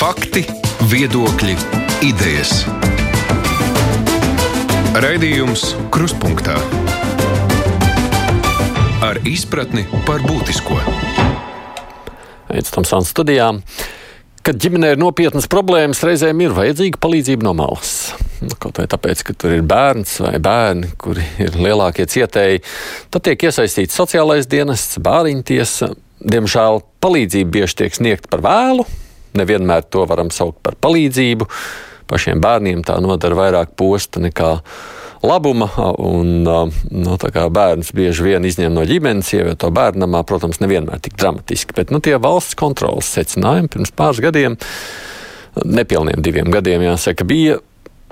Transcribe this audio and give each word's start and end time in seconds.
Fakti, 0.00 0.40
viedokļi, 0.88 1.54
idejas. 2.08 2.62
Raidījums 4.96 5.74
Kruspunkta 5.92 6.54
ar 9.04 9.20
izpratni 9.28 9.84
par 10.06 10.24
būtisko. 10.24 10.78
Aizsmeļamies 12.48 12.72
Tomsāns 12.72 13.10
studijām. 13.12 13.58
Kad 14.40 14.62
ģimenē 14.64 14.94
ir 14.94 15.02
nopietnas 15.02 15.50
problēmas, 15.52 16.00
reizēm 16.08 16.40
ir 16.46 16.56
vajadzīga 16.56 16.96
palīdzība 17.04 17.44
no 17.44 17.52
malas. 17.60 18.14
Nu, 18.40 18.56
kaut 18.56 18.80
vai 18.80 18.88
tāpēc, 18.88 19.26
ka 19.28 19.36
tur 19.36 19.58
ir 19.58 19.68
bērns 19.68 20.16
vai 20.24 20.32
bērni, 20.40 20.94
kuri 20.96 21.28
ir 21.44 21.60
lielākie 21.60 22.08
cietēji, 22.08 22.64
tad 23.12 23.28
tiek 23.28 23.46
iesaistīts 23.50 24.00
sociālais 24.00 24.48
dienests, 24.48 24.96
bāriņtiesa. 25.04 25.92
Diemžēl 26.24 26.80
palīdzība 27.04 27.56
bieži 27.60 27.82
tiek 27.84 28.00
sniegta 28.00 28.32
par 28.32 28.48
vēlu. 28.48 28.88
Nevienmēr 29.38 29.86
to 29.92 30.06
varam 30.10 30.32
saukt 30.34 30.58
par 30.64 30.78
palīdzību. 30.82 31.46
Pašiem 32.10 32.40
bērniem 32.42 32.82
tā 32.86 32.96
nodara 33.02 33.36
vairāk 33.38 33.76
posta 33.78 34.22
nekā 34.22 34.56
labuma. 35.22 35.68
Un, 36.02 36.42
nu, 36.42 37.16
bērns 37.54 37.92
bieži 37.96 38.26
vien 38.26 38.46
izņem 38.46 38.74
no 38.74 38.84
ģimenes, 38.88 39.32
ievieto 39.36 39.70
bērnamā, 39.74 40.24
protams, 40.26 40.62
nevienmēr 40.62 41.02
tik 41.04 41.18
dramatiski. 41.20 41.76
Bet 41.76 41.94
nu, 41.94 42.02
tie 42.02 42.16
valsts 42.18 42.58
kontrolas 42.58 43.12
secinājumi 43.14 43.70
pirms 43.70 43.94
pāris 43.96 44.22
gadiem, 44.24 44.58
nepilniem 45.64 46.24
diviem 46.24 46.50
gadiem, 46.50 46.88
jāsaka, 46.90 47.28
bija 47.28 47.60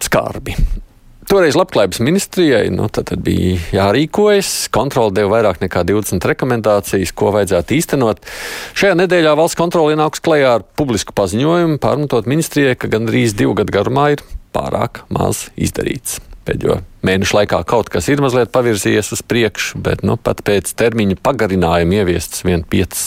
skarbi. 0.04 0.54
Toreiz 1.28 1.58
Labklājības 1.60 1.98
ministrijai 2.00 2.70
nu, 2.72 2.86
bija 3.20 3.58
jārīkojas. 3.76 4.70
Kontrole 4.72 5.12
deva 5.12 5.34
vairāk 5.34 5.58
nekā 5.60 5.82
20 5.84 6.24
rekomendācijas, 6.30 7.10
ko 7.12 7.34
vajadzētu 7.34 7.74
īstenot. 7.76 8.22
Šajā 8.72 8.94
nedēļā 8.96 9.34
valsts 9.36 9.58
kontrole 9.60 9.92
ienāks 9.92 10.22
klajā 10.24 10.54
ar 10.56 10.64
publisku 10.80 11.12
paziņojumu, 11.18 11.76
pārmetot 11.84 12.24
ministrijai, 12.32 12.78
ka 12.80 12.88
gandrīz 12.88 13.34
divu 13.36 13.52
gadu 13.58 13.74
garumā 13.76 14.06
ir 14.14 14.22
pārāk 14.56 15.02
maz 15.12 15.50
izdarīts. 15.60 16.16
Pēdējo 16.48 16.78
mēnešu 17.04 17.36
laikā 17.36 17.58
kaut 17.68 17.90
kas 17.92 18.08
ir 18.08 18.22
mazliet 18.24 18.48
pavirzījies 18.54 19.12
uz 19.12 19.20
priekšu, 19.20 19.82
bet 19.84 20.00
nu, 20.08 20.16
pat 20.16 20.40
pēc 20.48 20.70
termiņa 20.80 21.18
pagarinājuma 21.28 21.98
ieviestas 21.98 22.40
vien 22.48 22.64
5 22.64 23.02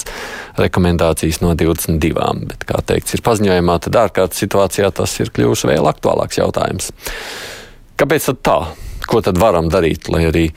rekomendācijas 0.61 1.42
no 1.42 1.55
22. 1.58 2.30
Bet, 2.52 2.67
kā 2.69 2.83
teikts, 2.86 3.17
ir 3.17 3.25
paziņojumā, 3.25 3.80
tad 3.88 3.97
ārkārtas 4.03 4.45
situācijā 4.45 4.92
tas 5.02 5.17
ir 5.25 5.33
kļuvis 5.33 5.66
vēl 5.72 5.89
aktuālāks 5.89 6.38
jautājums. 6.38 6.94
Kāpēc 8.02 8.31
tā? 8.41 8.55
Ko 9.05 9.19
tad 9.21 9.38
varam 9.38 9.67
darīt, 9.69 10.07
lai 10.09 10.23
arī 10.25 10.47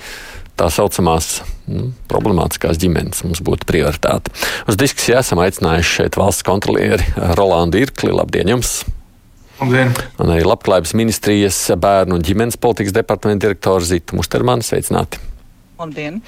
tā 0.56 0.70
saucamās 0.72 1.42
nu, 1.68 1.90
problemātiskās 2.08 2.78
ģimenes 2.80 3.20
mums 3.26 3.42
būtu 3.44 3.66
prioritāte? 3.68 4.32
Uz 4.70 4.78
diskusiju 4.80 5.18
esam 5.18 5.42
aicinājuši 5.44 5.90
šeit 5.98 6.16
valsts 6.16 6.46
kontrolieri 6.46 7.04
Rolandu 7.36 7.82
Irkli. 7.82 8.14
Labdien 8.16 8.54
jums! 8.54 8.78
Labdien! 9.58 9.92
Un 10.22 10.32
arī 10.32 10.46
Labklājības 10.48 10.94
ministrijas 10.96 11.58
bērnu 11.80 12.16
un 12.16 12.24
ģimenes 12.24 12.56
politikas 12.60 12.96
departamenta 12.96 13.44
direktors 13.44 13.90
Zita 13.92 14.16
Mustermana. 14.16 14.64
Sveicināti! 14.64 15.20
Labdien! 15.76 16.22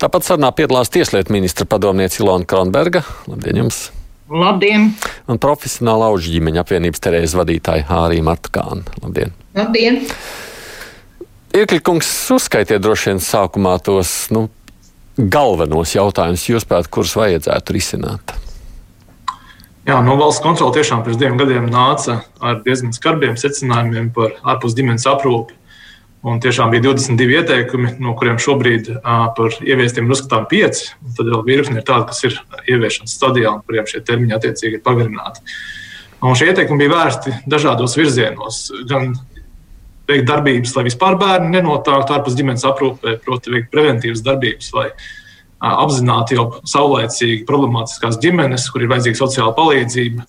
Tāpat 0.00 0.30
sarunā 0.30 0.48
piedalās 0.56 0.88
Tieslietu 0.94 1.34
ministra 1.34 1.68
padomniece 1.68 2.22
Ilona 2.22 2.48
Kronberga. 2.48 3.04
Labdien 3.28 3.60
jums! 3.66 3.82
Labdien! 4.32 4.88
Un 5.28 5.44
profesionāla 5.44 6.08
auģu 6.08 6.32
ģimeņa 6.38 6.64
apvienības 6.64 7.04
Terēzes 7.04 7.36
vadītāja 7.36 7.84
Hārija 7.90 8.24
Martkāna. 8.24 8.86
Labdien! 9.04 9.36
Labdien! 9.54 10.00
Iekļkungs 11.54 12.08
uzskaitiet 12.34 12.82
droši 12.82 13.12
vien 13.12 13.20
sākumā 13.22 13.76
tos 13.86 14.24
nu, 14.34 14.48
galvenos 15.14 15.92
jautājumus, 15.94 16.48
jūsuprāt, 16.48 16.88
kurus 16.90 17.12
vajadzētu 17.14 17.76
risināt. 17.76 18.32
Jā, 19.86 20.00
no 20.02 20.16
valsts 20.18 20.42
kontrole 20.42 20.74
tiešām 20.74 21.04
pirms 21.04 21.20
diviem 21.20 21.36
gadiem 21.38 21.68
nāca 21.70 22.22
ar 22.42 22.58
diezgan 22.64 22.94
skarbiem 22.96 23.36
secinājumiem 23.38 24.08
par 24.16 24.32
ārpus 24.42 24.74
ģimenes 24.74 25.06
aprūpi. 25.06 25.54
Un 26.24 26.40
tiešām 26.40 26.72
bija 26.72 26.86
22 26.86 27.36
ieteikumi, 27.36 27.90
no 28.02 28.14
kuriem 28.18 28.40
šobrīd 28.40 28.88
uh, 28.94 29.26
par 29.36 29.54
ieviestiem 29.60 30.08
ir 30.08 30.14
uzskatām 30.16 30.48
pieci. 30.50 30.88
Tad 31.18 31.28
vēl 31.28 31.44
virkni 31.46 31.78
ir 31.78 31.86
tādi, 31.86 32.08
kas 32.08 32.24
ir 32.24 32.38
ieviešanas 32.64 33.14
stadijā, 33.14 33.52
un 33.52 33.62
kuriem 33.68 33.86
šie 33.86 34.00
termiņi 34.08 34.34
attiecīgi 34.38 34.80
ir 34.80 34.82
pagarināti. 34.88 35.44
Un 36.24 36.34
šie 36.40 36.48
ieteikumi 36.50 36.80
bija 36.80 36.94
vērsti 36.96 37.36
dažādos 37.52 37.98
virzienos. 38.00 38.62
Gan 38.88 39.12
veikt 40.08 40.28
darbības, 40.28 40.74
lai 40.76 40.86
vispār 40.88 41.18
bērni 41.20 41.52
nenotāktu 41.56 42.16
ārpus 42.16 42.36
ģimenes 42.38 42.64
aprūpē, 42.68 43.18
proti, 43.24 43.52
veikt 43.54 43.70
preventīvas 43.72 44.24
darbības, 44.24 44.72
lai 44.76 44.88
apzināti 45.64 46.36
jau 46.36 46.48
saulēcīgi 46.68 47.44
problemātiskās 47.48 48.18
ģimenes, 48.20 48.66
kur 48.72 48.84
ir 48.84 48.90
vajadzīga 48.92 49.20
sociāla 49.22 49.54
palīdzība. 49.56 50.26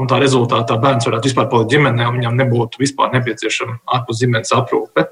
Un 0.00 0.08
tā 0.10 0.18
rezultātā 0.18 0.76
bērns 0.82 1.06
varētu 1.06 1.30
vispār 1.30 1.46
palikt 1.52 1.70
ģimenē, 1.76 2.08
un 2.10 2.18
viņam 2.18 2.40
nebūtu 2.40 2.80
vispār 2.82 3.12
nepieciešama 3.14 3.78
ārpus 3.96 4.18
ģimenes 4.20 4.50
aprūpe. 4.56 5.06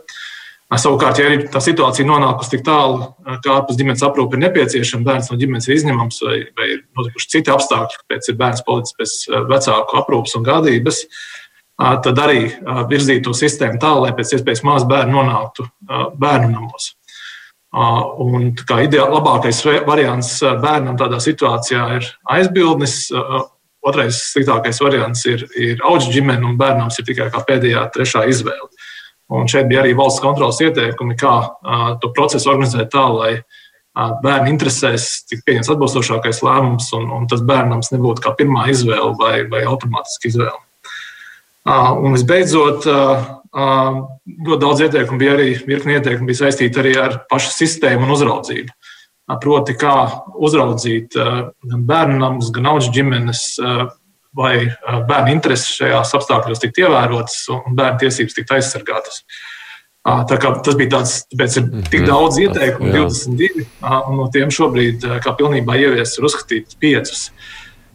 Savukārt, 0.68 1.16
ja 1.16 1.30
ir 1.32 1.46
tā 1.48 1.62
situācija 1.64 2.04
nonākusi 2.04 2.56
tik 2.56 2.64
tālu, 2.66 3.06
ka 3.24 3.54
ārpus 3.54 3.78
ģimenes 3.78 4.02
aprūpe 4.04 4.36
ir 4.36 4.42
nepieciešama, 4.42 5.06
bērns 5.06 5.30
no 5.30 5.38
ģimenes 5.40 5.68
ir 5.70 5.78
izņemams, 5.78 6.18
vai, 6.26 6.34
vai 6.58 6.66
ir 6.74 6.82
notikuši 6.98 7.30
citi 7.38 7.54
apstākļi, 7.54 8.02
kāpēc 8.02 8.28
ir 8.28 8.36
bērns 8.42 8.64
palicis 8.66 8.98
bez 8.98 9.14
vecāku 9.48 9.96
aprūpes 10.02 10.36
un 10.36 10.44
gādības, 10.44 11.00
tad 11.78 12.18
arī 12.18 12.48
virzīt 12.90 13.22
to 13.26 13.34
sistēmu 13.36 13.78
tā, 13.82 13.92
lai 14.02 14.14
pēc 14.16 14.34
iespējas 14.34 14.64
maz 14.66 14.86
bērnu 14.88 15.14
nonāktu 15.14 15.66
bērnu 16.18 16.50
namos. 16.50 16.88
Un 18.24 18.50
kā 18.58 18.80
ideāli 18.86 19.14
labākais 19.14 19.60
variants 19.86 20.32
bērnam 20.42 20.98
tādā 20.98 21.20
situācijā 21.22 21.84
ir 22.00 22.10
aizbildnis. 22.34 23.04
Otrais 23.88 24.16
sliktākais 24.32 24.80
variants 24.82 25.22
ir, 25.30 25.44
ir 25.54 25.78
auga 25.86 26.10
ģimene, 26.10 26.42
un 26.44 26.56
bērnam 26.58 26.90
ir 26.90 27.06
tikai 27.06 27.28
pēdējā, 27.30 27.84
trešā 27.94 28.24
izvēle. 28.26 28.66
Un 29.28 29.48
šeit 29.48 29.68
bija 29.68 29.82
arī 29.82 29.92
valsts 29.96 30.22
kontrolas 30.24 30.60
ieteikumi, 30.64 31.16
kā 31.20 31.34
uh, 31.44 31.88
to 32.00 32.10
procesu 32.16 32.48
organizēt 32.48 32.88
tā, 32.94 33.04
lai 33.12 33.32
uh, 33.36 34.14
bērnu 34.22 34.48
interesēs 34.54 35.08
tik 35.28 35.42
pieņemts 35.44 35.68
atbilstošākais 35.74 36.40
lēmums, 36.46 36.88
un, 36.96 37.10
un 37.12 37.28
tas 37.28 37.44
bērnam 37.44 37.84
nebūtu 37.92 38.24
kā 38.24 38.32
pirmā 38.38 38.68
izvēle 38.72 39.12
vai, 39.20 39.34
vai 39.52 39.66
automātiska 39.68 40.32
izvēle. 40.32 40.56
Un 41.68 42.14
visbeidzot, 42.14 42.86
ļoti 43.52 44.60
daudz 44.62 44.84
ieteikumu 44.86 45.20
bija 45.20 45.34
arī 45.36 45.50
virkni 45.68 45.98
ieteikumu 45.98 46.30
bija 46.30 46.44
saistīti 46.44 46.80
arī 46.80 46.94
ar 47.00 47.20
pašu 47.30 47.52
sistēmu 47.54 48.06
un 48.06 48.14
uzraudzību. 48.16 48.76
Proti, 49.42 49.74
kā 49.76 49.94
uzraudzīt 50.40 51.16
gan 51.18 51.84
bērnu 51.88 52.16
namus, 52.22 52.48
gan 52.54 52.70
auga 52.70 52.92
ģimenes, 52.94 53.42
vai 54.38 54.54
bērnu 55.08 55.34
intereses 55.34 55.76
šajās 55.76 56.14
apstākļos 56.16 56.62
tikt 56.62 56.80
ievērotas 56.84 57.42
un 57.52 57.76
bērnu 57.76 58.02
tiesības 58.04 58.36
tikt 58.38 58.56
aizsargātas. 58.56 59.22
Tā 60.28 60.38
kā 60.40 60.52
tas 60.64 60.76
bija 60.78 60.94
tāds, 60.96 61.14
tāpēc 61.28 61.56
ir 61.58 61.66
tik 61.90 62.00
mhm. 62.00 62.08
daudz 62.08 62.38
ieteikumu, 62.40 62.92
22, 62.94 63.66
un 64.08 64.20
no 64.22 64.28
tiem 64.32 64.52
šobrīd, 64.54 65.04
kā 65.24 65.34
pilnībā 65.36 65.76
ievies, 65.82 66.14
ir 66.16 66.28
uzskatīts 66.28 66.78
piecus. 66.80 67.26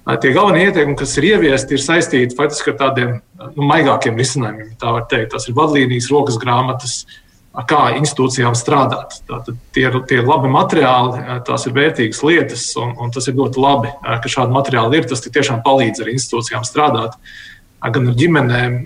Tie 0.04 0.34
galvenie 0.36 0.66
ieteikumi, 0.68 0.98
kas 1.00 1.14
ir 1.16 1.30
ieviesti, 1.30 1.78
ir 1.78 1.84
saistīti 1.84 2.36
faktiski 2.36 2.74
ar 2.74 2.80
tādiem 2.82 3.12
nu, 3.56 3.68
maigākiem 3.70 4.18
risinājumiem. 4.20 4.74
Tā 4.80 4.92
var 4.98 5.06
teikt, 5.12 5.32
tas 5.32 5.48
ir 5.48 5.56
vadlīnijas, 5.56 6.10
rokas 6.12 6.36
grāmatas, 6.42 7.06
kā 7.70 7.94
institūcijām 8.00 8.58
strādāt. 8.58 9.16
Tātad 9.30 9.56
tie 9.76 9.86
tie 10.10 10.20
ir 10.20 10.28
labi 10.28 10.52
materiāli, 10.52 11.24
tās 11.48 11.68
ir 11.70 11.76
vērtīgas 11.78 12.20
lietas, 12.26 12.66
un, 12.82 12.92
un 13.00 13.16
tas 13.16 13.30
ir 13.30 13.38
ļoti 13.38 13.64
labi, 13.64 13.94
ka 14.04 14.34
šādi 14.36 14.56
materiāli 14.58 15.00
ir. 15.00 15.08
Tas 15.08 15.24
tiešām 15.24 15.64
palīdz 15.64 16.04
arī 16.04 16.18
institūcijām 16.18 16.68
strādāt 16.68 17.16
gan 17.84 18.08
ar 18.08 18.20
ģimenēm, 18.20 18.78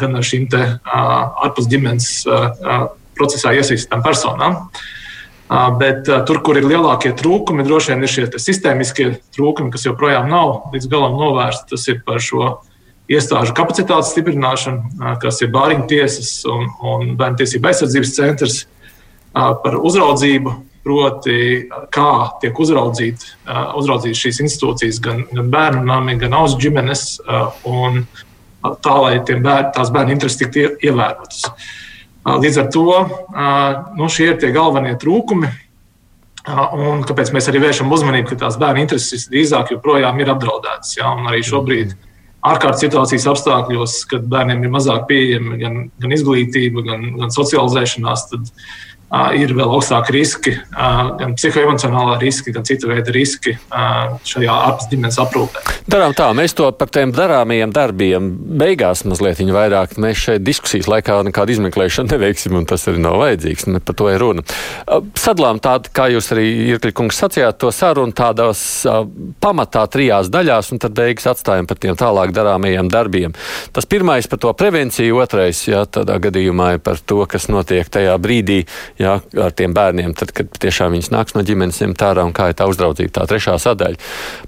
gan 0.00 0.20
ar 0.20 0.24
šīm 0.24 0.48
ārpus 0.52 1.68
ģimenes 1.70 2.12
procesā 3.16 3.56
iesaistītām 3.56 4.04
personām. 4.04 4.60
Bet 5.48 6.08
tur, 6.28 6.42
kur 6.44 6.58
ir 6.60 6.66
lielākie 6.68 7.14
trūkumi, 7.16 7.64
droši 7.64 7.94
vien 7.94 8.04
ir 8.04 8.12
šie 8.12 8.26
sistēmiskie 8.36 9.06
trūkumi, 9.36 9.72
kas 9.72 9.86
joprojām 9.86 10.28
nav 10.28 10.74
līdz 10.74 10.88
galam 10.92 11.16
novērsti. 11.16 11.70
Tas 11.72 11.86
ir 11.88 12.02
par 12.04 12.20
šo 12.20 12.50
iestāžu 13.08 13.54
kapacitātes 13.56 14.12
stiprināšanu, 14.12 15.14
kas 15.22 15.40
ir 15.40 15.52
bāriņu 15.54 15.86
tiesas 15.88 16.32
un, 16.52 16.68
un 16.84 17.14
bērnu 17.16 17.40
tiesību 17.40 17.70
aizsardzības 17.70 18.14
centrs, 18.18 18.58
par 19.32 19.78
uzraudzību, 19.80 20.52
proti, 20.84 21.40
kā 21.92 22.12
tiek 22.42 22.60
uzraudzītas 22.60 23.34
uzraudzīt 23.76 24.16
šīs 24.16 24.40
institūcijas, 24.44 25.00
gan, 25.04 25.24
gan 25.32 25.50
bērnu 25.52 25.84
nami, 25.88 26.16
gan 26.20 26.36
auzu 26.38 26.60
ģimenes, 26.62 27.04
un 27.68 28.02
tā, 28.84 28.94
lai 29.00 29.18
bērni, 29.20 29.72
tās 29.76 29.92
bērnu 29.94 30.16
intereses 30.16 30.40
tiktu 30.40 30.70
ievērotas. 30.76 31.48
Līdz 32.26 32.58
ar 32.60 32.68
to 32.74 32.84
nu, 33.96 34.08
šie 34.10 34.32
ir 34.32 34.38
tie 34.42 34.50
galvenie 34.54 34.96
trūkumi. 35.00 35.50
Un 36.48 37.02
kāpēc 37.04 37.30
mēs 37.34 37.48
arī 37.50 37.60
vēršam 37.62 37.90
uzmanību, 37.92 38.30
ka 38.30 38.42
tās 38.44 38.56
bērnu 38.60 38.80
intereses 38.82 39.28
drīzāk 39.28 39.74
joprojām 39.74 40.20
ir 40.20 40.30
apdraudētas. 40.32 40.94
Ja? 40.96 41.12
Un 41.12 41.28
arī 41.28 41.42
šobrīd, 41.44 41.92
ārkārtas 42.48 42.84
situācijas 42.84 43.26
apstākļos, 43.32 43.96
kad 44.10 44.24
bērniem 44.32 44.64
ir 44.64 44.72
mazāk 44.72 45.06
pieejama 45.10 45.58
gan, 45.60 45.80
gan 46.00 46.14
izglītība, 46.16 46.84
gan, 46.86 47.04
gan 47.20 47.34
socializēšanās, 47.34 48.28
tad 48.32 48.52
ir 49.38 49.54
vēl 49.56 49.70
augstāki 49.72 50.12
riski, 50.12 50.54
gan 50.72 51.34
psihoemocionālā 51.38 52.18
riski, 52.20 52.52
gan 52.52 52.66
cita 52.68 52.90
veida 52.90 53.12
riski 53.14 53.54
šajā 54.28 54.56
ģimenes 54.90 55.16
aprūpē. 55.22 55.62
Darām 55.88 56.12
tā, 56.16 56.26
mēs 56.36 56.52
to 56.56 56.68
par 56.76 56.90
tiem 56.92 57.14
darāmajiem 57.16 57.72
darbiem 57.72 58.28
beigās 58.60 59.06
mazliet 59.08 59.40
vairāk. 59.40 59.96
Mēs 60.00 60.20
šeit 60.26 60.44
diskusijas 60.44 60.88
laikā 60.90 61.16
nekādu 61.28 61.54
izmeklēšanu 61.54 62.12
neveiksim, 62.12 62.56
un 62.58 62.66
tas 62.68 62.84
arī 62.90 63.00
nav 63.00 63.16
vajadzīgs. 63.22 63.68
Ne 63.72 63.80
par 63.80 63.96
to 63.96 64.10
ir 64.12 64.20
runa. 64.20 64.44
Sadalām 65.18 65.60
tādu, 65.64 65.92
kā 65.94 66.08
jūs 66.12 66.28
arī 66.34 66.46
Irkļkungs 66.74 67.20
sacījāt, 67.22 67.58
to 67.62 67.72
sarunu 67.74 68.12
tādās 68.16 68.60
pamatā 69.40 69.86
trijās 69.88 70.28
daļās, 70.32 70.72
un 70.74 70.82
tad 70.82 70.96
beigas 70.98 71.30
atstājam 71.32 71.68
par 71.70 71.80
tiem 71.80 71.96
tālāk 71.98 72.34
darāmajiem 72.36 72.90
darbiem. 72.92 73.36
Tas 73.72 73.88
pirmais 73.88 74.28
par 74.28 74.42
to 74.42 74.52
prevenciju, 74.58 75.22
otrais, 75.22 75.62
jā, 75.68 75.84
tādā 75.88 76.18
gadījumā 76.28 76.74
par 76.84 77.00
to, 77.00 77.22
kas 77.30 77.48
notiek 77.48 77.88
tajā 77.88 78.16
brīdī, 78.20 78.60
jā, 78.98 79.14
ar 79.44 79.54
tiem 79.56 79.74
bērniem, 79.76 80.14
tad, 80.18 80.32
kad 80.36 80.50
tiešām 80.62 80.94
viņas 80.96 81.10
nāks 81.14 81.36
no 81.36 81.44
ģimenes 81.46 81.80
ņemt 81.82 82.04
ārā 82.04 82.24
un 82.26 82.34
kā 82.36 82.50
ir 82.50 82.58
tā 82.58 82.68
uzraudzība, 82.70 83.14
tā 83.20 83.26
trešā 83.30 83.56
sadaļa. 83.62 84.00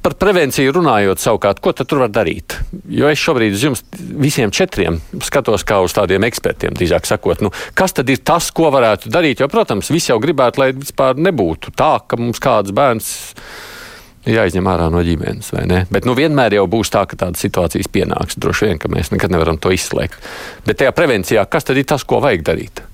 Par 0.05 0.17
prevenciju 0.21 0.75
runājot 0.77 1.23
savukārt, 1.23 1.63
ko 1.63 1.75
tad 1.77 1.91
tur 1.91 2.03
var 2.05 2.13
darīt? 2.15 2.59
Jo 2.91 3.11
es 3.11 3.23
šobrīd 3.23 3.57
uz 3.57 3.67
jums 3.69 3.85
visiem 3.97 4.53
četriem 4.55 5.01
skatos 5.27 5.67
kā 5.67 5.81
uz 5.85 5.95
tādiem 5.97 6.27
ekspertiem, 6.29 6.77
drīzāk 6.77 7.09
sakot, 7.09 7.45
nu, 7.45 7.53
kas 7.79 7.97
tad 7.97 8.11
ir 8.11 8.23
tas, 8.27 8.51
ko 8.55 8.73
varētu 8.75 9.13
darīt? 9.13 9.43
Jo, 9.43 9.51
protams, 9.53 9.93
visi 9.95 10.13
jau 10.13 10.21
gribētu, 10.23 10.65
lai 10.65 10.73
vispār 10.77 11.19
nebūtu 11.21 11.75
tā, 11.79 11.97
ka 12.07 12.19
mums 12.21 12.43
kāds 12.43 12.75
bērns 12.77 13.13
jāizņem 14.29 14.69
ārā 14.69 14.91
no 14.93 15.01
ģimenes, 15.05 15.49
vai 15.55 15.65
ne? 15.71 15.81
Bet 15.93 16.05
nu, 16.09 16.15
vienmēr 16.19 16.59
jau 16.59 16.67
būs 16.71 16.93
tā, 16.93 17.07
ka 17.09 17.17
tādas 17.19 17.41
situācijas 17.45 17.89
pienāks. 17.93 18.37
Droši 18.41 18.69
vien, 18.69 18.81
ka 18.81 18.91
mēs 18.93 19.13
nekad 19.15 19.33
nevaram 19.33 19.59
to 19.61 19.73
izslēgt. 19.73 20.21
Bet 20.67 20.83
tajā 20.83 20.93
prevencijā, 20.97 21.47
kas 21.49 21.69
tad 21.69 21.81
ir 21.81 21.89
tas, 21.89 22.05
ko 22.05 22.21
vajag 22.23 22.45
darīt? 22.47 22.85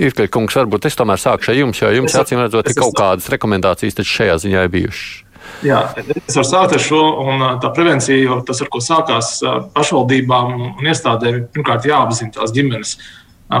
Ir, 0.00 0.14
ka 0.16 0.24
kungs, 0.32 0.56
varbūt 0.56 0.86
es 0.88 0.96
tomēr 0.96 1.20
sākšu 1.20 1.52
ar 1.52 1.58
jums, 1.58 1.80
jo 1.82 1.90
jums 1.92 2.14
acīm 2.16 2.40
redzot, 2.40 2.70
ir 2.70 2.78
kaut 2.78 2.94
kādas 2.96 3.28
rekomendācijas 3.32 4.00
šajā 4.08 4.38
ziņā 4.46 4.64
bijušas. 4.72 5.20
Jā, 5.66 5.80
es 5.98 6.36
varu 6.38 6.46
sākt 6.48 6.76
ar 6.76 6.82
šo, 6.82 7.00
un 7.26 7.42
tā 7.60 7.68
prevencija, 7.74 8.16
jo 8.22 8.38
tas, 8.46 8.62
ar 8.62 8.70
ko 8.72 8.80
sākās 8.82 9.34
pašvaldībām 9.74 10.54
un 10.70 10.88
iestādēm, 10.88 11.42
pirmkārt 11.52 11.86
jāapzina 11.90 12.32
tās 12.38 12.54
ģimenes, 12.54 12.94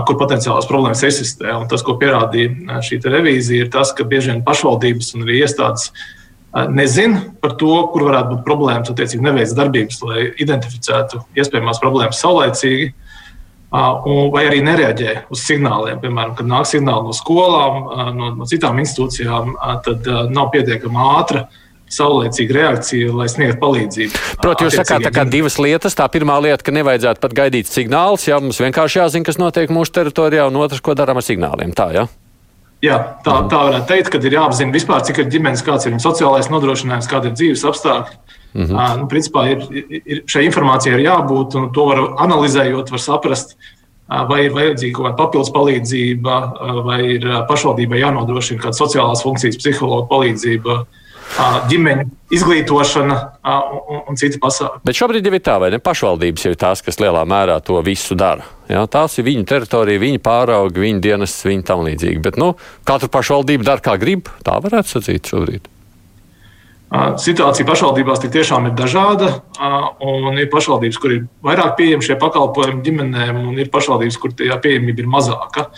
kur 0.08 0.16
potenciālās 0.16 0.68
problēmas 0.70 1.02
eksistē. 1.04 1.50
Un 1.58 1.68
tas, 1.68 1.84
ko 1.84 1.98
pierādīja 2.00 2.80
šī 2.86 3.02
revīzija, 3.04 3.66
ir 3.66 3.72
tas, 3.74 3.92
ka 3.92 4.06
bieži 4.08 4.32
vien 4.32 4.44
pašvaldības 4.46 5.12
un 5.18 5.26
arī 5.26 5.42
iestādes 5.42 5.90
nezina 6.72 7.26
par 7.42 7.58
to, 7.60 7.74
kur 7.92 8.06
varētu 8.08 8.36
būt 8.36 8.46
problēmas, 8.46 8.90
attiecīgi 8.92 9.26
neveic 9.26 9.52
darbības, 9.58 10.00
lai 10.08 10.26
identificētu 10.40 11.22
iespējamās 11.36 11.82
problēmas 11.82 12.24
saulēcīgi 12.24 12.92
vai 13.72 14.44
arī 14.46 14.60
nereaģē 14.66 15.16
uz 15.32 15.42
signāliem. 15.48 15.98
Piemēram, 16.02 16.36
kad 16.38 16.48
nāk 16.48 16.68
signāli 16.68 17.08
no 17.08 17.16
skolām, 17.16 17.82
no, 18.18 18.30
no 18.36 18.48
citām 18.48 18.80
institūcijām, 18.82 19.56
tad 19.86 20.08
nav 20.32 20.52
pietiekami 20.54 21.04
ātra. 21.16 21.46
Saulēcīga 21.92 22.54
reakcija, 22.56 23.10
lai 23.12 23.26
sniegtu 23.28 23.58
palīdzību. 23.60 24.20
Protams, 24.40 24.72
jūs 24.72 24.78
sakāt, 24.80 25.02
tā 25.04 25.10
kā 25.12 25.26
divas 25.28 25.58
lietas. 25.60 25.92
Tā 25.98 26.06
pirmā 26.08 26.38
lieta, 26.40 26.64
ka 26.64 26.72
nevajadzētu 26.72 27.20
pat 27.20 27.34
gaidīt 27.36 27.68
signālus, 27.68 28.24
jā, 28.30 28.38
mums 28.40 28.62
vienkārši 28.64 29.02
jāzina, 29.02 29.26
kas 29.28 29.36
notiek 29.36 29.68
mūsu 29.68 29.92
teritorijā, 29.98 30.46
un 30.48 30.56
otrs, 30.62 30.80
ko 30.80 30.96
darām 30.96 31.20
ar 31.20 31.26
signāliem. 31.26 31.74
Tā, 31.76 31.90
jā? 31.92 32.06
Jā, 32.82 32.96
tā, 33.22 33.34
tā 33.46 33.58
varētu 33.68 33.86
teikt, 33.92 34.08
ka 34.08 34.22
ir 34.24 34.38
jāapzina 34.38 34.72
vispār, 34.74 35.04
cik 35.06 35.20
ir 35.20 35.28
ģimenes, 35.36 35.60
kāds 35.66 35.84
ir 35.84 35.92
viņas 35.92 36.06
sociālais 36.08 36.48
nodrošinājums, 36.50 37.10
kāda 37.12 37.28
ir 37.28 37.36
dzīves 37.36 37.66
apstākļi. 37.68 38.40
Mm 38.52 38.64
-hmm. 38.64 38.98
nu, 39.00 39.06
principā 39.08 39.46
ir, 39.50 39.62
ir, 40.04 40.24
šai 40.26 40.44
informācijai 40.44 40.98
ir 40.98 41.06
jābūt, 41.06 41.56
un 41.56 41.70
to 41.72 41.86
var 41.88 42.02
analizējot, 42.26 42.90
var 42.90 43.00
saprast, 43.00 43.56
vai 44.28 44.44
ir 44.46 44.52
vajadzīga 44.52 44.96
kaut 44.96 45.06
kāda 45.06 45.16
papildus 45.16 45.52
palīdzība, 45.54 46.40
vai 46.84 47.00
ir 47.14 47.28
pašvaldībai 47.48 48.02
jānodrošina 48.02 48.60
kāda 48.60 48.76
sociālās 48.76 49.22
funkcijas, 49.24 49.56
psihologa 49.56 50.08
palīdzība, 50.10 50.84
ģimeņu 51.70 52.04
izglītošana 52.34 53.16
un, 53.88 54.02
un 54.10 54.18
citi 54.20 54.40
pasākumi. 54.42 54.84
Bet 54.84 54.98
šobrīd 54.98 55.26
jau 55.26 55.32
ir 55.32 55.44
tā, 55.44 55.56
vai 55.62 55.70
ne? 55.72 55.80
Pašvaldības 55.80 56.44
jau 56.44 56.52
ir 56.52 56.60
tās, 56.60 56.82
kas 56.84 57.00
lielā 57.00 57.24
mērā 57.28 57.58
to 57.64 57.80
visu 57.84 58.16
dara. 58.18 58.44
Jā, 58.68 58.84
tās 58.90 59.16
ir 59.18 59.26
viņu 59.28 59.46
teritorija, 59.48 60.02
viņi 60.02 60.20
pārauga, 60.24 60.80
viņu 60.80 61.00
dienas, 61.04 61.38
viņi 61.46 61.64
tam 61.68 61.84
līdzīgi. 61.86 62.20
Bet 62.24 62.40
nu, 62.40 62.52
katra 62.88 63.08
pašvaldība 63.12 63.64
dara 63.64 63.84
kā 63.84 63.96
grib, 64.00 64.28
tā 64.44 64.58
varētu 64.60 64.98
sacīt 64.98 65.32
šobrīd. 65.32 65.68
Situācija 66.92 67.64
pašvaldībās 67.64 68.20
tiešām 68.20 68.68
ir 68.68 68.74
dažāda, 68.76 69.30
un 70.04 70.36
ir 70.36 70.50
pašvaldības, 70.52 70.98
kur 71.00 71.14
ir 71.14 71.22
vairāk 71.44 71.74
pieejami 71.78 72.04
šie 72.04 72.18
pakalpojumi 72.20 72.84
ģimenēm, 72.84 73.38
un 73.48 73.58
ir 73.62 73.70
pašvaldības, 73.72 74.18
kur 74.20 74.34
tie 74.36 74.50
pieejamība 74.52 75.00
ir 75.00 75.08
mazāka. 75.08 75.70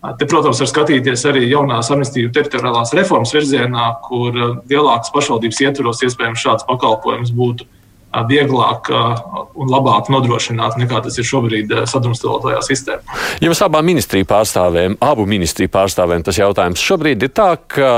Te, 0.00 0.24
protams, 0.28 0.60
var 0.60 0.68
skatīties 0.68 1.24
arī 1.28 1.46
jaunās 1.48 1.88
administratīvas 1.92 2.32
teritoriālās 2.36 2.92
reformas 2.96 3.32
virzienā, 3.36 3.86
kur 4.04 4.36
lielākas 4.68 5.12
pašvaldības 5.12 5.60
ietvaros 5.64 6.00
iespējams 6.08 6.44
šāds 6.44 6.68
pakalpojums 6.68 7.32
būtu 7.36 7.68
vieglāk 8.28 8.90
un 8.90 9.70
labāk 9.70 10.08
nodrošināt 10.12 10.76
nekā 10.80 11.00
tas 11.04 11.16
ir 11.20 11.28
šobrīd 11.28 11.72
sadrumstalotajā 11.88 12.60
sistēmā. 12.66 13.20
Jums 13.44 13.60
abām 13.64 13.86
ministriju 13.86 14.28
pārstāvēm, 14.28 14.98
abu 15.04 15.28
ministriju 15.30 15.72
pārstāvēm 15.72 16.24
tas 16.26 16.40
jautājums 16.40 16.82
šobrīd 16.84 17.28
ir 17.28 17.32
tā, 17.36 17.52
ka 17.70 17.92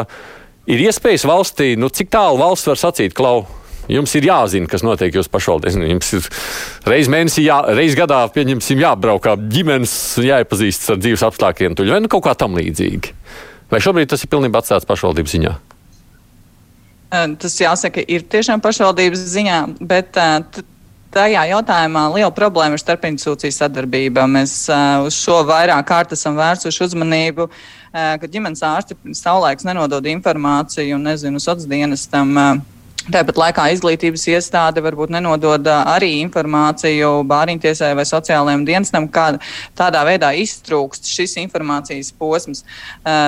Ir 0.70 0.84
iespējas 0.84 1.24
valstī, 1.26 1.72
nu, 1.78 1.90
cik 1.90 2.12
tālu 2.12 2.38
valsts 2.38 2.68
var 2.70 2.78
sacīt, 2.78 3.16
klau, 3.18 3.46
jums 3.90 4.12
ir 4.14 4.28
jāzina, 4.28 4.68
kas 4.70 4.84
notiek 4.86 5.14
jūsu 5.16 5.32
pašvaldībā. 5.32 5.88
Jums 5.90 6.12
ir 6.18 6.28
reizes 6.86 7.10
mēnesī, 7.10 7.46
jā, 7.48 7.58
reizes 7.74 7.98
gadā, 7.98 8.20
pieņemsim, 8.34 8.82
jābrauk 8.84 9.24
kā 9.24 9.34
ģimenes, 9.40 9.96
jāiepazīstas 10.22 10.94
ar 10.94 11.02
dzīves 11.02 11.26
apstākļiem, 11.26 11.74
tuļ, 11.78 11.90
vai 11.96 12.00
nu 12.04 12.12
kaut 12.12 12.26
kā 12.28 12.36
tam 12.38 12.54
līdzīgi. 12.60 13.14
Vai 13.72 13.80
šobrīd 13.82 14.12
tas 14.12 14.22
ir 14.22 14.30
pilnībā 14.30 14.62
atstāts 14.62 14.86
pašvaldības 14.86 15.34
ziņā? 15.34 15.52
Tas 17.12 17.58
jāsaka, 17.60 18.00
ir 18.08 18.22
tiešām 18.32 18.62
pašvaldības 18.64 19.26
ziņā, 19.34 19.58
bet 19.84 20.16
tajā 21.12 21.44
jautājumā 21.52 22.06
liela 22.14 22.32
problēma 22.34 22.78
ir 22.78 22.82
starpinstitūciju 22.82 23.54
sadarbība. 23.54 24.24
Mēs 24.30 24.56
uz 25.06 25.18
šo 25.18 25.42
vairāk 25.48 25.86
kārt 25.88 26.16
esam 26.16 26.38
vērsuši 26.40 26.84
uzmanību. 26.88 27.48
Uh, 27.48 27.72
ka 27.92 28.28
ģimenes 28.30 28.62
ārsti 28.64 28.96
saulēks 29.16 29.66
nenodod 29.68 30.06
informāciju 30.08 30.96
un 30.96 31.10
nezinu, 31.10 31.40
sociālajiem 31.42 31.92
dienestam. 31.92 32.38
Tāpat 33.02 33.34
laikā 33.34 33.64
izglītības 33.74 34.28
iestāde 34.30 34.82
varbūt 34.84 35.10
nenodod 35.10 35.66
arī 35.66 36.12
informāciju 36.20 37.24
bāriņtiesai 37.26 37.88
vai 37.98 38.04
sociālajiem 38.06 38.62
dienestam, 38.68 39.08
kā 39.10 39.24
tādā 39.78 40.04
veidā 40.06 40.30
iztrūkst 40.38 41.10
šis 41.10 41.34
informācijas 41.42 42.12
posms. 42.14 42.62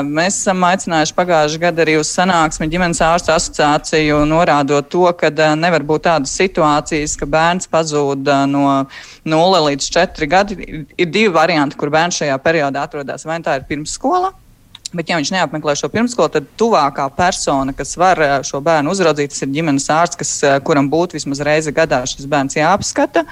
Mēs 0.06 0.38
esam 0.38 0.62
aicinājuši 0.68 1.16
pagājušajā 1.16 1.62
gadā 1.64 1.82
arī 1.82 1.96
uz 1.98 2.12
sanāksmi 2.14 2.70
ģimenes 2.70 3.02
ārstu 3.02 3.34
asociāciju, 3.34 4.20
norādot 4.30 4.86
to, 4.94 5.08
ka 5.18 5.32
nevar 5.58 5.82
būt 5.82 6.06
tādas 6.06 6.36
situācijas, 6.38 7.16
ka 7.18 7.26
bērns 7.34 7.66
pazūd 7.74 8.30
no 8.54 8.78
0 9.26 9.64
līdz 9.66 9.90
4 9.98 10.30
gadi. 10.30 10.70
Ir 10.94 11.10
divi 11.10 11.34
varianti, 11.34 11.80
kur 11.80 11.90
bērns 11.90 12.22
šajā 12.22 12.38
periodā 12.46 12.86
atrodas. 12.86 13.26
Vai 13.26 13.42
tā 13.42 13.58
ir 13.58 13.66
pirmsskola? 13.66 14.36
Bet, 14.94 15.10
ja 15.10 15.18
viņš 15.18 15.32
neapmeklē 15.34 15.74
šo 15.78 15.88
pirmskolu, 15.90 16.30
tad 16.30 16.46
tuvākā 16.60 17.08
persona, 17.16 17.74
kas 17.74 17.96
var 17.98 18.20
eh, 18.22 18.34
šo 18.46 18.60
bērnu 18.62 18.92
uzraudzīt, 18.94 19.32
tas 19.32 19.42
ir 19.42 19.50
ģimenes 19.56 19.88
ārsts, 19.90 20.18
kas, 20.20 20.34
eh, 20.46 20.58
kuram 20.62 20.86
būtu 20.90 21.18
vismaz 21.18 21.40
reizi 21.42 21.74
gadā 21.74 22.04
šis 22.06 22.28
bērns 22.30 22.54
jāapskata 22.54 23.24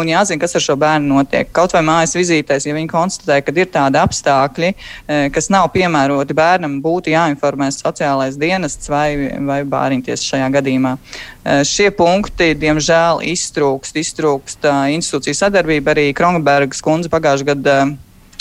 un 0.00 0.08
jāzina, 0.08 0.40
kas 0.40 0.56
ar 0.56 0.64
šo 0.64 0.76
bērnu 0.80 1.18
notiek. 1.18 1.50
Kaut 1.54 1.74
vai 1.76 1.82
mājas 1.84 2.16
vizītēs, 2.16 2.64
ja 2.64 2.76
viņi 2.76 2.88
konstatē, 2.88 3.36
ka 3.44 3.52
ir 3.52 3.68
tādi 3.74 4.00
apstākļi, 4.00 4.70
eh, 4.72 5.26
kas 5.34 5.50
nav 5.52 5.68
piemēroti 5.76 6.36
bērnam, 6.36 6.80
būtu 6.84 7.12
jāinformē 7.12 7.68
sociālais 7.74 8.40
dienests 8.40 8.88
vai, 8.88 9.28
vai 9.44 9.60
bāriņties 9.68 10.24
šajā 10.30 10.48
gadījumā. 10.56 10.96
Šie 11.68 11.90
punkti, 11.92 12.54
diemžēl, 12.56 13.20
iztrūkst, 13.28 13.98
iztrūkst 14.00 14.64
institūciju 14.96 15.36
sadarbība. 15.36 15.92
Arī 15.92 16.06
Kronbergas 16.16 16.80
kundze 16.80 17.12
pagājušajā 17.12 17.50
gadā 17.52 17.78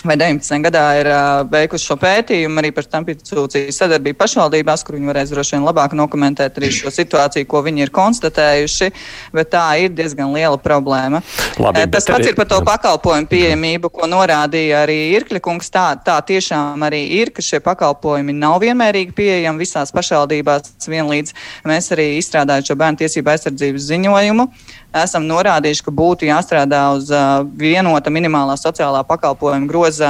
vai 0.04 0.18
19. 0.20 0.60
gadā 0.68 0.84
ir 1.00 1.10
veikuši 1.52 1.88
šo 1.90 1.98
pētījumu 2.02 2.60
arī 2.62 2.72
par 2.76 2.86
Stampīciju 2.86 3.72
sadarbību 3.74 4.20
pašvaldībās, 4.20 4.84
kur 4.84 4.98
viņi 4.98 5.10
varēs 5.10 5.32
droši 5.34 5.56
vien 5.56 5.68
labāk 5.68 5.96
dokumentēt 5.98 6.60
arī 6.60 6.72
šo 6.76 6.92
situāciju, 6.94 7.48
ko 7.50 7.64
viņi 7.66 7.86
ir 7.86 7.94
konstatējuši, 7.96 8.90
bet 9.36 9.52
tā 9.54 9.64
ir 9.86 9.94
diezgan 9.96 10.34
liela 10.36 10.60
problēma. 10.62 11.24
Labi, 11.62 11.86
Tas 11.94 12.08
pats 12.10 12.20
arī... 12.20 12.34
ir 12.34 12.38
par 12.40 12.50
to 12.52 12.60
pakalpojumu 12.68 13.30
pieejamību, 13.32 13.92
ko 13.94 14.10
norādīja 14.12 14.84
arī 14.84 15.00
Irkļa 15.18 15.44
kungs. 15.44 15.72
Tā, 15.74 15.86
tā 16.06 16.20
tiešām 16.28 16.84
arī 16.86 17.04
ir, 17.22 17.32
ka 17.34 17.44
šie 17.46 17.62
pakalpojumi 17.64 18.36
nav 18.36 18.60
vienmērīgi 18.64 19.16
pieejami 19.18 19.64
visās 19.64 19.94
pašvaldībās 19.96 20.90
vienlīdz. 20.90 21.34
Mēs 21.70 21.92
arī 21.96 22.14
izstrādājam 22.20 22.70
šo 22.70 22.80
bērnu 22.80 23.04
tiesību 23.04 23.34
aizsardzības 23.34 23.90
ziņojumu. 23.94 24.50
Esam 24.94 25.26
norādījuši, 25.26 25.84
ka 25.88 25.92
būtu 25.96 26.28
jāstrādā 26.28 26.84
uz 26.94 27.10
vienota 27.58 28.12
minimālā 28.14 28.54
sociālā 28.62 29.02
pakalpojuma 29.10 29.66
groza 29.70 30.10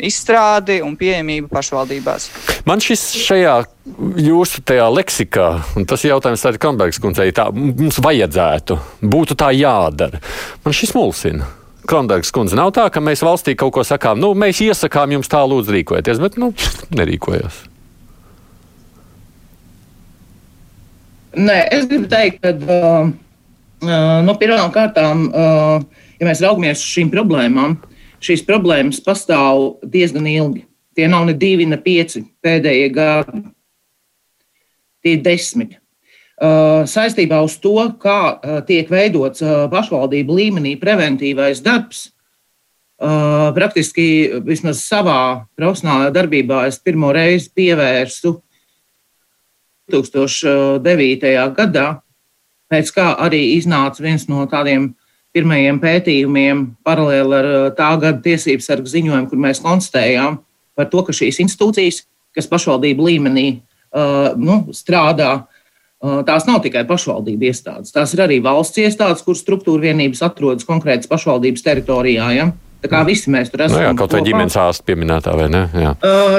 izstrādi 0.00 0.78
un 0.80 0.96
pieejamību 0.96 1.50
pašvaldībās. 1.52 2.30
Man 2.64 2.80
šis 2.80 3.02
šajā 3.26 3.56
jūsu 4.24 4.62
tajā 4.64 4.86
leksikā, 4.88 5.48
un 5.76 5.84
tas 5.88 6.04
ir 6.04 6.14
jautājums 6.14 6.46
arī 6.48 6.62
Kambergas 6.62 7.02
kundzei, 7.02 7.34
tā 7.36 7.50
mums 7.52 8.00
vajadzētu, 8.00 8.78
būtu 9.12 9.36
tā 9.36 9.50
jādara. 9.56 10.22
Man 10.64 10.80
šis 10.80 10.94
mulsina. 10.96 11.50
Kronbergs 11.82 12.30
kundze, 12.30 12.54
nav 12.54 12.70
tā, 12.76 12.84
ka 12.94 13.00
mēs 13.02 13.24
valstī 13.26 13.56
kaut 13.58 13.72
ko 13.74 13.82
sakām, 13.82 14.20
nu, 14.22 14.30
mēs 14.38 14.60
iesakām 14.62 15.16
jums 15.16 15.30
tā 15.30 15.40
lūdzu 15.50 15.74
rīkojieties, 15.74 16.20
bet, 16.22 16.38
nu, 16.38 16.52
nerīkojās. 16.94 17.58
Nē, 21.32 21.58
es 21.74 21.88
gribu 21.90 22.06
teikt, 22.12 22.38
ka 22.44 22.52
uh, 22.54 23.10
no 23.82 24.34
pirmām 24.40 24.70
kārtām, 24.74 25.26
ja 25.32 26.28
mēs 26.28 26.42
raugamies 26.44 26.82
uz 26.82 26.90
šīm 26.94 27.10
problēmām, 27.12 27.76
šīs 28.22 28.44
problēmas 28.46 29.02
pastāv 29.04 29.82
diezgan 29.82 30.28
ilgi. 30.30 30.66
Tie 30.92 31.08
nav 31.08 31.24
ne 31.26 31.34
divi, 31.34 31.64
ne 31.66 31.78
pieci 31.80 32.20
pēdējie 32.44 32.88
gadi. 32.92 33.44
Tie 35.02 35.16
ir 35.16 35.22
desmit. 35.24 35.78
Saistībā 36.92 37.38
uz 37.44 37.56
to, 37.62 37.76
kā 38.02 38.62
tiek 38.68 38.90
veidots 38.90 39.42
pašvaldību 39.72 40.36
līmenī 40.36 40.74
preventīvais 40.80 41.62
darbs, 41.64 42.10
praktiski 43.56 44.06
vismaz 44.46 44.82
savā 44.84 45.46
profesionālajā 45.58 46.12
darbībā 46.14 46.64
es 46.68 46.78
pirmo 46.82 47.10
reizi 47.14 47.50
pievērstu 47.56 48.36
2009. 49.90 51.32
gadā, 51.56 51.86
pēc 52.72 52.92
kā 52.96 53.12
arī 53.20 53.42
iznāca 53.58 54.04
viens 54.04 54.24
no 54.30 54.46
tādiem 54.50 54.92
pirmajiem 55.32 55.78
pētījumiem 55.80 56.64
paralēli 56.84 57.36
ar 57.38 57.50
tā 57.76 57.90
gada 58.00 58.20
tiesības 58.24 58.68
sargu 58.68 58.90
ziņojumu, 58.92 59.28
kur 59.30 59.40
mēs 59.40 59.62
konstatējām 59.64 60.40
par 60.76 60.88
to, 60.92 61.04
ka 61.06 61.14
šīs 61.16 61.40
institūcijas, 61.44 62.02
kas 62.36 62.48
pašvaldību 62.48 63.08
līmenī 63.08 63.46
uh, 63.56 64.32
nu, 64.40 64.58
strādā, 64.76 65.30
uh, 65.44 66.20
tās 66.28 66.48
nav 66.48 66.60
tikai 66.64 66.84
pašvaldību 66.88 67.48
iestādes. 67.48 67.92
Tās 67.94 68.12
ir 68.16 68.24
arī 68.24 68.40
valsts 68.44 68.80
iestādes, 68.84 69.24
kur 69.24 69.36
struktūra 69.36 69.88
vienības 69.88 70.24
atrodas 70.28 70.68
konkrētas 70.68 71.10
pašvaldības 71.12 71.64
teritorijā. 71.64 72.28
Ja? 72.36 72.50
Tā 72.82 72.90
kā 72.90 73.00
visi 73.06 73.30
mēs 73.30 73.50
tur 73.52 73.62
esam. 73.62 73.78
Nu 73.78 73.84
jā, 73.84 73.90
kaut 73.94 74.14
vai 74.16 74.24
ģimenes 74.26 74.56
ārsta 74.58 74.82
pieminētā, 74.88 75.36
vai 75.38 75.46
ne? 75.52 75.62
Jā. 75.78 75.92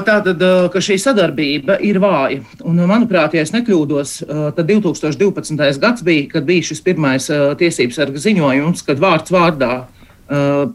Tā 0.03 0.17
tad, 0.25 0.41
ka 0.73 0.81
šī 0.83 0.97
sadarbība 0.99 1.77
ir 1.87 2.01
vāja. 2.03 2.41
Un, 2.67 2.81
manuprāt, 2.89 3.37
ja 3.37 3.45
es 3.45 3.53
nekļūdos, 3.55 4.15
tad 4.57 4.67
2012. 4.67 5.79
gads 5.79 6.03
bija, 6.03 6.25
kad 6.33 6.47
bija 6.47 6.67
šis 6.67 6.83
pirmais 6.83 7.29
tiesības 7.61 7.99
sarga 8.01 8.23
ziņojums, 8.25 8.83
kad 8.89 8.99
vārds 8.99 9.31
vārdā 9.31 9.85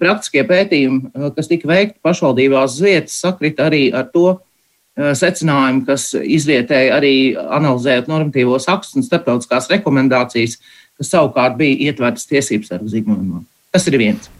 praktiskie 0.00 0.46
pētījumi, 0.48 1.32
kas 1.36 1.52
tika 1.52 1.68
veikti 1.68 2.00
pašvaldībās 2.04 2.80
vietas, 2.80 3.20
sakrita 3.20 3.68
arī 3.68 3.88
ar 3.92 4.08
to 4.12 4.38
secinājumu, 4.96 5.84
kas 5.88 6.10
izrietēja 6.16 6.96
arī 6.96 7.14
analizējot 7.36 8.08
normatīvos 8.10 8.70
aktus 8.72 8.96
un 8.96 9.04
starptautiskās 9.06 9.68
rekomendācijas, 9.74 10.56
kas 10.98 11.12
savukārt 11.12 11.60
bija 11.60 11.92
ietvertas 11.92 12.26
tiesības 12.30 12.72
sarga 12.72 12.88
ziņojumā. 12.96 13.44
Tas 13.76 13.84
ir 13.90 14.00
viens. 14.00 14.32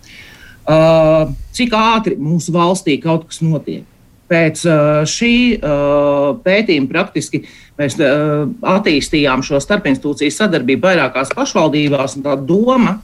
Uh, 0.69 1.31
cik 1.57 1.73
ātri 1.73 2.19
mūsu 2.21 2.53
valstī 2.53 2.99
kaut 3.01 3.23
kas 3.31 3.39
notiek. 3.41 3.87
Pēc 4.29 4.61
uh, 4.69 4.99
šī 5.09 5.57
uh, 5.57 6.35
pētījuma 6.45 6.91
praktiski 6.91 7.41
mēs 7.79 7.97
attīstījām 7.97 9.41
šo 9.47 9.63
starpinstitūciju 9.65 10.35
sadarbību 10.35 10.85
vairākās 10.91 11.33
pašvaldībās, 11.33 12.19
tā 12.25 12.35
doma 12.43 12.99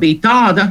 bija 0.00 0.18
tāda, 0.24 0.64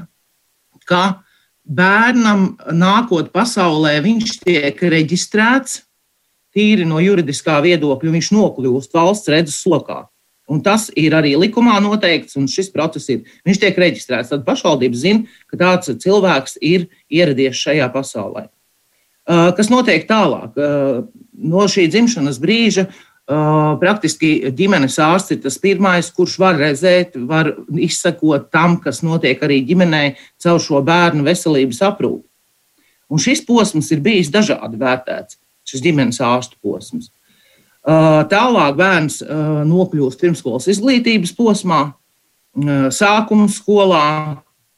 ka 0.90 1.22
bērnam 1.66 2.48
nākot 2.74 3.32
pasaulē, 3.34 3.96
viņš 4.02 4.34
tiek 4.42 4.82
reģistrēts 4.82 5.80
tīri 6.56 6.86
no 6.88 7.00
juridiskā 7.04 7.60
viedokļa, 7.66 8.14
viņš 8.18 8.32
nokļūst 8.36 8.94
valsts 8.98 9.32
redzes 9.32 9.62
lokā. 9.70 10.04
Un 10.46 10.62
tas 10.62 10.92
ir 10.94 11.16
arī 11.18 11.34
likumā 11.42 11.80
noteikts, 11.82 12.36
un 12.38 12.46
šis 12.50 12.70
process 12.74 13.10
ir. 13.10 13.24
Viņš 13.48 13.62
tiek 13.64 13.80
reģistrēts. 13.82 14.30
Tad 14.30 14.44
pašvaldība 14.46 15.00
zina, 15.00 15.40
ka 15.50 15.58
tāds 15.58 15.90
cilvēks 16.04 16.60
ir 16.62 16.86
ieradies 17.10 17.58
šajā 17.58 17.88
pasaulē. 17.94 18.46
Uh, 19.26 19.50
kas 19.58 19.72
notiek 19.74 20.06
tālāk? 20.06 20.54
Uh, 20.54 21.08
no 21.34 21.66
šī 21.66 21.88
dzimšanas 21.90 22.38
brīža 22.38 22.86
uh, 22.86 23.74
praktiski 23.82 24.52
ģimenes 24.54 25.00
ārsts 25.02 25.34
ir 25.34 25.42
tas 25.42 25.58
pirmais, 25.62 26.12
kurš 26.14 26.38
var 26.44 26.62
redzēt, 26.62 27.18
var 27.26 27.50
izsekot 27.74 28.52
tam, 28.54 28.78
kas 28.84 29.02
notiek 29.02 29.42
arī 29.42 29.64
ģimenē 29.66 30.04
caur 30.46 30.62
šo 30.62 30.84
bērnu 30.86 31.26
veselības 31.26 31.82
aprūpi. 31.90 32.28
Un 33.10 33.22
šis 33.22 33.42
posms 33.46 33.90
ir 33.94 34.06
bijis 34.06 34.30
dažādi 34.34 34.78
vērtēts, 34.82 35.40
šis 35.66 35.82
ģimenes 35.82 36.22
ārstu 36.22 36.62
posms. 36.62 37.10
Tālāk 37.86 38.80
bērns 38.80 39.20
nokļūst 39.70 40.22
pirmskolas 40.22 40.66
izglītības 40.74 41.36
posmā, 41.38 41.82
sākuma 42.90 43.46
skolā, 43.52 44.08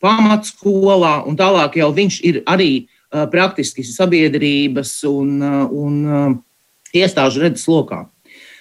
pamatskolā, 0.04 1.14
un 1.30 1.38
tālāk 1.40 1.80
jau 1.80 1.88
viņš 1.96 2.20
ir 2.28 2.42
arī 2.50 2.72
praktiski 3.32 3.86
sabiedrības 3.88 4.92
un, 5.08 5.40
un 5.72 6.42
iestāžu 6.92 7.46
redzes 7.46 7.68
lokā. 7.72 8.04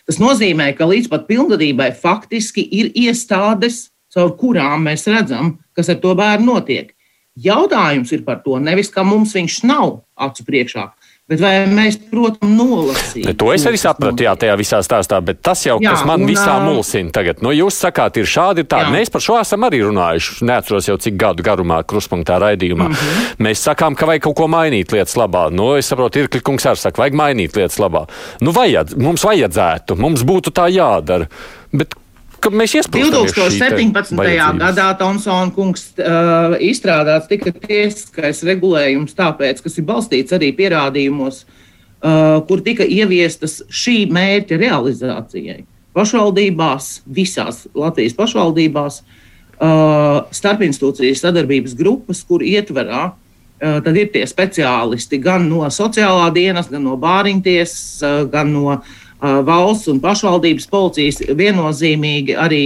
Tas 0.06 0.20
nozīmē, 0.22 0.70
ka 0.78 0.86
līdz 0.86 1.10
pat 1.10 1.26
pilngadībai 1.26 1.90
faktiski 1.98 2.62
ir 2.62 2.92
iestādes, 2.94 3.88
caur 4.14 4.36
kurām 4.38 4.86
mēs 4.86 5.08
redzam, 5.10 5.56
kas 5.74 5.90
ar 5.90 5.98
to 5.98 6.14
bērnu 6.14 6.46
notiek. 6.46 6.92
Jautājums 7.36 8.14
ir 8.14 8.22
par 8.24 8.38
to, 8.44 8.60
nevis 8.62 8.88
ka 8.94 9.02
mums 9.04 9.34
viņš 9.36 9.58
nav 9.66 9.98
acu 10.14 10.46
priekšā, 10.46 10.86
Bet 11.26 11.40
vai 11.42 11.64
mēs, 11.66 11.96
protams, 12.06 12.52
nolasām? 12.54 13.24
Ne, 13.26 13.32
to 13.34 13.48
es 13.50 13.64
arī 13.66 13.80
sapratu, 13.82 14.22
jā, 14.22 14.36
tajā 14.38 14.52
visā 14.60 14.78
stāstā, 14.86 15.18
bet 15.26 15.40
tas 15.42 15.64
jau, 15.66 15.74
jā, 15.82 15.90
kas 15.90 16.04
man 16.06 16.22
un, 16.22 16.28
visā 16.30 16.54
mulsina 16.62 17.10
tagad, 17.10 17.40
nu, 17.42 17.50
jūs 17.50 17.80
sakāt, 17.82 18.20
ir 18.22 18.28
šādi, 18.30 18.62
ir 18.62 18.68
tādi. 18.70 18.86
Jā. 18.86 18.94
Mēs 18.94 19.10
par 19.10 19.24
šo 19.24 19.40
esam 19.40 19.66
arī 19.66 19.80
runājuši, 19.88 20.46
neatceros 20.46 20.86
jau 20.86 20.94
cik 21.02 21.18
gadu 21.18 21.42
garumā 21.42 21.80
kruspunktā 21.82 22.38
raidījumā. 22.44 22.86
Mm 22.92 22.94
-hmm. 22.94 23.42
Mēs 23.42 23.66
sakām, 23.66 23.98
ka 23.98 24.06
vajag 24.06 24.22
kaut 24.28 24.36
ko 24.38 24.46
mainīt 24.46 24.94
lietas 24.94 25.18
labā. 25.18 25.48
Nu, 25.50 25.74
es 25.74 25.90
saprotu, 25.90 26.22
ir 26.22 26.30
klikungs 26.30 26.66
arī 26.66 26.78
saka, 26.78 27.02
vajag 27.02 27.18
mainīt 27.18 27.58
lietas 27.58 27.82
labā. 27.82 28.06
Nu, 28.40 28.54
vajad, 28.54 28.94
mums 28.96 29.26
vajadzētu, 29.26 29.98
mums 29.98 30.22
būtu 30.22 30.54
tā 30.54 30.70
jādara. 30.70 31.26
Bet 31.72 31.98
ka 32.46 32.54
mēs 32.54 32.76
iesprūstam. 32.78 33.26
2017. 33.26 34.16
gadā 34.60 34.86
Tomsona 35.00 35.52
kungs 35.54 35.88
uh, 35.98 36.56
izstrādāts 36.62 37.28
tika 37.30 37.52
tiesiskais 37.54 38.42
regulējums 38.46 39.16
tāpēc, 39.18 39.62
kas 39.64 39.78
ir 39.80 39.86
balstīts 39.88 40.36
arī 40.36 40.52
pierādījumos, 40.56 41.42
uh, 41.46 42.38
kur 42.48 42.62
tika 42.66 42.86
ieviestas 42.86 43.60
šī 43.66 44.04
mērķa 44.14 44.60
realizācijai. 44.62 45.64
Pašvaldībās, 45.96 46.90
visās 47.08 47.64
Latvijas 47.76 48.16
pašvaldībās, 48.18 49.00
uh, 49.02 50.26
starpinstitūcijas 50.36 51.24
sadarbības 51.24 51.76
grupas, 51.78 52.20
kur 52.28 52.44
ietverā 52.44 53.08
uh, 53.08 53.78
tad 53.80 53.96
ir 53.96 54.12
tie 54.14 54.26
speciālisti 54.28 55.18
gan 55.24 55.48
no 55.50 55.64
sociālā 55.72 56.28
dienas, 56.36 56.70
gan 56.70 56.84
no 56.84 56.98
bāriņtiesas, 57.00 57.86
uh, 58.04 58.22
gan 58.30 58.52
no 58.54 58.80
valsts 59.20 59.88
un 59.92 60.00
pašvaldības 60.02 60.68
policijas 60.70 61.22
viennozīmīgi 61.36 62.36
arī 62.36 62.64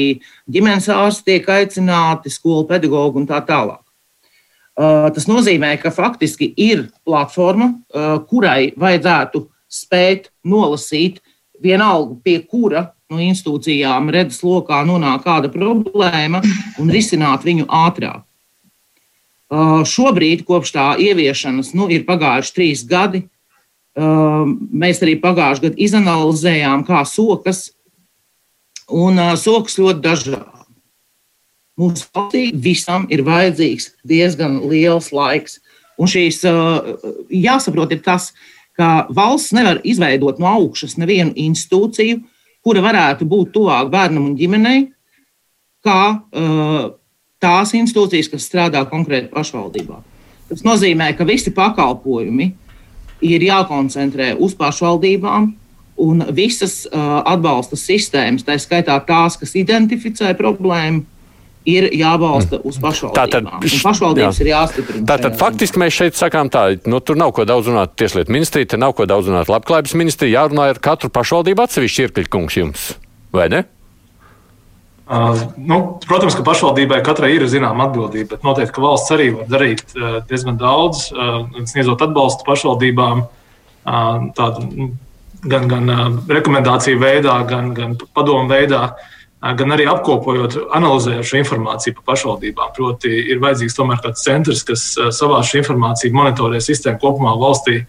ģimenes 0.50 0.88
ārsti 0.92 1.26
tiek 1.30 1.48
aicināti, 1.48 2.32
skolu 2.32 2.66
pedagogi 2.68 3.22
un 3.22 3.28
tā 3.28 3.40
tālāk. 3.46 3.82
Tas 5.14 5.26
nozīmē, 5.28 5.74
ka 5.82 5.92
faktiski 5.92 6.52
ir 6.56 6.86
platforma, 7.04 7.74
kurai 8.30 8.72
vajadzētu 8.80 9.44
spēt 9.70 10.30
nolasīt 10.44 11.20
vienalga, 11.60 12.16
pie 12.24 12.38
kura 12.48 12.88
no 13.10 13.20
institūcijām 13.20 14.10
redzes 14.14 14.40
lokā 14.46 14.80
nonāk 14.86 15.24
kāda 15.26 15.50
problēma 15.52 16.40
un 16.80 16.90
risināt 16.90 17.44
viņu 17.46 17.66
ātrāk. 17.66 18.24
Šobrīd, 19.90 20.44
kopš 20.46 20.72
tā 20.76 20.86
ieviešanas, 21.02 21.72
nu, 21.74 21.88
ir 21.90 22.06
pagājuši 22.06 22.54
trīs 22.54 22.84
gadi, 22.86 23.24
mēs 23.98 25.02
arī 25.02 25.16
pagājušajā 25.20 25.64
gadā 25.64 25.82
izanalizējām, 25.82 26.84
kā 26.86 27.02
sokas, 27.04 27.70
un 28.90 29.18
sokas 29.36 29.78
ļoti 29.78 30.00
dažādi. 30.04 30.46
Mūsu 31.80 32.06
valstī 32.12 32.50
visam 32.52 33.06
ir 33.08 33.22
vajadzīgs 33.24 33.94
diezgan 34.04 34.60
liels 34.68 35.10
laiks. 35.12 35.60
Un 36.00 36.08
šīs 36.08 36.42
jāsaprot, 37.32 37.92
ir 37.92 38.02
tas, 38.04 38.32
ka 38.76 39.06
valsts 39.12 39.52
nevar 39.52 39.80
izveidot 39.84 40.38
no 40.40 40.48
augšas 40.48 40.96
nevienu 41.00 41.32
institūciju, 41.36 42.20
kura 42.64 42.82
varētu 42.84 43.24
būt 43.28 43.52
tuvāk 43.54 43.90
bērnam 43.92 44.30
un 44.30 44.36
ģimenei, 44.36 44.90
kā 45.84 46.20
tās 47.40 47.72
institūcijas, 47.76 48.28
kas 48.28 48.48
strādā 48.48 48.84
konkrēti 48.88 49.32
pašvaldībā. 49.32 50.00
Tas 50.50 50.64
nozīmē, 50.66 51.12
ka 51.16 51.24
visi 51.24 51.52
pakalpojumi, 51.54 52.50
uh, 52.50 52.69
ir 53.24 53.46
jākoncentrē 53.48 54.34
uz 54.38 54.56
pašvaldībām. 54.58 55.54
Un 56.00 56.24
visas 56.32 56.86
uh, 56.88 57.20
atbalsta 57.28 57.76
sistēmas, 57.76 58.46
tā 58.46 58.54
skaitā 58.56 58.94
tās, 59.04 59.34
kas 59.36 59.52
identificē 59.60 60.30
problēmu, 60.38 61.02
ir 61.68 61.90
jābalsta 61.92 62.60
uz 62.64 62.78
pašvaldībām. 62.80 63.18
Tātad, 63.60 63.82
pašvaldības 63.84 64.38
jā. 64.40 64.44
ir 64.46 64.50
jāstiprina. 64.54 65.04
Tātad 65.10 65.36
faktiski 65.40 65.82
mēs 65.82 65.98
šeit 65.98 66.16
sakām 66.16 66.48
tā, 66.52 66.64
nu, 66.88 67.02
tur 67.04 67.20
nav 67.20 67.34
ko 67.36 67.44
daudz 67.48 67.68
runāt 67.68 67.92
tieslietu 68.00 68.32
ministrija, 68.32 68.70
te 68.72 68.80
nav 68.80 68.94
ko 68.96 69.04
daudz 69.10 69.28
runāt 69.28 69.52
labklājības 69.52 69.96
ministrija, 70.00 70.38
jārunā 70.40 70.70
ar 70.72 70.80
katru 70.80 71.12
pašvaldību 71.12 71.66
atsevišķi 71.66 72.06
ir 72.06 72.16
klikungs 72.16 72.56
jums, 72.56 72.86
vai 73.36 73.50
ne? 73.52 73.66
Nu, 75.10 75.76
protams, 76.06 76.36
ka 76.38 76.44
pašvaldībai 76.46 77.00
katrai 77.02 77.32
ir 77.34 77.42
zināma 77.50 77.88
atbildība, 77.88 78.36
bet 78.36 78.44
noteikti, 78.46 78.74
ka 78.76 78.82
valsts 78.84 79.10
arī 79.16 79.30
var 79.34 79.48
darīt 79.50 79.94
diezgan 80.30 80.58
daudz, 80.60 81.08
sniedzot 81.66 82.04
atbalstu 82.06 82.46
pašvaldībām, 82.46 83.24
tādu, 84.38 84.68
nu, 84.70 84.86
gan, 85.50 85.66
gan 85.72 85.90
rekomendāciju 86.30 87.00
veidā, 87.02 87.40
gan, 87.48 87.72
gan 87.74 87.96
padomu 88.14 88.46
veidā, 88.52 88.92
gan 89.40 89.74
arī 89.74 89.88
apkopojot, 89.90 90.60
analizējot 90.78 91.26
šo 91.32 91.40
informāciju 91.40 91.98
par 91.98 92.06
pašvaldībām. 92.12 92.70
Proti, 92.78 93.10
ir 93.34 93.42
vajadzīgs 93.42 93.78
tomēr 93.80 93.98
kāds 94.06 94.22
centrs, 94.28 94.62
kas 94.68 94.86
savā 95.16 95.42
šo 95.42 95.64
informāciju 95.64 96.14
monitorē 96.20 96.62
sistēmu 96.62 97.02
kopumā 97.02 97.34
valstī 97.40 97.80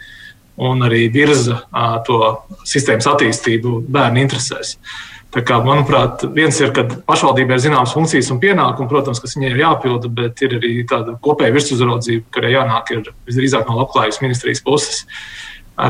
un 0.57 0.81
arī 0.89 1.05
virza 1.13 1.61
to 2.07 2.17
sistēmas 2.65 3.13
attīstību 3.13 3.77
bērnu 3.93 4.25
interesēs. 4.25 4.73
Uh, 4.81 5.11
Tā 5.31 5.39
kā, 5.47 5.61
manuprāt, 5.63 6.25
viens 6.35 6.57
ir, 6.59 6.73
ka 6.75 6.83
pašvaldībai 7.07 7.55
ir 7.55 7.63
zināmas 7.63 7.93
funkcijas 7.95 8.33
un 8.33 8.41
pienākumi, 8.41 8.89
protams, 8.91 9.21
kas 9.23 9.37
viņai 9.37 9.53
ir 9.53 9.61
jāpilda, 9.61 10.11
bet 10.11 10.43
ir 10.43 10.57
arī 10.57 10.71
tāda 10.89 11.15
kopēja 11.23 11.55
virsuzraudzība, 11.55 12.25
kurai 12.35 12.51
jānāk 12.51 12.91
visdrīzāk 13.29 13.69
no 13.69 13.77
labklājības 13.79 14.19
ministrijas 14.25 14.63
puses, 14.65 15.05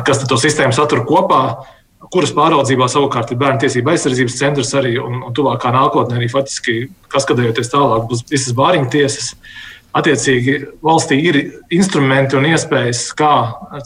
kas 0.06 0.22
to 0.30 0.38
sistēmu 0.38 0.78
satur 0.78 1.02
kopā, 1.10 1.42
kuras 2.14 2.36
pāraudzībā 2.38 2.86
savukārt 2.92 3.34
ir 3.34 3.42
bērnu 3.42 3.64
tiesība 3.64 3.96
aizsardzības 3.96 4.38
centrs 4.38 4.76
arī 4.78 4.94
un, 5.02 5.24
un 5.26 5.34
tuvākā 5.34 5.74
nākotnē 5.74 6.20
arī 6.20 6.30
faktiski, 6.30 6.78
kas 7.10 7.26
skatējoties 7.26 7.74
tālāk, 7.74 8.06
būs 8.12 8.26
visas 8.30 8.54
bāriņu 8.58 8.94
tiesas. 8.94 9.34
Uh, 9.34 9.71
Attiecīgi, 9.92 10.54
valstī 10.80 11.18
ir 11.28 11.38
instrumenti 11.76 12.38
un 12.40 12.46
iespējas, 12.48 13.02
kā 13.20 13.32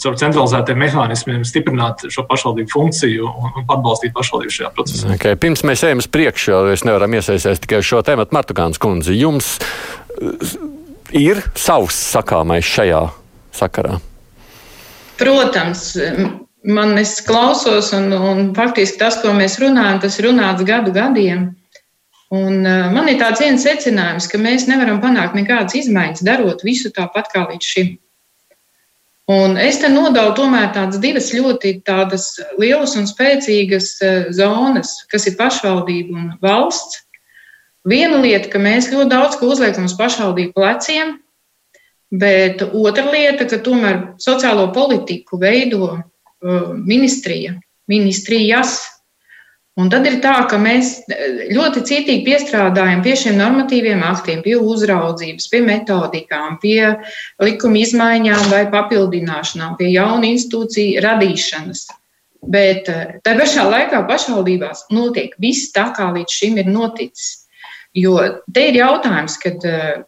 caur 0.04 0.18
centralizētiem 0.22 0.78
mehānismiem 0.84 1.42
stiprināt 1.48 2.04
šo 2.14 2.28
pašvaldību 2.30 2.70
funkciju 2.70 3.26
un 3.26 3.58
atbalstīt 3.64 4.14
pašvaldību 4.14 4.54
šajā 4.54 4.70
procesā. 4.76 5.16
Okay. 5.16 5.40
Pirms 5.42 5.66
mēs 5.66 5.82
ejam 5.88 6.04
uz 6.04 6.10
priekšu, 6.14 6.52
jo 6.52 6.62
mēs 6.70 6.86
nevaram 6.86 7.18
iesaistīties 7.18 7.64
tikai 7.66 7.82
šo 7.86 8.04
tēmu, 8.06 8.28
Martukāns 8.38 8.78
kundze, 8.82 9.18
jums 9.18 9.56
uh, 9.58 10.54
ir 11.10 11.42
savs 11.58 11.98
sakāmais 12.14 12.70
šajā 12.70 13.02
sakarā? 13.56 13.98
Protams, 15.18 15.88
man 16.68 16.98
es 17.00 17.18
klausos, 17.26 17.92
un, 17.98 18.12
un 18.14 18.50
faktiski 18.58 19.00
tas, 19.02 19.18
ko 19.24 19.34
mēs 19.34 19.58
runājam, 19.64 20.02
tas 20.04 20.20
ir 20.20 20.30
runāts 20.30 20.66
gadu 20.68 20.94
gadiem. 20.96 21.54
Un, 22.34 22.64
uh, 22.66 22.88
man 22.90 23.10
ir 23.12 23.20
tāds 23.22 23.44
viens 23.44 23.62
secinājums, 23.62 24.26
ka 24.32 24.40
mēs 24.42 24.66
nevaram 24.66 24.98
panākt 25.04 25.38
nekādas 25.38 25.78
izmaiņas, 25.78 26.24
darot 26.26 26.64
visu 26.66 26.90
tāpat 26.94 27.30
kā 27.34 27.46
līdz 27.52 27.70
šim. 27.70 27.92
Un 29.30 29.58
es 29.58 29.80
te 29.82 29.90
nodalu 29.90 30.36
tomēr 30.38 30.72
tādas 30.74 31.02
divas 31.02 31.32
ļoti 31.34 31.80
tādas 31.86 32.36
lielas 32.62 32.96
un 32.98 33.06
spēcīgas 33.10 33.92
uh, 34.02 34.16
zonas, 34.34 34.98
kas 35.12 35.30
ir 35.30 35.38
pašvaldība 35.38 36.18
un 36.18 36.32
valsts. 36.42 37.04
Viena 37.86 38.18
lieta, 38.18 38.50
ka 38.50 38.62
mēs 38.62 38.90
ļoti 38.90 39.12
daudz 39.12 39.38
ko 39.38 39.52
uzliekam 39.54 39.86
uz 39.86 39.94
pašvaldību 39.98 40.56
pleciem, 40.58 41.20
bet 42.10 42.64
otra 42.66 43.06
lieta, 43.14 43.46
ka 43.46 43.62
tomēr 43.62 44.02
sociālo 44.22 44.72
politiku 44.74 45.38
veido 45.42 45.92
uh, 45.94 46.74
ministrija, 46.74 47.54
ministrijas 47.90 48.80
Un 49.76 49.90
tad 49.92 50.06
ir 50.08 50.22
tā, 50.24 50.38
ka 50.48 50.56
mēs 50.56 51.02
ļoti 51.52 51.82
cītīgi 51.90 52.24
piestrādājam 52.24 53.02
pie 53.04 53.16
šiem 53.20 53.36
normatīviem 53.42 54.06
aktiem, 54.08 54.40
pie 54.46 54.56
uzraudzības, 54.56 55.50
pie 55.52 55.60
metodikām, 55.66 56.56
pie 56.62 56.94
likuma 57.44 57.82
izmaiņām 57.82 58.48
vai 58.54 58.64
papildināšanām, 58.72 59.76
pie 59.76 59.92
jaunu 59.92 60.32
institūciju 60.32 61.04
radīšanas. 61.04 61.84
Bet 62.46 62.90
eh, 62.94 63.18
tā 63.26 63.36
pašā 63.36 63.66
laikā 63.68 64.04
pašvaldībās 64.08 64.88
notiek 64.94 65.36
viss 65.42 65.74
tā, 65.76 65.90
kā 65.98 66.12
līdz 66.16 66.40
šim 66.40 66.60
ir 66.62 66.70
noticis. 66.72 67.48
Jo 67.96 68.20
te 68.54 68.70
ir 68.70 68.80
jautājums, 68.80 69.36
ka 69.42 69.52
eh, 69.60 70.04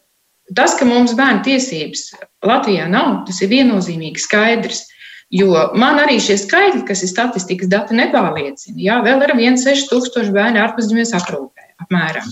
tas, 0.55 0.77
ka 0.79 0.87
mums 0.87 1.15
bērnu 1.17 1.43
tiesības 1.47 2.11
Latvijā 2.45 2.87
nav, 2.91 3.25
tas 3.27 3.41
ir 3.41 3.51
viennozīmīgi 3.51 4.21
skaidrs. 4.21 4.85
Jo 5.33 5.71
man 5.75 5.99
arī 5.99 6.21
šie 6.23 6.37
skaitļi, 6.39 6.85
kas 6.87 7.03
ir 7.03 7.11
statistikas 7.11 7.67
dati, 7.71 7.97
nepārliecina. 7.99 8.77
Jā, 8.79 9.01
vēl 9.03 9.25
ar 9.25 9.33
1,6 9.35 10.31
bērnu 10.31 10.61
ārpusģimenes 10.63 11.11
aprūpē 11.19 11.67
apmēram. 11.83 12.29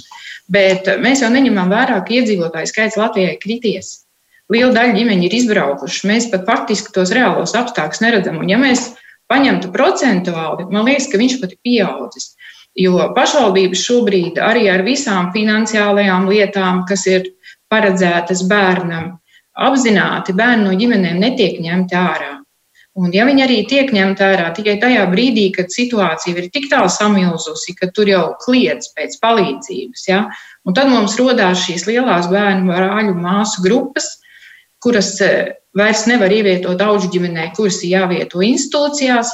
Bet 0.52 0.88
mēs 1.02 1.24
jau 1.24 1.32
neņemam 1.34 1.72
vērā, 1.74 2.00
ka 2.06 2.16
iedzīvotāju 2.20 2.70
skaits 2.72 3.00
Latvijai 3.00 3.36
krities. 3.42 4.06
Liela 4.54 4.72
daļa 4.76 4.94
ģimeņu 5.00 5.26
ir 5.26 5.36
izbraukuši. 5.40 6.06
Mēs 6.08 6.30
pat 6.32 6.46
faktiski 6.48 6.94
tos 6.94 7.12
reālos 7.16 7.56
apstākļus 7.58 8.04
neredzam. 8.04 8.38
Un, 8.44 8.52
ja 8.52 8.60
mēs 8.62 8.92
paņemtu 9.32 9.72
procentuāli, 9.74 10.68
man 10.70 10.86
liekas, 10.86 11.10
ka 11.10 11.20
viņš 11.22 11.40
pat 11.42 11.56
ir 11.56 11.62
pieaudzis. 11.66 12.36
Jo 12.78 13.10
pašvaldības 13.16 13.82
šobrīd 13.88 14.40
arī 14.44 14.68
ar 14.70 14.84
visām 14.86 15.32
finansiālajām 15.34 16.30
lietām, 16.30 16.84
kas 16.90 17.08
ir 17.10 17.30
paredzētas 17.72 18.44
bērnam, 18.48 19.16
apzināti 19.56 20.36
bērni 20.36 20.68
no 20.68 20.76
ģimenēm 20.78 21.22
netiek 21.24 21.58
ņemti 21.64 21.98
ārā. 21.98 22.34
Un, 22.96 23.10
ja 23.12 23.26
viņi 23.28 23.44
arī 23.44 23.56
tiek 23.68 23.90
ņemta 23.92 24.30
vērā 24.30 24.52
tikai 24.56 24.78
tajā 24.80 25.02
brīdī, 25.12 25.50
kad 25.56 25.68
situācija 25.74 26.32
ir 26.40 26.46
tik 26.54 26.70
tālu 26.72 26.88
samilzusi, 26.88 27.74
ka 27.76 27.90
tur 27.92 28.08
jau 28.08 28.22
kliedz 28.40 28.88
pēc 28.96 29.18
palīdzības, 29.20 30.06
ja? 30.08 30.22
un 30.64 30.78
tad 30.78 30.88
mums 30.88 31.18
rodās 31.20 31.66
šīs 31.66 31.84
lielās 31.90 32.30
bērnu 32.32 32.72
brāļu 32.72 33.18
māsu 33.20 33.66
grupas, 33.66 34.08
kuras 34.80 35.12
e, 35.20 35.32
vairs 35.76 36.06
nevar 36.08 36.32
ievietot 36.32 36.80
augu 36.86 37.10
ģimenē, 37.12 37.50
kuras 37.58 37.82
ir 37.84 37.98
jāvieto 37.98 38.40
institūcijās. 38.46 39.34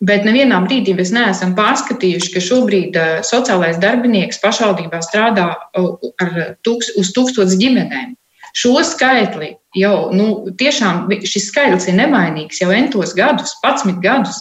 Bet 0.00 0.24
nevienā 0.24 0.62
brīdī 0.64 0.94
mēs 0.96 1.12
neesam 1.12 1.52
pārskatījuši, 1.58 2.32
ka 2.32 2.44
šobrīd 2.46 2.96
e, 2.96 3.08
sociālais 3.28 3.76
darbinieks 3.82 4.40
pašvaldībā 4.40 5.02
strādā 5.04 5.50
ar 5.76 6.32
tūks, 6.64 6.94
uz 6.96 7.12
tūkstotis 7.12 7.60
ģimenēm. 7.60 8.16
Šo 8.56 8.80
skaitli 8.86 9.54
jau 9.78 10.10
nu, 10.14 10.28
tiešām 10.58 11.08
šis 11.22 11.50
skaitlis 11.50 11.88
ir 11.90 11.98
nemainīgs 12.00 12.62
jau 12.62 12.70
entos 12.74 13.14
gadus, 13.18 13.54
11 13.64 14.00
gadus. 14.04 14.40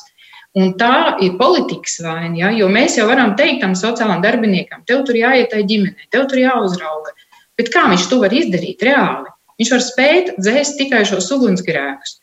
Un 0.58 0.72
tā 0.82 1.20
ir 1.22 1.36
politikas 1.38 2.00
vaina, 2.02 2.34
ja? 2.40 2.48
jo 2.58 2.66
mēs 2.74 2.98
jau 2.98 3.06
varam 3.06 3.36
teikt 3.38 3.62
tam 3.62 3.76
sociālajam 3.78 4.24
darbiniekam, 4.24 4.82
tev 4.90 5.04
tur 5.06 5.20
jāiet 5.20 5.52
tai 5.54 5.62
ģimenei, 5.70 6.08
tev 6.10 6.26
tur 6.32 6.42
jāuzrauga. 6.42 7.14
Bet 7.60 7.70
kā 7.74 7.86
viņš 7.92 8.08
to 8.10 8.18
var 8.24 8.34
izdarīt 8.34 8.82
reāli? 8.88 9.30
Viņš 9.60 9.72
var 9.76 9.84
spēt 9.84 10.32
dzēst 10.40 10.80
tikai 10.80 11.04
šos 11.06 11.28
ugunsgrēkus. 11.36 12.18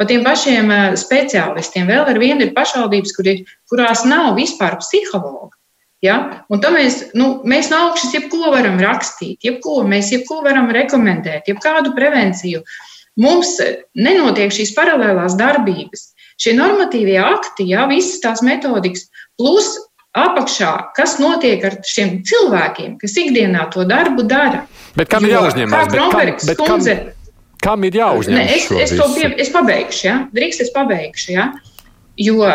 Pat 0.00 0.08
tiem 0.10 0.24
pašiem 0.26 0.70
eh, 0.74 0.84
speciālistiem 0.96 1.88
vēl 1.88 2.06
ar 2.08 2.20
vienu 2.20 2.46
ir 2.46 2.54
pašvaldības, 2.56 3.14
kur 3.16 3.28
ir, 3.32 3.42
kurās 3.70 4.06
nav 4.08 4.34
vispār 4.38 4.78
psihologa. 4.80 5.54
Ja? 6.04 6.16
Un 6.48 6.62
tā 6.62 6.70
mēs, 6.72 7.02
nu, 7.18 7.40
mēs 7.48 7.68
no 7.72 7.82
augšas 7.90 8.14
jebko 8.16 8.54
varam 8.54 8.80
rakstīt, 8.80 9.42
jebko 9.44 9.82
mēs 9.88 10.12
jebko 10.14 10.40
varam 10.46 10.70
rekomendēt, 10.72 11.50
jebkādu 11.50 11.92
prevenciju. 11.96 12.62
Mums 13.20 13.58
nenotiek 13.98 14.54
šīs 14.54 14.72
paralēlās 14.76 15.36
darbības. 15.36 16.10
Šie 16.40 16.54
normatīvie 16.56 17.18
akti, 17.20 17.68
ja, 17.68 17.84
visas 17.90 18.22
tās 18.22 18.40
metodikas, 18.46 19.10
plus 19.36 19.74
apakšā, 20.16 20.72
kas 20.96 21.18
notiek 21.20 21.62
ar 21.68 21.76
šiem 21.86 22.20
cilvēkiem, 22.26 22.96
kas 23.02 23.14
ikdienā 23.20 23.68
to 23.74 23.84
darbu 23.86 24.24
dara. 24.26 24.64
Bet 24.96 25.10
kam 25.12 25.26
ir 25.28 25.36
jāuzņemās? 25.36 25.92
Kam, 25.92 26.16
kundze, 26.58 26.96
kam, 26.96 27.34
kam 27.66 27.86
ir 27.86 28.00
jāuzņemās? 28.00 28.40
Ne, 28.40 28.56
es, 28.56 28.70
es 28.88 28.96
to 28.96 29.06
pie, 29.12 29.28
es 29.44 29.52
pabeigšu, 29.54 30.02
ja? 30.08 30.16
drīkst 30.34 30.64
es 30.64 30.72
pabeigšu. 30.74 31.34
Ja? 31.36 31.50
Jo 32.20 32.48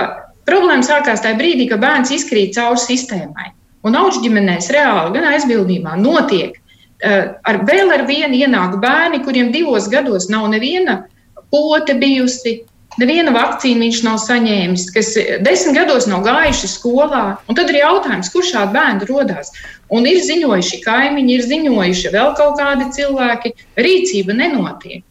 Problēma 0.45 0.85
sākās 0.85 1.23
tajā 1.23 1.37
brīdī, 1.39 1.69
kad 1.71 1.81
bērns 1.81 2.13
izkrīt 2.13 2.53
cauri 2.57 2.81
sistēmai. 2.81 3.49
Un 3.85 3.97
augšģimenēs 3.97 4.69
reāli, 4.73 5.13
gan 5.17 5.27
aizbildnībā, 5.31 5.97
notiek. 6.01 6.59
Eh, 7.05 7.25
ar 7.43 7.59
vēl 7.67 7.91
ar 7.93 8.05
vienu 8.07 8.37
ienāk 8.37 8.79
bērni, 8.81 9.23
kuriem 9.25 9.51
divos 9.53 9.89
gados 9.91 10.29
nav 10.31 10.47
neviena 10.53 11.03
pote 11.51 11.93
bijusi, 11.99 12.61
neviena 13.01 13.33
vakcīna 13.35 13.85
viņš 13.85 14.01
nav 14.05 14.19
saņēmis, 14.23 14.85
kas 14.95 15.11
desmit 15.45 15.75
gados 15.77 16.07
nav 16.09 16.23
gājuši 16.25 16.69
skolā. 16.71 17.23
Un 17.49 17.57
tad 17.57 17.69
ir 17.73 17.81
jautājums, 17.81 18.31
kur 18.33 18.45
šādi 18.47 18.77
bērni 18.77 19.09
rodas. 19.09 19.51
Un 19.93 20.07
ir 20.09 20.21
ziņojuši 20.23 20.81
kaimiņi, 20.85 21.35
ir 21.35 21.49
ziņojuši 21.49 22.13
vēl 22.15 22.31
kaut 22.39 22.57
kādi 22.61 22.89
cilvēki, 22.95 23.53
rīcība 23.77 24.37
nenotiek. 24.37 25.03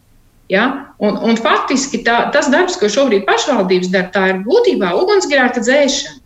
Ja? 0.51 0.65
Un, 1.01 1.17
un 1.25 1.39
faktiski 1.41 2.03
tā, 2.05 2.27
tas 2.33 2.51
darbs, 2.53 2.77
ko 2.79 2.89
šobrīd 2.91 3.25
pašvaldības 3.25 3.89
dara, 3.93 4.11
tā 4.13 4.27
ir 4.33 4.43
būtībā 4.45 4.93
ugunsgrēka 4.99 5.63
dzēšana. 5.63 6.21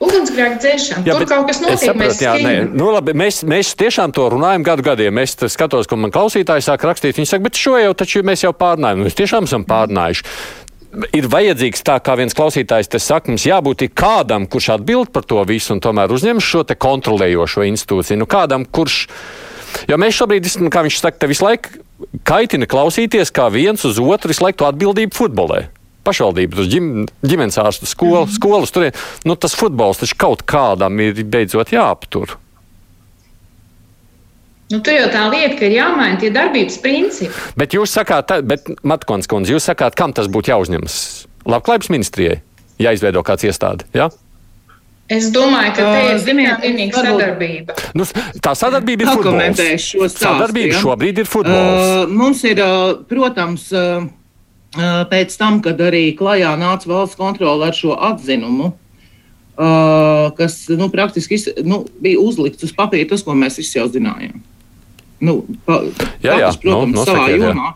Ugunsgrēka 0.00 0.56
dzēšana. 0.62 1.04
Jā, 1.04 1.14
Tur 1.18 1.28
kaut 1.28 1.50
kas 1.50 1.60
notiek. 1.60 1.82
Sapratu, 1.82 2.00
mēs, 2.00 2.22
jā, 2.24 2.32
nē, 2.40 2.54
nu, 2.72 2.88
labi, 2.94 3.12
mēs, 3.20 3.42
mēs 3.44 3.74
tiešām 3.78 4.14
to 4.16 4.30
runājam 4.32 4.64
gadu 4.64 4.84
gadiem. 4.86 5.20
Es 5.20 5.36
skatos, 5.52 5.90
ko 5.90 5.98
man 6.00 6.14
klausītāji 6.14 6.64
sāk 6.64 6.86
rakstīt. 6.88 7.18
Viņi 7.20 7.28
saka, 7.28 7.44
bet 7.44 7.60
šo 7.60 7.76
jau 7.76 7.92
taču 8.00 8.24
mēs 8.24 8.46
jau 8.46 8.54
pārnājam. 8.56 9.04
Mēs 9.04 9.18
tiešām 9.18 9.48
esam 9.48 9.66
pārnājuši. 9.68 10.24
Ir 11.14 11.28
vajadzīgs 11.30 11.84
tā, 11.86 11.98
kā 12.02 12.16
viens 12.18 12.34
klausītājs 12.34 12.90
te 12.90 12.98
saka, 12.98 13.30
mums 13.30 13.44
jābūt 13.46 13.84
kādam, 13.94 14.48
kurš 14.50 14.72
atbild 14.78 15.12
par 15.14 15.28
to 15.28 15.44
visu 15.46 15.76
un 15.76 15.84
tomēr 15.84 16.10
uzņem 16.10 16.40
šo 16.42 16.64
te 16.66 16.74
kontrolējošo 16.80 17.68
institūciju. 17.68 18.22
Nu, 18.24 18.26
kādam, 18.30 18.64
kurš. 18.64 19.04
Jo 19.86 20.00
mēs 20.00 20.16
šobrīd, 20.16 20.48
kā 20.72 20.82
viņš 20.88 20.98
saka, 21.04 21.20
te 21.20 21.30
visu 21.30 21.46
laiku 21.46 21.84
kaitina 22.26 22.68
klausīties, 22.70 23.32
kā 23.34 23.48
viens 23.52 23.84
uz 23.86 24.00
otru 24.00 24.34
laiku 24.40 24.66
atbildību 24.68 25.16
futbolē. 25.16 25.64
Pašvaldības, 26.06 26.68
ģim, 26.72 26.86
ģimenes 27.20 27.58
ārsta 27.60 27.88
skola, 27.88 28.24
mm 28.24 28.36
skolas 28.36 28.72
tur. 28.72 28.88
Nu, 29.28 29.36
tas 29.36 29.56
futbols 29.58 30.00
taču 30.00 30.16
kaut 30.20 30.46
kādam 30.48 30.96
ir 31.04 31.18
beidzot 31.28 31.74
jāaptur. 31.74 32.38
Nu, 34.70 34.78
tur 34.78 34.94
jau 34.94 35.08
tā 35.10 35.24
lieta, 35.32 35.56
ka 35.58 35.66
ir 35.66 35.74
jāmaina 35.74 36.18
tie 36.22 36.30
darbības 36.30 36.78
principi. 36.80 37.34
Bet 37.58 37.74
jūs 37.74 37.90
sakāt, 37.90 38.30
bet 38.46 38.70
Matkons 38.86 39.26
kundze, 39.30 39.56
jūs 39.56 39.66
sakāt, 39.66 39.96
kam 39.98 40.14
tas 40.14 40.30
būtu 40.30 40.52
jāuzņemas? 40.52 40.98
Labklājības 41.50 41.90
ministrijai 41.90 42.38
jāizveido 42.80 43.24
kāds 43.26 43.48
iestāde? 43.48 43.88
Ja? 43.96 44.08
Es 45.10 45.26
domāju, 45.34 45.72
ka 45.74 45.86
te 45.90 46.02
ir 46.06 46.18
ziniet, 46.22 46.60
vienīga 46.62 47.00
sadarbība. 47.02 47.74
Nu, 47.98 48.04
tā 48.44 48.52
sadarbība 48.54 49.02
ir 49.02 49.08
futbols. 49.10 49.62
Šo 49.82 50.06
stāstu, 50.06 50.22
sadarbība 50.22 50.76
ja? 50.76 50.82
šobrīd 50.84 51.18
ir 51.24 51.26
futbols. 51.26 51.80
Uh, 51.82 52.12
mums 52.14 52.42
ir, 52.46 52.60
uh, 52.62 52.92
protams, 53.10 53.64
uh, 53.74 54.04
pēc 55.10 55.34
tam, 55.40 55.58
kad 55.64 55.82
arī 55.82 56.04
klajā 56.18 56.52
nāca 56.60 56.86
valsts 56.92 57.18
kontrole 57.18 57.66
ar 57.66 57.74
šo 57.74 57.96
atzinumu, 58.10 58.68
uh, 58.70 60.30
kas 60.38 60.60
nu, 60.78 60.86
praktiski 60.94 61.40
nu, 61.66 61.82
bija 61.98 62.22
uzlikts 62.22 62.68
uz 62.68 62.76
papīra, 62.76 63.08
tas, 63.10 63.26
ko 63.26 63.34
mēs 63.34 63.58
visi 63.58 63.80
jau 63.80 63.88
zinājām. 63.90 64.38
Nu, 65.26 65.40
pa, 65.66 65.80
jā, 66.22 66.38
jā, 66.38 66.38
katrs, 66.46 66.60
protams, 66.62 66.94
no, 67.00 67.08
savā 67.10 67.26
jomā. 67.34 67.74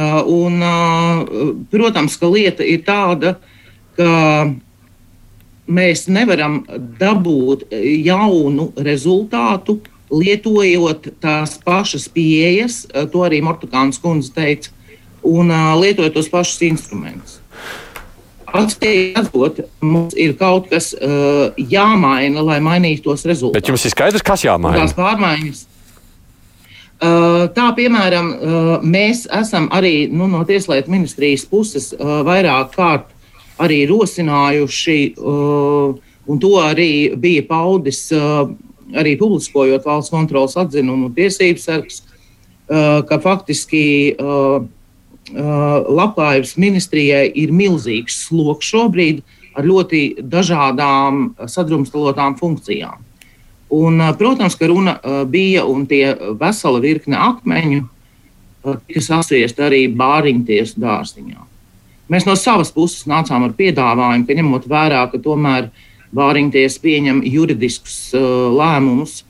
Uh, 0.00 0.16
un, 0.32 0.58
uh, 0.64 1.54
protams, 1.68 2.16
ka 2.16 2.32
lieta 2.32 2.64
ir 2.64 2.80
tāda, 2.88 3.36
ka 4.00 4.08
mēs 5.70 6.06
nevaram 6.10 6.60
dabūt 7.00 7.68
jaunu 8.04 8.70
rezultātu, 8.76 9.78
lietojot 10.10 11.06
tās 11.22 11.54
pašas 11.62 12.08
pieejas, 12.10 12.82
to 13.12 13.22
arī 13.26 13.38
Mortukāns 13.46 14.00
kundze 14.02 14.34
teica, 14.34 14.74
un 15.22 15.52
lietojot 15.78 16.16
tos 16.16 16.30
pašus 16.32 16.66
instrumentus. 16.66 17.38
Atskaitot, 18.50 19.60
mums 19.84 20.14
ir 20.18 20.34
kaut 20.38 20.66
kas 20.70 20.90
uh, 20.96 21.52
jāmaina, 21.54 22.42
lai 22.42 22.58
mainītu 22.64 23.06
tos 23.06 23.22
rezultātus. 23.28 23.60
Bet 23.60 23.70
jums 23.70 23.84
ir 23.86 23.92
skaidrs, 23.94 24.24
kas 24.26 24.42
jāmaina? 24.42 24.82
Tās 24.82 24.96
pārmaiņas. 24.96 25.60
Uh, 27.00 27.46
tā, 27.56 27.70
piemēram, 27.78 28.26
uh, 28.34 28.72
mēs 28.84 29.22
esam 29.38 29.70
arī 29.72 30.10
nu, 30.12 30.26
no 30.28 30.42
Tieslietu 30.48 30.92
ministrijas 30.92 31.46
puses 31.48 31.92
uh, 31.94 32.20
vairāk 32.26 32.74
kārt 32.74 33.14
arī 33.60 33.84
rosinājuši, 33.90 34.98
uh, 35.18 35.96
un 36.30 36.40
to 36.42 36.54
arī 36.62 37.16
bija 37.20 37.44
paudis 37.48 38.06
uh, 38.14 38.48
arī 38.96 39.16
publiskojot 39.20 39.86
valsts 39.86 40.12
kontrolas 40.12 40.56
atzinumu 40.60 41.12
tiesības 41.16 41.66
sargs, 41.68 42.00
uh, 42.02 43.02
ka 43.06 43.20
faktiski 43.22 44.16
labklājības 45.30 46.56
ministrijai 46.58 47.28
ir 47.38 47.52
milzīgs 47.54 48.16
sloks 48.24 48.66
šobrīd 48.72 49.20
ar 49.54 49.66
ļoti 49.68 50.24
dažādām 50.26 51.20
sadrumstalotām 51.46 52.34
funkcijām. 52.40 53.04
Un, 53.70 54.02
protams, 54.18 54.56
ka 54.58 54.66
runa 54.66 54.96
bija 55.30 55.62
un 55.70 55.84
tie 55.86 56.16
vesela 56.40 56.80
virkne 56.82 57.20
akmeņu 57.20 57.84
tika 58.88 59.04
sasviest 59.04 59.60
arī 59.62 59.84
bāriņtiesu 59.94 60.82
dārziņā. 60.82 61.49
Mēs 62.10 62.26
no 62.26 62.34
savas 62.38 62.72
puses 62.74 63.06
nācām 63.06 63.46
ar 63.46 63.54
piedāvājumu, 63.54 64.26
ka 64.26 64.34
ņemot 64.34 64.68
vērā, 64.70 65.04
ka 65.12 65.22
tomēr 65.22 65.70
Vāriņties 66.10 66.80
pieņem 66.82 67.20
juridiskus 67.22 67.98
uh, 68.18 68.48
lēmumus, 68.50 69.20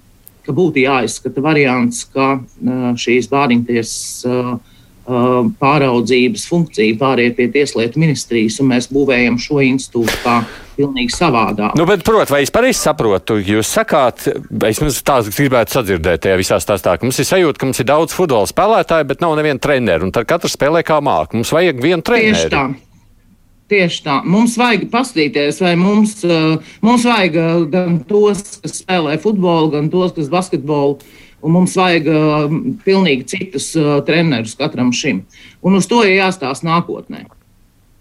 ka 0.47 0.55
būtu 0.57 0.81
jāizskata 0.87 1.43
variants, 1.45 2.07
ka 2.09 2.39
uh, 2.41 2.87
šīs 2.97 3.29
Vāriņties 3.29 3.93
uh, 4.25 4.55
uh, 4.57 5.51
pāraudzības 5.61 6.47
funkcija 6.49 6.97
pāriet 7.03 7.37
pie 7.37 7.51
Tieslietu 7.53 8.01
ministrijas, 8.01 8.57
un 8.65 8.73
mēs 8.73 8.89
būvējam 8.89 9.37
šo 9.37 9.61
institūtu 9.67 10.17
kā 10.25 10.39
pilnīgi 10.81 11.15
savādāk. 11.15 11.77
Nu, 11.79 11.87
bet, 11.89 12.05
prot, 12.07 12.31
vai 12.33 12.43
es 12.47 12.53
pareizi 12.55 12.81
saprotu, 12.81 13.39
jūs 13.39 13.71
sakāt, 13.77 14.29
es 14.69 14.83
tā 15.07 15.21
gribētu 15.29 15.79
sadzirdēt 15.79 16.25
tajā 16.27 16.39
visā 16.41 16.61
stāstā, 16.63 16.97
ka 16.97 17.07
mums 17.07 17.21
ir 17.21 17.29
sajūta, 17.29 17.61
ka 17.61 17.71
mums 17.71 17.83
ir 17.83 17.89
daudz 17.91 18.17
futbola 18.17 18.49
spēlētāju, 18.51 19.09
bet 19.11 19.25
nav 19.25 19.37
neviena 19.39 19.63
treneru, 19.63 20.09
un 20.09 20.15
tad 20.17 20.29
katrs 20.31 20.57
spēlē 20.59 20.85
kā 20.87 21.01
māk. 21.05 21.37
Mums 21.37 21.53
vajag 21.55 21.83
vienu 21.83 22.07
treneru. 22.07 22.37
Tieši 22.37 22.55
tā. 22.55 22.69
Tieši 23.71 24.03
tā. 24.03 24.17
Mums 24.27 24.57
vajag 24.59 24.89
paskatīties, 24.91 25.61
vai 25.63 25.77
mums, 25.79 26.17
uh, 26.27 26.57
mums 26.83 27.05
vajag 27.07 27.37
uh, 27.39 27.51
gan 27.71 28.01
tos, 28.09 28.43
kas 28.65 28.81
spēlē 28.83 29.15
futbolu, 29.23 29.71
gan 29.77 29.91
tos, 29.93 30.15
kas 30.17 30.31
basketbolu. 30.33 30.99
Un 31.41 31.55
mums 31.55 31.77
vajag 31.79 32.09
uh, 32.11 32.57
pilnīgi 32.85 33.29
citus 33.31 33.71
uh, 33.79 34.01
trenerus 34.05 34.59
katram 34.59 34.91
šim. 34.93 35.23
Un 35.65 35.79
uz 35.79 35.87
to 35.89 36.03
ir 36.05 36.19
jāstāsta 36.19 36.67
nākotnē. 36.67 37.29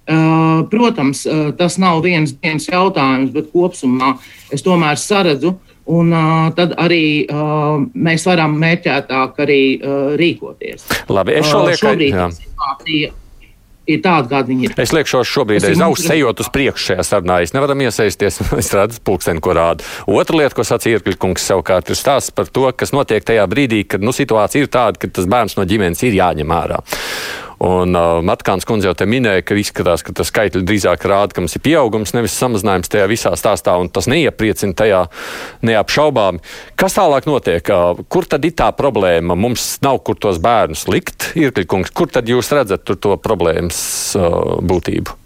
Uh, 0.10 0.64
protams, 0.72 1.22
uh, 1.30 1.52
tas 1.54 1.78
nav 1.78 2.02
viens 2.02 2.34
dienas 2.34 2.66
jautājums, 2.66 3.30
bet 3.36 3.52
kopumā 3.54 4.16
es 4.50 4.66
tomēr 4.66 4.98
saredzu, 4.98 5.54
un 5.90 6.10
uh, 6.10 6.50
tad 6.58 6.74
arī 6.82 7.28
mēs 7.94 8.26
varam 8.26 8.58
mērķētāk 8.62 9.42
arī 9.46 9.62
rīkoties. 10.18 10.86
Labi, 11.14 11.38
es 11.38 11.50
šo 11.50 11.66
lieku. 11.68 11.84
Šobrīd 11.84 12.22
situācija 12.40 13.12
ir 13.90 14.02
tāda, 14.04 14.30
kāda 14.30 14.50
viņi 14.50 14.68
ir. 14.68 14.76
Es 14.82 14.94
liekšos 14.96 15.30
šobrīd 15.30 15.66
aiz 15.70 15.82
auss 15.84 16.10
ejot 16.14 16.44
uz 16.44 16.50
priekšu 16.54 16.92
šajā 16.92 17.06
sarunā. 17.08 17.40
Es 17.46 17.54
nevaram 17.56 17.82
iesaisties, 17.86 18.40
es 18.62 18.72
redzu 18.76 19.02
pulksteni, 19.06 19.44
ko 19.44 19.56
rāda. 19.58 19.86
Otra 20.10 20.42
lieta, 20.42 20.56
ko 20.58 20.66
sacīja 20.68 21.02
Irkļkungs 21.02 21.46
savukārt, 21.52 21.90
ir 21.90 22.00
stāsts 22.00 22.34
par 22.36 22.50
to, 22.54 22.68
kas 22.78 22.94
notiek 22.96 23.26
tajā 23.26 23.46
brīdī, 23.52 23.84
kad 23.90 24.06
nu, 24.06 24.14
situācija 24.16 24.66
ir 24.66 24.74
tāda, 24.74 25.02
ka 25.02 25.12
tas 25.20 25.30
bērns 25.30 25.58
no 25.60 25.70
ģimenes 25.70 26.02
ir 26.06 26.18
jāņem 26.20 26.58
ārā. 26.58 26.82
Un 27.60 27.92
uh, 27.92 28.22
Matkāns 28.24 28.64
kundze 28.64 28.88
jau 28.88 28.96
te 28.96 29.04
minēja, 29.10 29.44
ka 29.44 29.58
izskatās, 29.60 30.04
ka 30.06 30.14
tas 30.16 30.30
skaitļi 30.32 30.62
drīzāk 30.64 31.04
rāda, 31.12 31.36
ka 31.36 31.44
mums 31.44 31.58
ir 31.58 31.64
pieaugums, 31.66 32.14
nevis 32.16 32.38
samazinājums 32.40 32.92
tajā 32.92 33.10
visā 33.12 33.34
stāstā, 33.36 33.76
un 33.82 33.92
tas 33.92 34.08
neiepriecina 34.08 34.78
tajā 34.80 35.02
neapšaubāmi. 35.68 36.40
Kas 36.80 36.96
tālāk 36.96 37.28
notiek? 37.28 37.68
Uh, 37.68 38.00
kur 38.08 38.30
tad 38.32 38.48
ir 38.48 38.56
tā 38.56 38.70
problēma? 38.76 39.36
Mums 39.36 39.74
nav 39.84 40.00
kur 40.08 40.16
tos 40.16 40.40
bērnus 40.40 40.88
likt, 40.88 41.34
Irkļkungs. 41.40 41.92
Kur 41.92 42.08
tad 42.08 42.32
jūs 42.32 42.54
redzat 42.56 42.88
to 42.88 43.20
problēmas 43.20 43.82
uh, 44.16 44.56
būtību? 44.64 45.20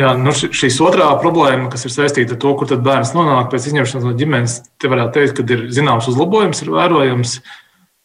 Jā, 0.00 0.16
nu 0.18 0.34
šīs 0.34 0.82
otrā 0.82 1.12
problēma, 1.22 1.68
kas 1.70 1.86
ir 1.86 1.94
saistīta 1.94 2.34
ar 2.34 2.42
to, 2.42 2.56
kur 2.58 2.70
bērns 2.74 3.14
nonāk 3.14 3.50
pēc 3.52 3.70
izņemšanas 3.70 4.06
no 4.06 4.18
ģimenes, 4.18 4.62
te 4.80 4.90
varētu 4.90 5.18
teikt, 5.18 5.38
ka 5.38 5.54
ir 5.54 5.66
zināms 5.76 6.10
uzlabojums, 6.10 6.62
ir 6.64 6.72
vērojams. 6.74 7.38
Uh, 7.38 7.58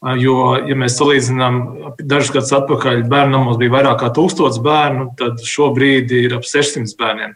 Jo, 0.05 0.53
ja 0.61 0.75
mēs 0.77 0.99
salīdzinām, 0.99 1.55
dažus 1.97 2.29
gadus 2.35 2.53
atpakaļ 2.53 3.07
bērnamos 3.09 3.57
bija 3.57 3.73
vairāk 3.73 4.03
kā 4.03 4.11
1000 4.13 4.59
bērnu, 4.61 5.07
tad 5.17 5.41
šobrīd 5.41 6.13
ir 6.13 6.35
ap 6.37 6.45
600 6.45 6.93
bērniem. 6.99 7.33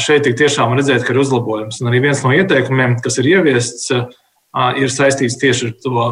Šeit 0.00 0.28
tiešām 0.38 0.72
redzēt, 0.78 1.04
ka 1.04 1.12
ir 1.12 1.20
uzlabojums. 1.20 1.82
Un 1.82 1.90
arī 1.90 2.00
viens 2.06 2.22
no 2.24 2.32
ieteikumiem, 2.32 2.96
kas 3.04 3.20
ir 3.20 3.28
ieviests, 3.34 3.92
ir 4.80 4.92
saistīts 4.92 5.36
tieši 5.40 5.68
ar 5.68 5.76
to 5.84 6.08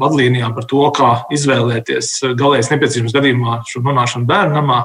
vadlīnijām 0.00 0.56
par 0.56 0.66
to, 0.70 0.82
kā 0.96 1.10
izvēlēties 1.36 2.16
galējas 2.40 2.72
nepieciešams 2.72 3.16
gadījumā 3.16 3.60
šo 3.68 3.84
nonākšanu 3.84 4.28
bērnu 4.30 4.56
namā. 4.62 4.82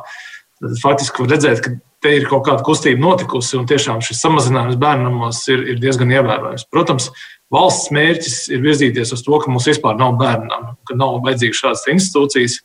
Tad 0.60 0.76
faktiski 0.82 1.24
var 1.24 1.34
redzēt, 1.36 1.64
ka 1.64 1.74
te 2.04 2.14
ir 2.20 2.28
kaut 2.30 2.46
kāda 2.48 2.64
kustība 2.68 3.02
notikusi, 3.02 3.56
un 3.60 3.66
tiešām 3.68 4.04
šis 4.04 4.20
samazinājums 4.24 4.78
bērnamos 4.80 5.42
ir, 5.52 5.64
ir 5.74 5.82
diezgan 5.82 6.12
ievērojams. 6.14 6.68
Protams, 6.72 7.10
valsts 7.56 7.94
mērķis 7.96 8.38
ir 8.54 8.62
virzīties 8.66 9.16
uz 9.16 9.24
to, 9.26 9.40
ka 9.42 9.52
mums 9.52 9.70
vispār 9.72 9.98
nav 10.00 10.20
bērnam, 10.20 10.76
ka 10.88 11.00
nav 11.00 11.22
vajadzīgas 11.26 11.64
šādas 11.64 11.90
institūcijas. 11.96 12.62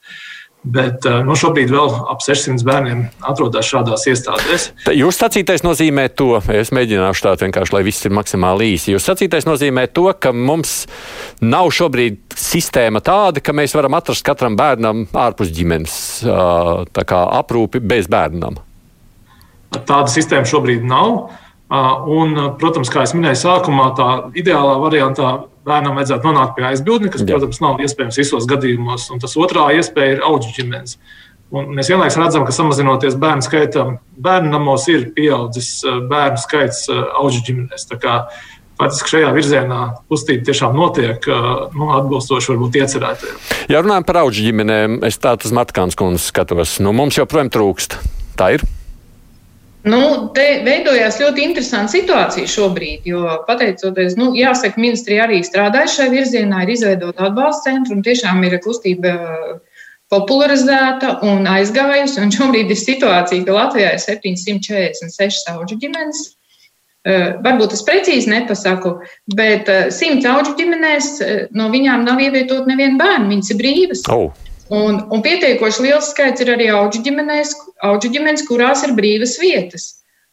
Bet 0.61 1.07
eh, 1.09 1.22
nu, 1.24 1.33
šobrīd 1.40 1.70
vēl 1.72 1.94
ap 2.12 2.20
600 2.20 2.66
bērniem 2.68 2.98
atrodas 3.24 3.64
šādās 3.64 4.05
iestādēs. 4.11 4.66
Jūs 4.92 5.16
sacītais 5.16 5.64
nozīmē 5.64 6.11
to, 6.12 6.35
es 6.53 6.72
mēģināšu 6.76 7.24
tā 7.24 7.33
vienkārši, 7.40 7.72
lai 7.72 7.81
viss 7.87 8.05
ir 8.05 8.12
maksimāli 8.12 8.74
īsi. 8.74 8.92
Jūs 8.92 9.09
sacītais 9.09 9.48
nozīmē 9.48 9.87
to, 9.96 10.11
ka 10.20 10.35
mums 10.37 10.83
nav 11.40 11.72
šobrīd 11.72 12.37
sistēma 12.37 13.00
tāda, 13.05 13.40
ka 13.40 13.57
mēs 13.57 13.72
varam 13.76 13.96
atrast 13.96 14.26
katram 14.26 14.59
bērnam 14.61 15.07
ārpus 15.16 15.48
ģimenes 15.57 15.94
aprūpi 16.29 17.81
bez 17.81 18.11
bērnam. 18.12 18.61
Tāda 19.72 20.11
sistēma 20.12 20.48
šobrīd 20.50 20.85
nav. 20.85 21.31
Un, 21.70 22.35
protams, 22.59 22.90
kā 22.90 23.04
jau 23.04 23.14
minēju, 23.20 23.38
sākumā 23.44 23.90
tā 23.94 24.11
ideālā 24.35 24.74
variantā 24.83 25.30
bērnam 25.66 25.98
vajadzētu 26.00 26.26
nonākt 26.26 26.56
pie 26.56 26.64
aizbildņa, 26.66 27.11
kas, 27.14 27.22
Jā. 27.22 27.30
protams, 27.30 27.61
nav 27.62 27.83
iespējams 27.85 28.18
visos 28.18 28.46
gadījumos. 28.50 29.06
Un 29.14 29.22
tas 29.22 29.37
otrā 29.38 29.68
iespēja 29.76 30.16
ir 30.16 30.24
augu 30.26 30.50
ģimenes. 30.56 30.96
Un 31.54 31.70
mēs 31.74 31.90
vienlaikus 31.90 32.18
redzam, 32.18 32.46
ka 32.46 32.54
samazinoties 32.54 33.18
bērnu 33.22 33.46
skaitam, 33.46 33.98
bērnu 34.22 34.50
namos 34.52 34.87
ir 34.90 35.09
pieaudzis 35.14 35.80
bērnu 36.11 36.42
skaits 36.42 36.88
augu 36.90 37.44
ģimenēs. 37.46 37.87
Faktiski 38.80 39.12
šajā 39.12 39.30
virzienā 39.37 39.80
kustība 40.09 40.46
tiešām 40.48 40.72
notiek, 40.78 41.26
nu, 41.76 41.90
atbilstoši 41.98 42.54
varbūt 42.54 42.78
iecerētajiem. 42.80 43.40
Ja 43.68 43.85
runājam 43.85 44.09
par 44.09 44.22
augu 44.22 44.33
ģimenēm, 44.38 45.02
es 45.04 45.20
tādu 45.20 45.50
uz 45.50 45.54
Matkāns 45.54 45.98
kundzes 46.00 46.30
skatos. 46.33 46.78
Nu, 46.80 46.96
mums 46.96 47.20
joprojām 47.20 47.52
trūkst. 47.52 48.00
Tā 48.40 48.54
ir. 48.56 48.64
Nu, 49.80 50.28
te 50.36 50.60
veidojās 50.66 51.16
ļoti 51.22 51.44
interesanta 51.46 51.94
situācija 51.94 52.48
šobrīd, 52.52 53.06
jo, 53.08 53.22
pateicoties, 53.46 54.16
nu, 54.20 54.34
jāsaka, 54.36 54.76
ministrija 54.80 55.24
arī 55.24 55.40
strādāja 55.46 55.88
šajā 55.94 56.12
virzienā, 56.12 56.64
ir 56.66 56.74
izveidota 56.74 57.30
atbalsta 57.30 57.70
centra 57.70 57.96
un 57.96 58.02
tiešām 58.04 58.44
ir 58.44 58.58
kustība 58.60 59.14
popularizēta 60.10 61.14
un 61.24 61.48
aizgājusi. 61.48 62.20
Un 62.20 62.34
šobrīd 62.34 62.74
ir 62.74 62.80
situācija, 62.80 63.46
ka 63.46 63.56
Latvijā 63.56 63.94
ir 63.94 64.04
746 64.04 65.48
auģu 65.54 65.80
ģimenes. 65.80 66.22
Varbūt 67.40 67.72
es 67.72 67.84
precīzi 67.86 68.28
nepasaku, 68.28 68.98
bet 69.38 69.70
simts 69.96 70.28
auģu 70.28 70.58
ģimenēs 70.58 71.12
no 71.56 71.70
viņām 71.72 72.04
nav 72.04 72.20
ievietot 72.20 72.68
nevienu 72.68 73.00
bērnu. 73.00 73.30
Viņas 73.32 73.54
ir 73.54 73.60
brīvas. 73.62 74.04
Oh. 74.12 74.49
Un, 74.70 75.00
un 75.11 75.22
pietiekoši 75.24 75.83
liels 75.83 76.12
skaits 76.12 76.44
ir 76.44 76.52
arī 76.52 76.68
auģu 76.70 77.00
ģimenēs, 77.06 77.56
auģu 77.88 78.12
ģimenes, 78.14 78.44
kurās 78.46 78.85
ir 78.87 78.94
brīvas 78.94 79.35
vietas. 79.42 79.88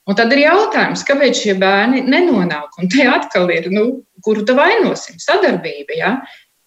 Un 0.08 0.16
tad 0.16 0.32
ir 0.32 0.46
jautājums, 0.46 1.04
kāpēc 1.08 1.40
šie 1.42 1.56
bērni 1.60 2.04
nenonāk. 2.08 2.78
Un 2.80 2.92
te 2.92 3.08
atkal 3.10 3.50
ir, 3.52 3.72
nu, 3.74 3.88
kuru 4.24 4.46
tā 4.48 4.56
vainosim? 4.56 5.18
Sadarbība. 5.20 5.98
Ja? 5.98 6.12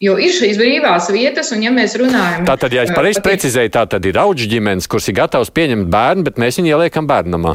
Jo 0.02 0.18
ir 0.20 0.34
šīs 0.34 0.58
brīvās 0.60 1.08
vietas, 1.14 1.52
un 1.54 1.62
ja 1.64 1.70
mēs 1.72 1.94
runājam 2.00 2.42
par. 2.42 2.50
Tā 2.50 2.66
tad, 2.66 2.76
ja 2.76 2.84
es 2.84 2.92
pareizi 2.96 3.22
precizēju, 3.24 3.72
tā 3.78 3.86
tad 3.94 4.06
ir 4.08 4.18
auģu 4.20 4.50
ģimenes, 4.50 4.90
kuras 4.90 5.08
ir 5.12 5.16
gatavas 5.20 5.52
pieņemt 5.56 5.88
bērnu, 5.92 6.26
bet 6.26 6.40
mēs 6.40 6.58
viņu 6.60 6.74
ieliekam 6.74 7.08
bērnamā. 7.08 7.54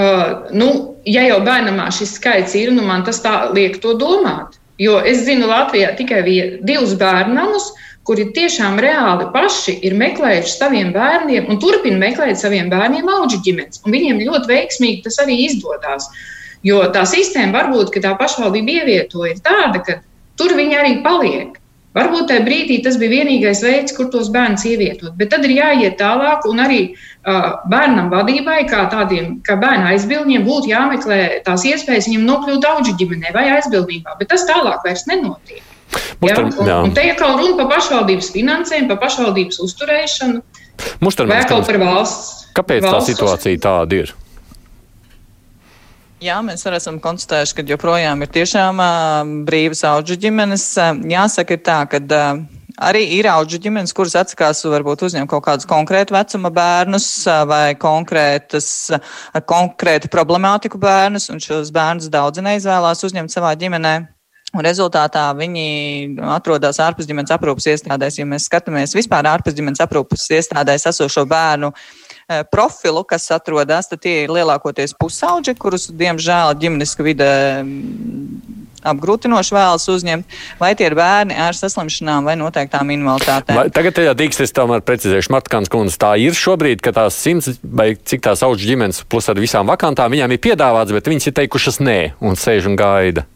Uh, 0.00 0.48
nu, 0.56 0.70
ja 1.08 1.26
jau 1.26 1.40
bērnamā 1.44 1.90
šis 1.92 2.14
skaits 2.20 2.54
ir, 2.56 2.70
nu 2.72 2.86
man 2.86 3.02
tas 3.04 3.18
tā 3.24 3.50
liek 3.56 3.80
to 3.82 3.96
domāt. 3.98 4.60
Jo 4.80 4.96
es 5.04 5.26
zinu 5.26 5.50
Latvijā 5.50 5.90
tikai 5.98 6.22
divus 6.64 6.94
bērnamus, 7.00 7.66
kuri 8.08 8.30
tiešām 8.34 8.80
reāli 8.80 9.28
paši 9.34 9.76
ir 9.86 9.94
meklējuši 10.00 10.56
saviem 10.56 10.92
bērniem 10.94 11.48
un 11.52 11.60
turpina 11.62 12.00
meklēt 12.00 12.40
saviem 12.40 12.70
bērniem 12.72 13.08
auģu 13.08 13.40
ģimenes. 13.44 13.82
Un 13.84 13.94
viņiem 13.94 14.22
ļoti 14.24 14.50
veiksmīgi 14.50 15.04
tas 15.06 15.20
arī 15.22 15.42
izdodas. 15.46 16.08
Jo 16.66 16.82
tā 16.92 17.06
sistēma, 17.08 17.54
varbūt 17.56 17.94
tā 18.04 18.12
pašvaldība 18.20 18.80
ievieto, 18.80 19.24
ir 19.28 19.40
tāda, 19.44 19.80
ka 19.84 20.00
tur 20.40 20.56
viņi 20.56 20.76
arī 20.76 20.94
paliek. 21.04 21.56
Varbūt 21.96 22.28
tajā 22.30 22.42
brīdī 22.46 22.76
tas 22.84 22.94
bija 23.00 23.16
vienīgais 23.18 23.64
veids, 23.66 23.94
kur 23.96 24.06
tos 24.12 24.28
bērnus 24.30 24.62
ievietot. 24.68 25.16
Bet 25.18 25.32
tad 25.32 25.42
ir 25.48 25.56
jāiet 25.56 25.96
tālāk, 25.98 26.44
un 26.46 26.62
arī 26.62 26.78
uh, 26.92 27.56
bērnam 27.72 28.12
vadībai, 28.12 28.60
kā 28.70 28.84
tādiem 28.92 29.40
kā 29.46 29.56
bērnu 29.58 29.88
aizbildņiem, 29.90 30.46
būtu 30.46 30.70
jāmeklē 30.70 31.18
tās 31.48 31.66
iespējas 31.66 32.06
viņam 32.06 32.28
nokļūt 32.28 32.62
daudzu 32.62 32.94
ģimenē 33.00 33.34
vai 33.34 33.48
aizbildnībā. 33.56 34.14
Bet 34.20 34.30
tas 34.30 34.46
tālāk 34.46 34.86
vairs 34.86 35.08
nenotiek. 35.10 35.64
Ja? 36.20 36.36
Un, 36.38 36.50
un 36.84 36.94
te 36.94 37.04
ir 37.08 37.16
kaut 37.18 37.40
runa 37.40 37.56
par 37.62 37.70
pašvaldības 37.76 38.30
finansēm, 38.34 38.88
par 38.90 39.00
pašvaldības 39.02 39.60
uzturēšanu. 39.64 40.42
Vai 41.30 41.44
kaut 41.48 41.68
par 41.68 41.78
valsts? 41.82 42.50
Kāpēc 42.56 42.84
valsts 42.84 43.12
tā 43.12 43.14
situācija 43.14 43.62
tāda 43.62 44.02
ir? 44.04 44.14
Jā, 46.20 46.36
mēs 46.44 46.66
arī 46.68 46.76
esam 46.76 46.98
konstatējuši, 47.00 47.54
ka 47.56 47.62
joprojām 47.70 48.20
ir 48.20 48.28
tiešām 48.34 48.80
uh, 48.84 49.20
brīvas 49.48 49.80
auģu 49.88 50.18
ģimenes. 50.20 50.66
Uh, 50.76 50.98
jāsaka, 51.08 51.56
ir 51.56 51.62
tā, 51.64 51.78
ka 51.88 52.00
uh, 52.04 52.42
arī 52.90 53.06
ir 53.16 53.28
auģu 53.32 53.60
ģimenes, 53.64 53.94
kuras 53.96 54.18
atsakās 54.20 54.60
varbūt 54.68 55.06
uzņemt 55.08 55.30
kaut 55.30 55.46
kādus 55.46 55.68
konkrētu 55.70 56.12
vecuma 56.18 56.52
bērnus 56.52 57.08
vai 57.48 57.72
konkrētas, 57.80 58.68
konkrētu 59.48 60.12
problemātiku 60.12 60.80
bērnus, 60.80 61.30
un 61.32 61.40
šos 61.40 61.72
bērnus 61.72 62.12
daudzi 62.12 62.44
neizvēlās 62.44 63.04
uzņemt 63.08 63.32
savā 63.32 63.56
ģimenē. 63.60 63.94
Un 64.50 64.66
rezultātā 64.66 65.28
viņi 65.38 65.66
atrodas 66.34 66.80
ārpus 66.82 67.06
ģimenes 67.06 67.30
aprūpas 67.36 67.68
iestādēs. 67.70 68.18
Ja 68.18 68.26
mēs 68.26 68.48
skatāmies 68.50 68.96
vispār 68.98 69.28
ārpus 69.30 69.54
ģimenes 69.54 69.82
aprūpas 69.84 70.26
iestādēs 70.34 70.88
esošo 70.90 71.26
bērnu 71.30 71.70
Eh, 72.30 72.44
profilu, 72.50 73.02
kas 73.02 73.24
atrodas, 73.34 73.88
tad 73.90 74.04
tie 74.04 74.20
ir 74.22 74.30
lielākoties 74.30 74.92
pusauģi, 74.94 75.56
kurus, 75.58 75.88
diemžēl, 75.90 76.52
ģimeniska 76.62 77.02
vide 77.02 77.26
mm, 77.64 78.36
apgrūtinoši 78.86 79.56
vēlas 79.56 79.88
uzņemt, 79.90 80.36
vai 80.60 80.68
tie 80.78 80.86
ir 80.86 80.94
bērni 80.94 81.34
ar 81.34 81.58
saslimšanām 81.58 82.28
vai 82.30 82.36
noteiktām 82.38 82.92
invaliditātēm. 82.94 83.58
Vai, 83.58 83.66
tagad, 83.74 83.98
ja 84.06 84.14
dīkst, 84.14 84.44
es 84.46 84.54
tomēr 84.54 84.86
precizēšu, 84.86 85.32
Martkāns 85.34 85.72
kundze, 85.74 85.98
tā 85.98 86.12
ir 86.22 86.38
šobrīd, 86.38 86.78
ka 86.86 86.94
tās 87.00 87.18
simts 87.18 87.58
vai 87.66 87.96
cik 87.98 88.22
tās 88.28 88.46
auģu 88.46 88.76
ģimenes 88.76 89.02
plus 89.10 89.26
ar 89.26 89.42
visām 89.42 89.66
vakantām, 89.74 90.14
viņām 90.14 90.30
ir 90.30 90.44
piedāvāts, 90.46 90.94
bet 90.94 91.10
viņas 91.10 91.32
ir 91.32 91.38
teikušas 91.42 91.82
nē 91.82 91.98
un 92.22 92.38
sēž 92.38 92.70
un 92.70 92.78
gaida. 92.78 93.26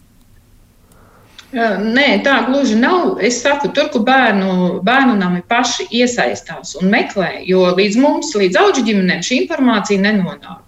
Nē, 1.54 2.08
tā 2.26 2.40
gluži 2.48 2.74
nav. 2.80 3.20
Es 3.22 3.38
saku, 3.44 3.70
tur, 3.74 3.88
kur 3.94 4.02
bērnu, 4.06 4.80
bērnu 4.82 5.14
nami 5.20 5.42
paši 5.48 5.86
iesaistās 6.00 6.74
un 6.80 6.90
meklē, 6.90 7.44
jo 7.46 7.68
līdz 7.78 7.98
mums, 8.02 8.34
līdz 8.34 8.58
auģu 8.64 8.86
ģimenēm 8.90 9.22
šī 9.22 9.44
informācija 9.44 10.02
nenonāk. 10.02 10.64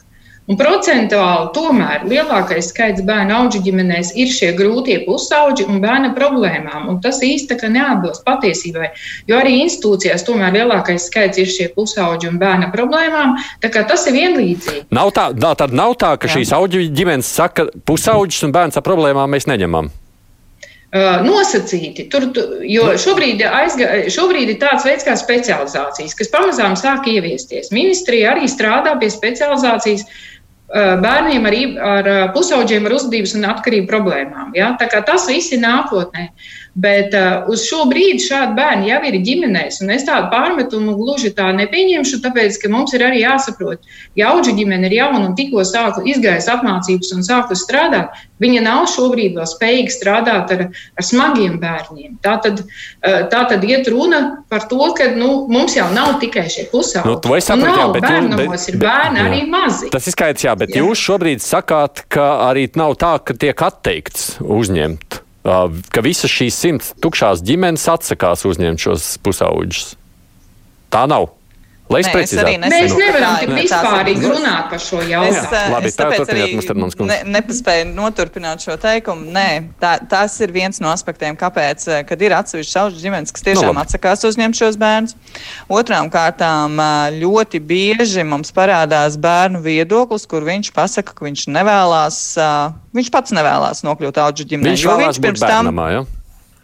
Un 0.46 0.54
procentuāli 0.54 1.48
tomēr 1.56 2.04
lielākais 2.06 2.68
skaits 2.70 3.02
bērnu 3.06 3.34
auģu 3.34 3.64
ģimenēs 3.64 4.12
ir 4.14 4.30
šie 4.30 4.52
grūtie 4.54 5.00
pusauģi 5.02 5.66
un 5.66 5.80
bērna 5.82 6.12
problēmām. 6.14 6.86
Un 6.92 7.00
tas 7.02 7.18
īstenībā 7.18 7.72
neatbilst 7.74 8.22
patiesībai, 8.28 8.92
jo 9.26 9.40
arī 9.40 9.56
institūcijās 9.64 10.22
tomēr 10.28 10.54
lielākais 10.60 11.08
skaits 11.10 11.42
ir 11.42 11.50
šie 11.50 11.68
pusauģi 11.74 12.30
un 12.30 12.38
bērna 12.38 12.70
problēmām. 12.70 13.34
Tas 13.74 14.06
ir 14.06 14.18
vienlīdzīgi. 14.20 14.86
Nav 14.94 15.10
tā, 15.18 15.32
tā, 15.34 15.66
nav 15.74 15.98
tā 15.98 16.14
ka 16.14 16.30
Jā. 16.30 16.38
šīs 16.38 16.54
auģu 16.54 16.86
ģimenes 16.94 17.36
saka, 17.42 17.66
pusauģis 17.82 18.46
un 18.46 18.54
bērns 18.54 18.78
ar 18.78 18.86
problēmām 18.86 19.34
mēs 19.34 19.50
neņemam 19.50 19.90
nosacīti. 20.94 22.06
Tur, 22.12 22.28
jo 22.62 22.92
šobrīd, 23.00 23.42
aizga, 23.42 24.06
šobrīd 24.12 24.54
ir 24.54 24.60
tāds 24.62 24.86
veids 24.86 25.04
kā 25.06 25.16
specializācijas, 25.18 26.14
kas 26.14 26.32
pamazām 26.32 26.76
sāk 26.78 27.08
ieviesties. 27.10 27.72
Ministrija 27.74 28.34
arī 28.34 28.46
strādā 28.48 28.94
pie 29.00 29.10
specializācijas 29.10 30.06
bērniem 30.66 31.46
ar, 31.46 31.56
ar 31.78 32.08
pusauģiem 32.34 32.86
ar 32.86 32.96
uzvedības 32.96 33.36
un 33.38 33.46
atkarību 33.52 33.90
problēmām. 33.90 34.54
Ja? 34.54 34.72
Tas 34.78 35.28
viss 35.30 35.52
ir 35.54 35.62
nākotnē. 35.62 36.30
Bet 36.76 37.14
uh, 37.16 37.46
uz 37.48 37.62
šo 37.64 37.86
brīdi 37.88 38.20
šādi 38.20 38.52
bērni 38.58 38.90
jau 38.90 38.98
ir 39.08 39.14
ģimenēs, 39.24 39.78
un 39.80 39.94
es 39.94 40.02
tādu 40.04 40.28
pārmetumu 40.28 40.92
gluži 40.98 41.30
tā 41.32 41.46
nepieņemšu, 41.56 42.20
tāpēc, 42.20 42.58
ka 42.60 42.68
mums 42.68 42.92
ir 42.92 43.04
arī 43.06 43.22
jāsaprot, 43.22 43.88
ja 44.18 44.34
auga 44.34 44.52
ģimene 44.52 44.90
ir 44.90 44.98
jauna 44.98 45.22
un 45.24 45.32
tikko 45.38 45.64
sāku 45.64 46.04
izgājis 46.04 46.50
apmācības 46.52 47.14
un 47.16 47.24
sāku 47.24 47.56
strādāt, 47.56 48.20
viņa 48.44 48.66
nav 48.68 48.84
šobrīd 48.92 49.40
vēl 49.40 49.48
spējīga 49.48 49.96
strādāt 49.96 50.52
ar, 50.52 50.64
ar 50.68 51.08
smagiem 51.08 51.56
bērniem. 51.64 52.20
Tā 52.20 52.36
tad, 52.44 52.60
uh, 52.60 53.18
tā 53.32 53.44
tad 53.48 53.64
iet 53.64 53.88
runa 53.88 54.22
par 54.52 54.68
to, 54.68 54.92
ka 55.00 55.08
nu, 55.16 55.46
mums 55.48 55.80
jau 55.80 55.88
nav 55.96 56.18
tikai 56.20 56.44
šie 56.52 56.68
pusauģi. 56.68 57.08
Nu, 57.08 57.16
to 57.24 57.38
es 57.40 57.48
saprotu, 57.48 57.92
bet 57.96 58.04
bērnamos 58.04 58.68
ir 58.68 58.82
bērni 58.84 59.24
jā. 59.24 59.28
arī 59.30 59.44
mazi. 59.48 59.88
Tas 59.96 60.12
ir 60.12 60.20
skaidrs, 60.20 60.44
jā, 60.50 60.58
bet 60.60 60.76
jā. 60.76 60.84
jūs 60.84 61.08
šobrīd 61.08 61.40
sakāt, 61.40 62.04
ka 62.12 62.34
arī 62.50 62.68
nav 62.76 62.98
tā, 63.00 63.16
ka 63.24 63.32
tiek 63.32 63.64
atteikts 63.64 64.34
uzņemt 64.44 65.24
ka 65.46 66.02
visas 66.04 66.32
šīs 66.32 66.58
simts 66.58 66.92
tukšās 67.02 67.44
ģimenes 67.46 67.86
atsakās 67.92 68.44
uzņemt 68.48 68.82
šos 68.82 69.08
pusauģus. 69.22 69.94
Tā 70.90 71.06
nav. 71.10 71.35
Lai 71.86 72.00
es 72.02 72.08
precizētu, 72.10 72.52
mēs 72.66 72.94
nevaram 72.98 73.36
tik 73.38 73.52
vispārīgi 73.60 74.30
runāt 74.32 74.70
par 74.72 74.80
šo 74.82 74.98
jautājumu. 75.06 75.36
Es, 75.38 75.52
Jā, 75.54 75.60
labi, 75.70 75.90
es 75.92 75.98
tā 75.98 76.08
tāpēc 76.08 76.32
arī 76.34 76.46
ne, 77.06 77.18
nepaspēju 77.36 77.86
noturpināt 77.92 78.64
šo 78.66 78.74
teikumu. 78.82 79.28
Nē, 79.36 79.46
tā, 79.82 79.92
tas 80.10 80.34
ir 80.42 80.50
viens 80.54 80.82
no 80.82 80.90
aspektiem, 80.90 81.38
kāpēc, 81.38 81.86
kad 82.08 82.26
ir 82.26 82.34
atsevišķas 82.40 82.80
auģu 82.82 83.02
ģimenes, 83.04 83.34
kas 83.36 83.46
tiešām 83.46 83.70
no, 83.70 83.76
nu, 83.78 83.84
atsakās 83.84 84.26
uzņemt 84.26 84.58
šos 84.58 84.80
bērnus. 84.82 85.14
Otrām 85.70 86.10
kārtām 86.10 86.82
ļoti 87.20 87.62
bieži 87.62 88.26
mums 88.26 88.50
parādās 88.56 89.14
bērnu 89.22 89.62
viedoklis, 89.62 90.26
kur 90.26 90.46
viņš 90.48 90.74
pasaka, 90.74 91.14
ka 91.14 91.28
viņš 91.28 91.46
nevēlas, 91.54 92.20
viņš 92.98 93.14
pats 93.14 93.36
nevēlas 93.36 93.86
nokļūt 93.86 94.22
auģu 94.26 94.50
ģimenē. 94.50 94.74
Viņš 94.74 94.88
vēlās 94.90 95.22
būt 95.22 95.44
bērnamā, 95.46 95.90
ja? 95.94 96.06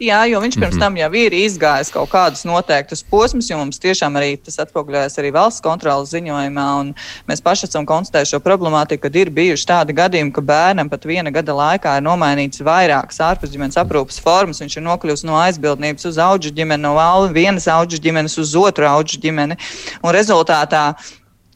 Jā, 0.03 0.25
jo 0.27 0.41
viņš 0.43 0.57
pirms 0.59 0.75
mm 0.75 0.79
-hmm. 0.79 0.83
tam 0.83 0.97
jau 0.99 1.11
ir 1.15 1.35
izgājis 1.37 1.93
kaut 1.95 2.11
kādus 2.11 2.43
noteiktus 2.45 3.05
posmus, 3.07 3.51
jo 3.51 3.57
mums 3.59 3.79
tiešām 3.79 4.17
arī 4.19 4.35
tas 4.37 4.59
atspogļojas 4.65 5.19
arī 5.19 5.31
valsts 5.33 5.63
kontrolas 5.63 6.11
ziņojumā. 6.11 6.95
Mēs 7.29 7.43
paši 7.43 7.69
esam 7.69 7.87
konstatējuši 7.87 8.35
šo 8.35 8.41
problemātiku, 8.43 9.03
kad 9.03 9.17
ir 9.17 9.31
bijuši 9.31 9.67
tādi 9.67 9.95
gadījumi, 9.95 10.33
ka 10.33 10.41
bērnam 10.41 10.91
pat 10.91 11.07
viena 11.07 11.31
gada 11.31 11.53
laikā 11.53 11.97
ir 11.97 12.03
nomainīts 12.03 12.65
vairākas 12.67 13.23
ārpusģimenes 13.29 13.79
aprūpas 13.79 14.19
formas. 14.21 14.61
Viņš 14.61 14.77
ir 14.77 14.83
nokļuvis 14.83 15.25
no 15.25 15.39
aizbildnības 15.39 16.05
uz 16.11 16.19
auģu 16.19 16.51
ģimeni, 16.51 16.83
no 16.83 16.99
vienas 17.33 17.69
auģu 17.69 18.03
ģimenes 18.03 18.39
uz 18.39 18.57
otru 18.57 18.85
auģu 18.85 19.23
ģimeni. 19.23 19.57
Un 20.03 20.11
rezultātā 20.11 20.95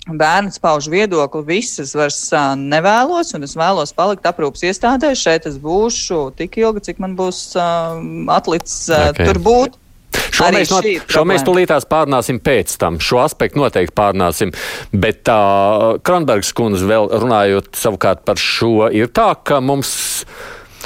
Bērns 0.07 0.61
pauž 0.63 0.87
viedokli, 0.87 1.43
visas 1.49 1.91
vairs 1.99 2.21
nevēlos, 2.61 3.33
un 3.35 3.43
es 3.43 3.57
vēlos 3.59 3.91
palikt 3.97 4.29
aprūpas 4.31 4.63
iestādē. 4.69 5.11
Šeit 5.19 5.49
es 5.51 5.57
būšu 5.59 6.29
tik 6.39 6.61
ilgi, 6.63 6.85
cik 6.91 7.01
man 7.03 7.17
būs 7.19 7.41
uh, 7.59 7.99
atlicis 8.31 8.87
uh, 8.93 9.09
okay. 9.11 9.27
tur 9.27 9.41
būt. 9.43 9.81
Šo 10.37 10.47
Arī 10.47 10.61
mēs, 10.61 10.71
no, 10.71 10.93
šo 11.11 11.25
mēs 11.27 11.43
tūlītās 11.47 11.89
pārnāsim 11.91 12.39
pēc 12.45 12.77
tam. 12.79 13.01
Šo 13.03 13.19
aspektu 13.25 13.59
noteikti 13.59 13.97
pārnāsim. 13.99 14.53
Bet 14.95 15.27
uh, 15.33 15.97
Kronbergs 16.07 16.53
kundze 16.55 16.87
vēl 16.87 17.11
runājot 17.25 17.75
savukārt 17.75 18.23
par 18.29 18.39
šo, 18.39 18.87
ir 18.95 19.11
tā, 19.11 19.33
ka 19.43 19.59
mums. 19.65 19.91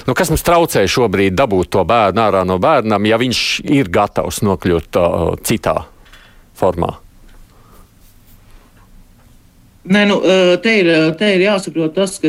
Nu, 0.06 0.14
kas 0.16 0.30
mums 0.33 0.46
traucē 0.46 0.87
šobrīd 0.88 1.37
dabūt 1.37 1.74
to 1.74 1.85
bērnu 1.85 2.22
ārā 2.24 2.40
no 2.48 2.56
bērnam, 2.62 3.04
ja 3.04 3.20
viņš 3.20 3.44
ir 3.68 3.92
gatavs 3.92 4.40
nokļūt 4.46 4.96
uh, 4.96 5.30
citā 5.44 5.76
formā? 6.56 6.94
Nē, 9.81 10.05
nu, 10.11 10.21
te, 10.61 10.75
ir, 10.83 10.90
te 11.16 11.31
ir 11.37 11.47
jāsaprot 11.47 11.95
tas, 11.97 12.19
ka 12.21 12.29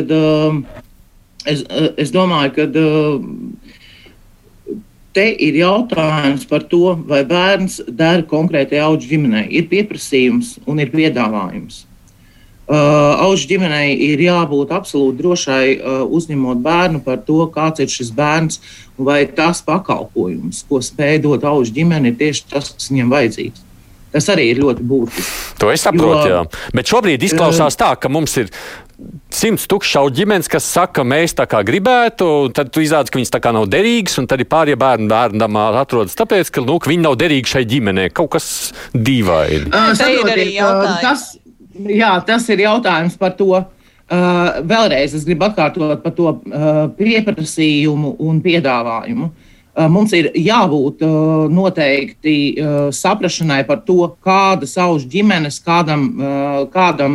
es, 1.44 1.64
es 2.00 2.12
domāju, 2.14 2.54
ka 2.56 2.64
te 5.12 5.26
ir 5.36 5.58
jautājums 5.60 6.46
par 6.48 6.64
to, 6.68 6.94
vai 7.08 7.22
bērns 7.28 7.80
der 7.88 8.24
konkrētai 8.28 8.80
auga 8.82 9.04
ģimenei. 9.04 9.46
Ir 9.52 9.68
pieprasījums 9.70 10.56
un 10.66 10.80
ir 10.80 10.92
piedāvājums. 10.94 11.84
Uh, 12.72 13.18
Auģu 13.26 13.48
ģimenei 13.50 13.90
ir 14.06 14.20
jābūt 14.22 14.70
absolūti 14.72 15.18
drošai, 15.18 15.64
uh, 15.74 16.04
uzņemot 16.06 16.60
bērnu 16.62 17.00
par 17.04 17.18
to, 17.26 17.42
kāds 17.52 17.82
ir 17.82 17.90
šis 17.90 18.12
bērns, 18.14 18.60
vai 18.96 19.24
tas 19.26 19.60
pakalpojums, 19.66 20.62
ko 20.70 20.78
spēj 20.80 21.18
dot 21.26 21.44
auģu 21.50 21.74
ģimene, 21.80 22.12
ir 22.12 22.20
tieši 22.20 22.46
tas, 22.54 22.70
kas 22.72 22.88
viņam 22.92 23.12
vajadzīgs. 23.12 23.66
Tas 24.12 24.28
arī 24.32 24.50
ir 24.52 24.60
ļoti 24.60 24.84
būtiski. 24.84 25.34
To 25.62 25.70
es 25.72 25.84
saprotu, 25.86 26.28
jo, 26.28 26.40
jā. 26.42 26.70
Bet 26.76 26.90
šobrīd 26.90 27.22
izklausās 27.24 27.78
tā, 27.80 27.94
ka 27.96 28.10
mums 28.12 28.36
ir 28.42 28.50
simts 29.32 29.64
tukšu 29.70 30.04
ģimenes, 30.14 30.50
kas 30.50 30.66
saka, 30.68 31.04
mēs 31.06 31.34
tā 31.38 31.46
kā 31.50 31.62
gribētu, 31.66 32.28
un 32.46 32.54
tad 32.54 32.74
izrādās, 32.78 33.10
ka 33.12 33.18
viņas 33.18 33.32
tā 33.32 33.40
kā 33.42 33.52
nav 33.56 33.68
derīgas, 33.72 34.18
un 34.20 34.28
tad 34.30 34.42
ir 34.42 34.50
pārējie 34.52 34.78
bērni 34.80 35.08
bērnamā 35.10 35.68
atrodas 35.80 36.16
tāpēc, 36.18 36.52
ka, 36.52 36.64
lūk, 36.64 36.88
viņi 36.90 37.06
nav 37.06 37.16
derīgi 37.20 37.54
šai 37.54 37.64
ģimenei. 37.68 38.12
Kaut 38.14 38.34
kas 38.36 38.48
dīvaini. 38.94 39.70
Uh, 39.72 39.92
saprotiet, 39.98 40.58
uh, 40.60 40.98
tas, 41.02 41.30
jā, 41.88 42.12
tas 42.28 42.50
ir 42.52 42.66
jautājums 42.66 43.16
par 43.20 43.36
to. 43.38 43.64
Uh, 44.12 44.58
vēlreiz 44.68 45.14
es 45.16 45.22
gribu 45.24 45.46
atkārtot 45.46 46.02
par 46.02 46.12
to 46.12 46.28
uh, 46.28 46.82
pieprasījumu 46.98 48.18
un 48.20 48.42
piedāvājumu. 48.44 49.30
Uh, 49.72 49.86
mums 49.88 50.12
ir 50.12 50.26
jābūt 50.36 51.00
uh, 51.00 51.46
noteikti 51.48 52.32
uh, 52.60 52.90
saprašanai 52.92 53.62
par 53.64 53.78
to, 53.86 54.04
kāda 54.20 54.66
sauž 54.68 55.06
ģimenes, 55.08 55.56
kādam, 55.64 56.10
kādam 56.74 57.14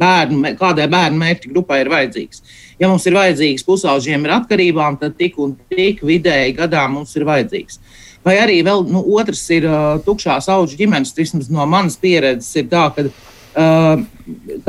bērnu, 0.00 0.56
kādai 0.58 0.88
bērnu 0.90 1.20
mērķa 1.20 1.50
grupai 1.52 1.78
ir 1.84 1.90
vajadzīgs. 1.92 2.42
Ja 2.82 2.88
mums 2.90 3.06
ir 3.06 3.14
vajadzīgs 3.14 3.62
pusauģiem 3.68 4.26
ar 4.26 4.40
atkarībām, 4.40 4.96
tad 4.98 5.14
tik 5.14 5.38
un 5.38 5.54
tik 5.70 6.02
vidēji 6.02 6.56
gadā 6.56 6.88
mums 6.90 7.14
ir 7.14 7.26
vajadzīgs. 7.28 7.78
Vai 8.26 8.34
arī 8.42 8.58
vēl 8.66 8.82
nu, 8.90 9.04
otrs 9.14 9.44
ir 9.54 9.68
tukšās 10.02 10.50
augu 10.50 10.74
ģimenes, 10.78 11.14
vismaz 11.14 11.50
no 11.54 11.66
manas 11.70 11.94
pieredzes, 12.02 12.50
ir 12.58 12.66
tā, 12.70 12.88
ka 12.96 13.06
uh, 13.06 14.02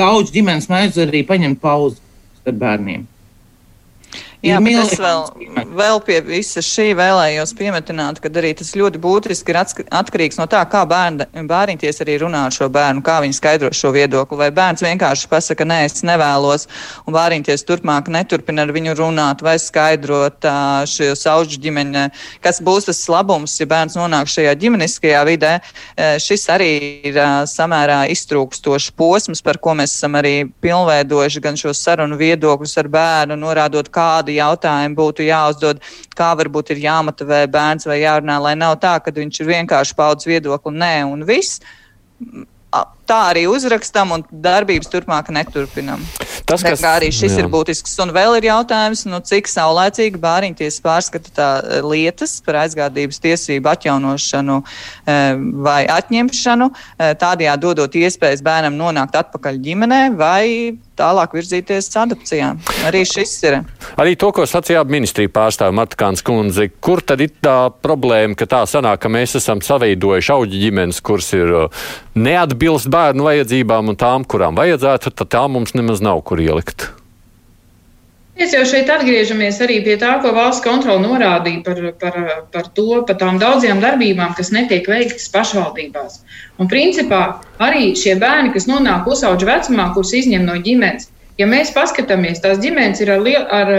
augu 0.06 0.30
ģimenes 0.30 0.70
mēdz 0.70 1.02
arī 1.08 1.26
paņemt 1.26 1.62
pauzi 1.66 1.98
starp 2.44 2.62
bērniem. 2.62 3.08
Jā, 4.44 4.58
bet 4.60 4.76
es 4.76 5.00
vēl, 5.00 5.22
vēl 5.72 6.02
pie 6.04 6.18
visa 6.26 6.60
šī 6.60 6.90
vēlējos 7.00 7.54
piemetināt, 7.56 8.18
ka 8.20 8.28
arī 8.28 8.50
tas 8.60 8.74
ļoti 8.76 9.00
būtiski 9.00 9.54
ir 9.54 9.60
atkarīgs 9.64 10.36
no 10.36 10.50
tā, 10.52 10.60
kā 10.68 10.82
bērni, 10.84 11.30
bērniņties 11.48 12.04
arī 12.04 12.18
runā 12.26 12.42
ar 12.50 12.56
šo 12.56 12.68
bērnu, 12.74 13.00
kā 13.06 13.22
viņi 13.24 13.38
skaidro 13.38 13.70
šo 13.72 13.94
viedokli. 13.96 14.36
Vai 14.42 14.50
bērns 14.52 14.84
vienkārši 14.84 15.30
pasaka, 15.32 15.64
nē, 15.64 15.78
es 15.88 16.04
nevēlos, 16.04 16.68
un 17.08 17.16
bērniņties 17.16 17.64
turpmāk 17.70 18.10
neturpina 18.12 18.66
ar 18.68 18.74
viņu 18.76 18.98
runāt 19.00 19.46
vai 19.48 19.56
skaidrot 19.64 20.44
šo 20.92 21.14
sauģu 21.22 21.62
ģimeni, 21.64 22.10
kas 22.44 22.60
būs 22.60 22.90
tas 22.90 23.00
labums, 23.08 23.56
ja 23.64 23.70
bērns 23.72 23.96
nonāk 23.96 24.28
šajā 24.28 24.58
ģimeniskajā 24.60 25.24
vidē. 25.32 25.54
Šis 26.20 26.44
arī 26.52 26.74
ir 27.14 27.22
samērā 27.48 28.02
iztrūkstošs 28.12 28.92
posms, 29.00 29.40
par 29.40 29.62
ko 29.64 29.80
mēs 29.80 29.96
esam 29.96 30.20
arī 30.20 30.36
pilnveidojuši 30.60 31.48
gan 31.48 31.64
šos 31.64 31.80
sarunu 31.88 32.20
viedokļus 32.20 32.78
ar 32.84 32.92
bērnu, 33.00 33.40
norādot, 33.40 33.88
kādi 33.88 34.33
kādi 34.34 34.42
jautājumi 34.42 34.96
būtu 34.96 35.24
jāuzdod, 35.28 35.82
kā 36.16 36.34
varbūt 36.36 36.72
ir 36.72 36.84
jāmotivē 36.84 37.48
bērns 37.48 37.86
vai 37.86 38.02
jārunā, 38.02 38.40
lai 38.42 38.56
nav 38.56 38.80
tā, 38.80 39.00
ka 39.00 39.12
viņš 39.12 39.42
ir 39.42 39.48
vienkārši 39.48 39.96
paudzes 39.96 40.28
viedokli, 40.28 40.74
nē, 40.74 41.06
un 41.06 41.24
viss 41.26 41.62
tā 43.06 43.18
arī 43.30 43.44
uzrakstam 43.52 44.14
un 44.16 44.24
darbības 44.32 44.90
turpmāk 44.90 45.30
neturpinam. 45.30 46.02
Tas, 46.48 46.64
kas, 46.64 46.82
arī 46.88 47.12
šis 47.14 47.36
jā. 47.36 47.44
ir 47.44 47.50
būtisks. 47.52 47.94
Un 48.04 48.14
vēl 48.16 48.38
ir 48.40 48.48
jautājums, 48.50 49.04
nu, 49.08 49.20
cik 49.24 49.48
saulēcīgi 49.52 50.20
bāriņties 50.24 50.80
pārskata 50.84 51.34
tā 51.36 51.50
e, 51.62 51.82
lietas 51.86 52.38
par 52.46 52.62
aizgādības 52.64 53.22
tiesību 53.24 53.72
atjaunošanu 53.74 54.58
e, 54.64 55.18
vai 55.68 55.82
atņemšanu, 55.92 56.70
e, 56.72 57.12
tādējādi 57.22 57.68
dodot 57.68 58.00
iespējas 58.00 58.44
bērnam 58.44 58.80
nonākt 58.80 59.20
atpakaļ 59.20 59.62
ģimenē 59.68 60.02
vai 60.20 60.46
tālāk 61.00 61.36
virzīties 61.38 61.90
adopcijā. 62.04 62.54
Arī 62.88 63.04
šis 63.08 63.36
ir. 63.48 63.60
Arī 64.00 64.16
to, 64.20 64.32
ko 64.36 64.48
sacījāt 64.50 64.92
ministrija 64.94 65.32
pārstāvja 65.34 65.76
Marta 65.76 66.00
Kāns 66.00 66.24
kundze, 66.26 66.70
kur 66.84 67.04
tad 67.06 67.24
ir 67.26 67.34
tā 67.44 67.58
problēma, 67.84 68.38
ka 68.40 68.50
tā 68.50 68.64
sanāk, 68.70 69.04
ka 69.04 69.12
mēs 69.14 69.38
esam 69.42 69.64
saveidojuši 69.66 70.34
auģi 70.38 70.66
ģimenes, 70.66 71.04
kuras 71.06 71.34
ir 71.38 71.54
neatbilst 72.16 72.92
bērnu 72.94 73.30
vajadzībām 73.30 73.94
un 73.94 74.00
tām, 74.00 74.28
kurām 74.28 74.58
vajadzētu, 74.60 75.14
tad 75.14 75.34
tā 75.34 75.48
mums 75.52 75.76
nemaz 75.78 76.04
nav 76.04 76.24
kur 76.28 76.42
ielikt. 76.44 76.92
Mēs 78.34 78.54
jau 78.56 78.64
šeit 78.66 78.88
atgriežamies 78.90 79.60
arī 79.62 79.76
pie 79.86 79.94
tā, 80.02 80.16
ko 80.24 80.32
valsts 80.34 80.64
kontrole 80.66 81.04
norādīja 81.04 81.60
par, 81.66 81.82
par, 82.02 82.16
par 82.56 82.70
to, 82.78 82.88
par 83.06 83.18
tām 83.22 83.38
daudzajām 83.42 83.82
darbībām, 83.84 84.34
kas 84.40 84.50
netiek 84.56 84.90
veiktas 84.90 85.28
pašvaldībās. 85.36 86.16
Un 86.58 86.70
principā 86.72 87.20
arī 87.62 87.92
šie 88.00 88.16
bērni, 88.24 88.50
kas 88.56 88.66
nonāk 88.72 89.06
pusauģu 89.06 89.50
vecumā, 89.52 89.92
kurus 89.94 90.16
izņem 90.18 90.48
no 90.50 90.58
ģimenes, 90.66 91.12
ja 91.38 91.46
mēs 91.50 91.76
paskatāmies, 91.78 92.42
tās 92.42 92.58
ģimenes 92.64 93.06
ir 93.06 93.14
ar, 93.14 93.22
liel, 93.28 93.46
ar 93.54 93.72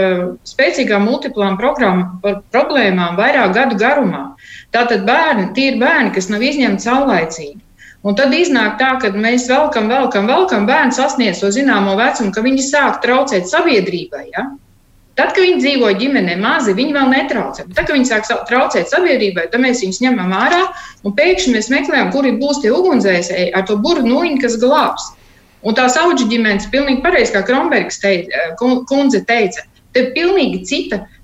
spēcīgām 0.47 1.03
multiplām 1.03 1.59
problēmām 1.59 3.19
vairāk 3.19 3.53
gadu 3.59 3.79
garumā. 3.83 4.23
Tātad 4.71 5.03
bērni, 5.07 5.51
tie 5.57 5.73
ir 5.73 5.83
bērni, 5.83 6.15
kas 6.15 6.31
nav 6.31 6.47
izņemti 6.47 6.87
saulaicīgi. 6.87 7.64
Un 8.05 8.13
tad 8.17 8.33
iznāk 8.37 8.75
tā, 8.77 8.91
ka 9.01 9.09
mēs 9.17 9.47
velkam, 9.49 9.87
velkam, 9.89 10.27
velkam, 10.29 10.67
bērns 10.69 10.99
sasniedz 10.99 11.41
to 11.41 11.49
zināmo 11.53 11.95
vecumu, 11.97 12.29
ka 12.35 12.43
viņi 12.45 12.67
sāk 12.67 12.99
traucēt 13.01 13.49
sabiedrībai. 13.49 14.27
Ja? 14.35 14.45
Tad, 15.17 15.31
kad 15.33 15.41
viņi 15.41 15.61
dzīvo 15.63 15.89
ģimenē 15.97 16.35
mazi, 16.37 16.75
viņi 16.77 16.93
vēl 16.93 17.09
netraucē. 17.15 17.65
Tad, 17.71 17.87
kad 17.87 17.93
viņi 17.95 18.09
sāk 18.11 18.29
traucēt 18.49 18.91
sabiedrībai, 18.91 19.47
tad 19.49 19.63
mēs 19.63 19.81
viņus 19.81 20.03
ņemam 20.05 20.35
ārā 20.37 20.61
un 21.01 21.15
pēkšņi 21.17 21.55
mēs 21.55 21.71
meklējam, 21.73 22.11
kur 22.13 22.29
būs 22.43 22.61
tie 22.61 22.73
ugunsdzēsēji 22.75 23.55
ar 23.57 23.65
to 23.65 23.79
burbuļu 23.81 24.11
nūjiņu, 24.11 24.41
kas 24.43 24.59
glābs. 24.61 25.09
Un 25.65 25.73
tās 25.73 25.97
auga 25.97 26.29
ģimenes, 26.29 26.69
pilnīgi 26.69 27.01
pareizi, 27.01 27.33
kā 27.33 27.41
Kronbergs 27.47 27.97
teica, 28.03 28.51
kundze 28.61 29.23
teica, 29.25 29.65
te 29.95 30.03
ir 30.03 30.11
pilnīgi 30.13 30.61
cita 30.67 31.01
Eh, 31.01 31.14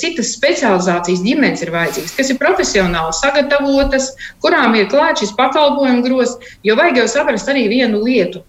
citas 0.00 0.32
specializācijas 0.34 1.22
ģimenes 1.22 1.62
ir 1.62 1.70
vajadzīgas, 1.74 2.14
kas 2.16 2.32
ir 2.32 2.38
profesionāli 2.40 3.14
sagatavotas, 3.14 4.12
kurām 4.42 4.74
ir 4.78 4.88
klāts 4.90 5.22
šis 5.22 5.34
pakalpojumu 5.38 6.02
grozs. 6.06 6.38
Jo 6.66 6.74
vajag 6.80 7.02
jau 7.02 7.10
saprast 7.14 7.50
arī 7.52 7.68
vienu 7.70 8.02
lietu. 8.02 8.42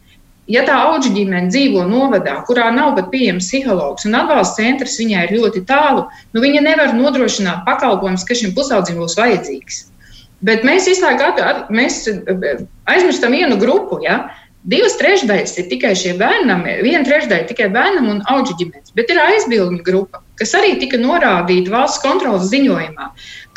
Ja 0.49 0.63
tā 0.67 0.75
auga 0.87 1.05
ģimene 1.05 1.51
dzīvo 1.51 1.83
novadā, 1.87 2.39
kurā 2.47 2.71
nav 2.73 2.95
pat 2.97 3.11
pieejams 3.13 3.45
psihologs 3.47 4.07
un 4.09 4.17
atbalsta 4.17 4.63
centrs 4.63 4.97
viņai 4.99 5.27
ir 5.27 5.35
ļoti 5.37 5.61
tālu, 5.69 6.07
nu 6.33 6.41
viņa 6.43 6.63
nevar 6.65 6.95
nodrošināt 6.97 7.61
pakalpojumus, 7.67 8.25
kas 8.27 8.41
šim 8.41 8.55
pusaudzim 8.57 8.97
būs 8.99 9.15
vajadzīgs. 9.19 9.85
Bet 10.41 10.65
mēs 10.65 10.89
visu 10.89 11.05
laiku 11.05 11.69
mēs 11.69 12.01
eh, 12.09 12.65
aizmirstam 12.89 13.37
vienu 13.37 13.59
grupu. 13.61 14.01
Ja? 14.01 14.23
Divas 14.61 14.97
trešdaļas 14.97 15.55
ir 15.61 15.69
tikai 15.69 15.93
šie 15.97 16.15
bērnam, 16.19 16.65
viena 16.85 17.05
trešdaļa 17.05 17.47
tikai 17.49 17.69
bērnam 17.73 18.09
un 18.11 18.19
auga 18.29 18.57
ģimenes, 18.57 18.93
bet 18.97 19.09
ir 19.09 19.21
aizbildņu 19.21 19.81
grupa, 19.85 20.21
kas 20.41 20.55
arī 20.57 20.75
tika 20.81 20.99
norādīta 21.01 21.71
valsts 21.73 22.01
kontrolas 22.03 22.49
ziņojumā, 22.51 23.07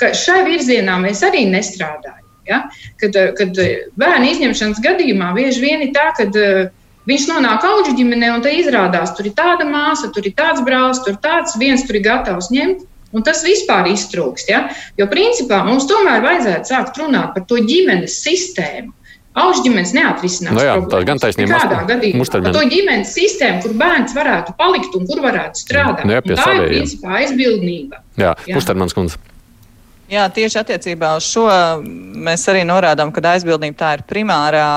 ka 0.00 0.12
šai 0.16 0.42
virzienā 0.48 0.98
mēs 1.02 1.24
arī 1.26 1.46
nestrādājam. 1.50 2.22
Ja? 2.44 2.64
Kad, 3.00 3.16
kad 3.38 3.60
bērnu 4.00 4.32
izņemšanas 4.34 4.82
gadījumā 4.84 5.32
bieži 5.36 5.62
vien 5.64 5.86
ir 5.86 5.94
tā, 5.96 6.10
ka 6.18 6.28
uh, 6.28 6.66
viņš 7.08 7.28
nonāk 7.30 7.64
auga 7.64 7.94
ģimenē 7.96 8.34
un 8.34 8.44
tā 8.44 8.52
izrādās, 8.58 9.14
tur 9.16 9.30
ir 9.30 9.36
tāda 9.38 9.64
māsa, 9.68 10.10
tur 10.12 10.28
ir 10.28 10.36
tāds 10.36 10.64
brālis, 10.66 11.00
tur 11.06 11.16
tāds 11.24 11.56
viens 11.60 11.86
tur 11.88 12.00
ir 12.00 12.04
gatavs 12.04 12.52
ņemt. 12.52 12.90
Un 13.14 13.22
tas 13.22 13.44
vispār 13.46 13.86
iztrūkst. 13.92 14.48
Ja? 14.50 14.64
Jo 14.98 15.06
principā 15.06 15.60
mums 15.62 15.86
tomēr 15.86 16.24
vajadzētu 16.24 16.72
sākt 16.72 16.98
runāt 16.98 17.30
par 17.36 17.44
to 17.46 17.60
ģimenes 17.62 18.16
sistēmu 18.24 18.90
Auga 19.34 19.62
ģimenes 19.64 19.90
neatrisinās. 19.96 20.54
No 20.54 20.60
nu 20.60 20.64
jā, 20.64 20.74
tā 20.92 21.00
gan 21.08 21.18
taisnība. 21.18 21.58
Kādā 21.58 21.80
gadījumā? 21.88 22.26
Par 22.30 22.54
to 22.54 22.60
ģimenes 22.70 23.14
sistēmu, 23.16 23.62
kur 23.64 23.72
bērns 23.80 24.14
varētu 24.14 24.54
palikt 24.60 24.94
un 24.94 25.08
kur 25.10 25.22
varētu 25.24 25.58
strādāt. 25.64 26.04
Nu, 26.06 26.14
jā, 26.14 26.22
tā 26.22 26.36
savējiem. 26.38 26.66
ir 26.68 26.74
principā 26.76 27.16
aizbildnība. 27.18 28.02
Jā, 28.20 28.34
jā. 28.46 28.54
Pustermans 28.54 28.94
kundze. 28.94 29.18
Jā, 30.12 30.28
tieši 30.30 30.60
attiecībā 30.60 31.16
uz 31.18 31.26
šo 31.26 31.48
mēs 32.28 32.46
arī 32.52 32.62
norādām, 32.68 33.10
ka 33.10 33.24
aizbildnība 33.32 33.80
tā 33.80 33.90
ir 33.98 34.04
primārā 34.06 34.68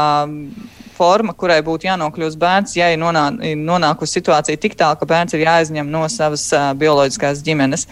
forma, 0.98 1.34
kurai 1.38 1.60
būtu 1.66 1.88
jānokļūst 1.88 2.40
bērns, 2.42 2.76
ja 2.78 2.90
ir 2.94 3.00
nonā, 3.02 3.28
nonākusi 3.38 4.18
situācija 4.18 4.60
tik 4.62 4.76
tālu, 4.80 4.98
ka 5.00 5.08
bērns 5.10 5.36
ir 5.36 5.46
jāizņem 5.46 5.90
no 5.92 6.04
savas 6.12 6.48
uh, 6.56 6.72
bioloģiskās 6.80 7.44
ģimenes. 7.46 7.86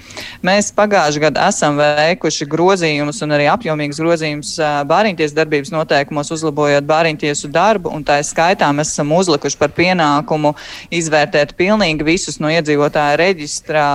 Mēs 0.46 0.72
pagājušajā 0.76 1.24
gadā 1.28 1.48
esam 1.52 1.78
veikuši 1.80 2.48
grozījumus 2.50 3.22
un 3.26 3.36
arī 3.38 3.48
apjomīgus 3.52 4.02
grozījumus 4.02 4.56
uh, 4.60 4.80
bāriņties 4.90 5.36
darbības 5.38 5.74
noteikumos, 5.76 6.32
uzlabojot 6.36 6.88
bāriņtiesu 6.90 7.52
darbu, 7.54 7.94
un 7.94 8.06
tā 8.08 8.18
skaitā 8.26 8.72
mēs 8.76 8.96
esam 8.96 9.14
uzlikuši 9.16 9.60
par 9.62 9.74
pienākumu 9.78 10.56
izvērtēt 10.96 11.54
pilnīgi 11.60 12.08
visus 12.08 12.40
no 12.42 12.50
iedzīvotāja 12.54 13.20
reģistrā 13.22 13.86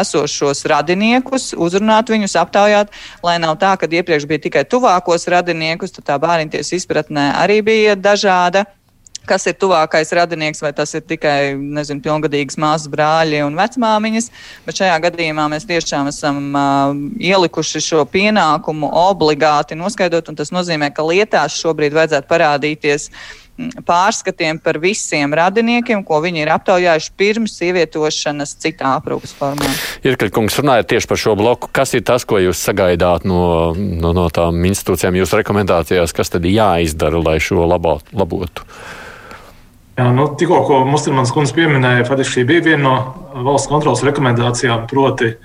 esošos 0.00 0.64
radiniekus, 0.70 1.52
uzrunāt 1.54 2.10
viņus, 2.10 2.36
aptaujāt, 2.42 2.92
lai 3.24 3.38
nav 3.42 3.56
tā, 3.62 3.74
ka 3.78 3.88
iepriekš 3.90 4.26
bija 4.30 4.44
tikai 4.48 4.64
tuvākos 4.68 5.28
radiniekus, 5.30 5.94
tad 5.94 6.08
tā 6.10 6.18
bāriņties 6.22 6.74
izpratnē 6.80 7.30
arī 7.38 7.60
bija 7.66 7.94
daži 7.94 8.23
dažāda. 8.24 8.64
Kas 9.24 9.46
ir 9.48 9.54
tuvākais 9.56 10.10
radinieks, 10.12 10.60
vai 10.60 10.74
tas 10.76 10.90
ir 10.92 11.00
tikai 11.00 11.54
nezinu, 11.56 12.02
pilngadīgas 12.04 12.58
māsas, 12.60 12.90
brāļi 12.92 13.38
un 13.46 13.54
vecmāmiņas. 13.56 14.26
Bet 14.66 14.82
šajā 14.82 14.98
gadījumā 15.06 15.46
mēs 15.48 15.64
tiešām 15.64 16.10
esam 16.10 16.42
uh, 16.52 16.92
ielikuši 17.16 17.80
šo 17.80 18.02
pienākumu 18.04 18.90
obligāti 18.92 19.78
noskaidrot. 19.80 20.28
Tas 20.36 20.52
nozīmē, 20.52 20.90
ka 20.92 21.06
lietās 21.08 21.56
šobrīd 21.56 21.96
vajadzētu 21.96 22.28
parādīties 22.28 23.08
pārskatiem 23.86 24.58
par 24.62 24.78
visiem 24.82 25.34
radiniekiem, 25.34 26.02
ko 26.06 26.18
viņi 26.24 26.42
ir 26.42 26.50
aptaujājuši 26.56 27.12
pirms 27.18 27.54
ievietošanas 27.62 28.56
citā 28.62 28.96
aprūpas 28.98 29.34
formā. 29.38 29.68
Ir, 30.02 30.18
kad 30.20 30.32
kungs 30.34 30.58
runājat 30.58 30.90
tieši 30.94 31.10
par 31.10 31.20
šo 31.20 31.36
bloku, 31.38 31.70
kas 31.74 31.94
ir 31.94 32.02
tas, 32.06 32.26
ko 32.26 32.40
jūs 32.42 32.62
sagaidāt 32.66 33.26
no, 33.28 33.72
no, 33.76 34.12
no 34.16 34.26
tām 34.34 34.58
institūcijām 34.66 35.20
jūsu 35.20 35.40
rekomendācijās, 35.42 36.14
kas 36.16 36.34
tad 36.34 36.46
ir 36.48 36.58
jāizdara, 36.58 37.22
lai 37.22 37.38
šo 37.42 37.68
labo, 37.70 38.00
labotu? 38.12 38.66
Jā, 39.94 40.08
nu, 40.10 40.26
tikko, 40.34 40.64
ko 40.66 40.80
Mustermans 40.88 41.30
kundze 41.30 41.54
pieminēja, 41.54 42.06
faktiski 42.08 42.40
šī 42.40 42.48
bija 42.48 42.64
viena 42.72 42.82
no 42.88 43.44
valsts 43.46 43.70
kontrolas 43.70 44.02
rekomendācijām, 44.02 44.88
proti, 44.90 45.36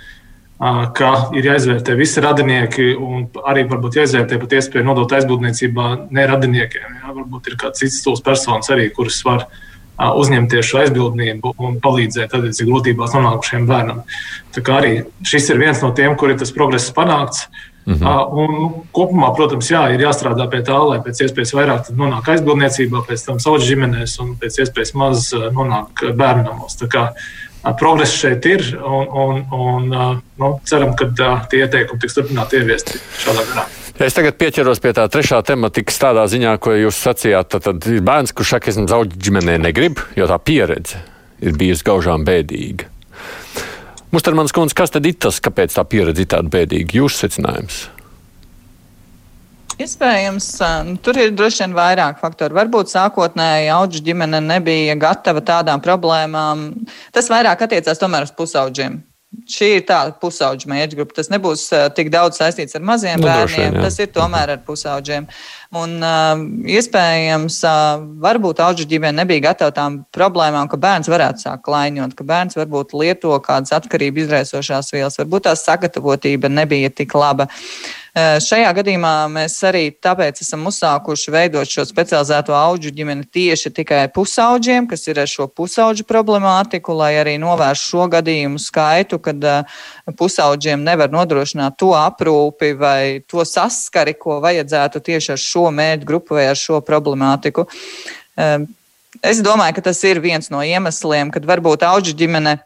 ka 0.59 1.09
ir 1.39 1.45
jāizvērtē 1.47 1.95
visi 1.95 2.19
radinieki 2.23 2.91
un 2.99 3.29
arī 3.47 3.63
varbūt 3.69 4.01
jāizvērtē 4.01 4.39
pat 4.41 4.55
iespēju 4.57 4.87
nodot 4.89 5.15
aizbildniecībā 5.15 5.87
ne 6.11 6.27
radiniekiem. 6.27 6.99
Jā, 6.99 7.15
varbūt 7.15 7.47
ir 7.47 7.57
kāds 7.61 7.79
cits 7.79 8.01
tūs 8.03 8.23
personas 8.25 8.67
arī, 8.73 8.89
kuras 8.95 9.21
var 9.23 9.47
uzņemties 9.99 10.67
šo 10.67 10.81
aizbildnību 10.83 11.55
un 11.63 11.79
palīdzēt 11.83 12.35
attiecīgi 12.35 12.67
grūtībās 12.67 13.15
nonākušiem 13.15 13.65
bērnam. 13.71 14.03
Tā 14.55 14.63
kā 14.63 14.79
arī 14.81 14.93
šis 15.27 15.49
ir 15.53 15.63
viens 15.63 15.81
no 15.83 15.93
tiem, 15.95 16.15
kur 16.19 16.31
ir 16.31 16.39
tas 16.39 16.51
progress 16.55 16.91
panākts. 16.95 17.47
Mhm. 17.89 18.05
Un, 18.37 18.51
nu, 18.53 18.67
kopumā, 18.93 19.31
protams, 19.33 19.71
jā, 19.71 19.87
ir 19.95 20.03
jāstrādā 20.03 20.45
pie 20.51 20.59
tā, 20.67 20.75
lai 20.91 20.99
pēc 21.01 21.23
iespējas 21.25 21.55
vairāk 21.57 21.87
nonāk 21.97 22.27
aizbildniecībā, 22.35 23.01
pēc 23.07 23.23
tam 23.25 23.39
savas 23.41 23.65
ģimenēs 23.65 24.19
un 24.21 24.35
pēc 24.39 24.59
iespējas 24.65 24.93
maz 24.99 25.31
nonāk 25.55 26.03
bērnamos. 26.19 26.77
Progress 27.59 28.15
šeit 28.15 28.45
ir, 28.47 28.63
un, 28.79 29.09
un, 29.11 29.41
un 29.51 29.89
nu, 30.39 30.49
ceram, 30.67 30.93
ka 30.95 31.09
tie 31.51 31.65
ieteikumi 31.65 31.99
tiks 31.99 32.15
turpināti 32.15 32.61
ieviesti 32.61 33.01
šādā 33.19 33.43
garā. 33.49 33.65
Es 33.99 34.15
tagad 34.15 34.37
pieķeros 34.39 34.79
pie 34.79 34.93
tā 34.95 35.03
trešā 35.11 35.41
tematikas 35.43 35.99
tādā 35.99 36.23
ziņā, 36.31 36.55
ko 36.63 36.71
jūs 36.71 37.01
sacījāt. 37.03 37.49
Tad, 37.51 37.65
tad 37.67 37.87
ir 37.91 37.99
bērns, 38.07 38.31
kurš 38.31 38.53
es 38.71 38.79
zaudžu 38.87 39.19
ģimenē 39.27 39.57
negrib, 39.59 39.99
jo 40.15 40.29
tā 40.29 40.39
pieredze 40.39 41.01
ir 41.43 41.59
bijusi 41.59 41.83
gaužām 41.83 42.23
bēdīga. 42.27 42.87
Mustermans 44.15 44.55
kundze, 44.55 44.73
kas 44.79 44.95
tad 44.95 45.05
ir 45.05 45.19
tas, 45.19 45.41
kāpēc 45.43 45.75
tā 45.75 45.83
pieredze 45.83 46.23
ir 46.23 46.31
tāda 46.31 46.47
bēdīga? 46.49 46.95
Jūsu 47.01 47.25
secinājums? 47.25 47.83
Iespējams, 49.79 50.47
nu, 50.89 50.97
tur 50.99 51.15
ir 51.21 51.29
droši 51.31 51.63
vien 51.63 51.75
vairāk 51.77 52.17
faktoru. 52.19 52.57
Varbūt 52.57 52.91
sākotnēji 52.91 53.69
auga 53.71 54.01
ģimene 54.03 54.41
nebija 54.43 54.97
gatava 54.99 55.39
tādām 55.45 55.79
problēmām. 55.83 56.65
Tas 57.15 57.31
vairāk 57.31 57.63
attiecās 57.63 58.01
tomēr 58.01 58.27
uz 58.27 58.33
pusauģiem. 58.35 58.99
Šī 59.49 59.67
ir 59.77 59.83
tā 59.85 59.99
pusauģa 60.19 60.67
mērķa 60.67 60.97
grupa. 60.97 61.15
Tas 61.19 61.29
nebūs 61.31 61.67
tik 61.95 62.09
daudz 62.11 62.41
saistīts 62.41 62.75
ar 62.75 62.83
maziem 62.83 63.21
nu, 63.21 63.27
bērniem, 63.29 63.75
vien, 63.75 63.77
tas 63.85 63.99
ir 64.01 64.09
tomēr 64.11 64.55
ar 64.55 64.63
pusauģiem. 64.65 65.29
Un, 65.79 65.93
uh, 66.01 66.41
iespējams, 66.75 67.59
uh, 67.69 68.01
varbūt 68.25 68.59
auga 68.65 68.87
ģimene 68.89 69.21
nebija 69.21 69.45
gatava 69.51 69.75
tām 69.77 69.99
problēmām, 70.17 70.67
ka 70.67 70.81
bērns 70.81 71.11
varētu 71.13 71.45
sākt 71.45 71.63
klaiņot, 71.69 72.17
ka 72.17 72.25
bērns 72.27 72.57
varbūt 72.57 72.97
lieto 72.97 73.37
kādas 73.45 73.77
atkarību 73.77 74.25
izraisošās 74.25 74.91
vielas, 74.97 75.21
varbūt 75.21 75.45
tā 75.45 75.55
sagatavotība 75.61 76.49
nebija 76.51 76.89
tik 76.89 77.13
laba. 77.15 77.47
Uh, 77.47 78.08
Šajā 78.17 78.69
gadījumā 78.73 79.13
mēs 79.29 79.53
arī 79.67 79.83
tāpēc 79.93 80.41
esam 80.41 80.63
uzsākuši 80.69 81.33
veidot 81.33 81.69
šo 81.69 81.83
specializēto 81.85 82.55
augu 82.57 82.89
ģimeni 82.95 83.27
tieši 83.29 83.69
tikai 83.77 84.01
pusauģiem, 84.15 84.87
kas 84.89 85.05
ir 85.11 85.21
ar 85.21 85.29
šo 85.29 85.45
pusauģu 85.53 86.07
problemātiku, 86.09 86.95
lai 86.97 87.11
arī 87.21 87.37
novērstu 87.41 87.93
šo 87.93 88.07
gadījumu 88.15 88.57
skaitu, 88.63 89.21
kad 89.21 89.45
pusauģiem 90.17 90.81
nevar 90.87 91.13
nodrošināt 91.13 91.77
to 91.77 91.93
aprūpi 91.97 92.73
vai 92.79 93.21
to 93.29 93.45
saskari, 93.45 94.17
ko 94.17 94.39
vajadzētu 94.41 95.03
tieši 95.05 95.35
ar 95.35 95.43
šo 95.45 95.69
mērķu 95.69 96.09
grupu 96.09 96.39
vai 96.39 96.49
ar 96.49 96.57
šo 96.57 96.81
problemātiku. 96.85 97.67
Es 99.25 99.41
domāju, 99.45 99.77
ka 99.77 99.87
tas 99.89 100.01
ir 100.07 100.21
viens 100.23 100.49
no 100.49 100.65
iemesliem, 100.65 101.29
kad 101.33 101.45
varbūt 101.45 101.85
auga 101.85 102.17
ģimene 102.17 102.57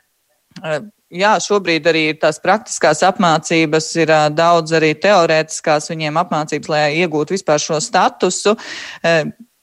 Jā, 1.14 1.36
šobrīd 1.38 1.86
arī 1.91 2.03
tās 2.18 2.39
praktiskās 2.41 3.03
apmācības 3.05 3.89
ir 4.01 4.11
daudz 4.34 4.74
arī 4.74 4.95
teorētiskās 4.97 5.91
viņiem 5.91 6.18
apmācības, 6.24 6.72
lai 6.74 6.86
iegūtu 7.03 7.36
vispār 7.36 7.61
šo 7.61 7.78
statusu. 7.84 8.55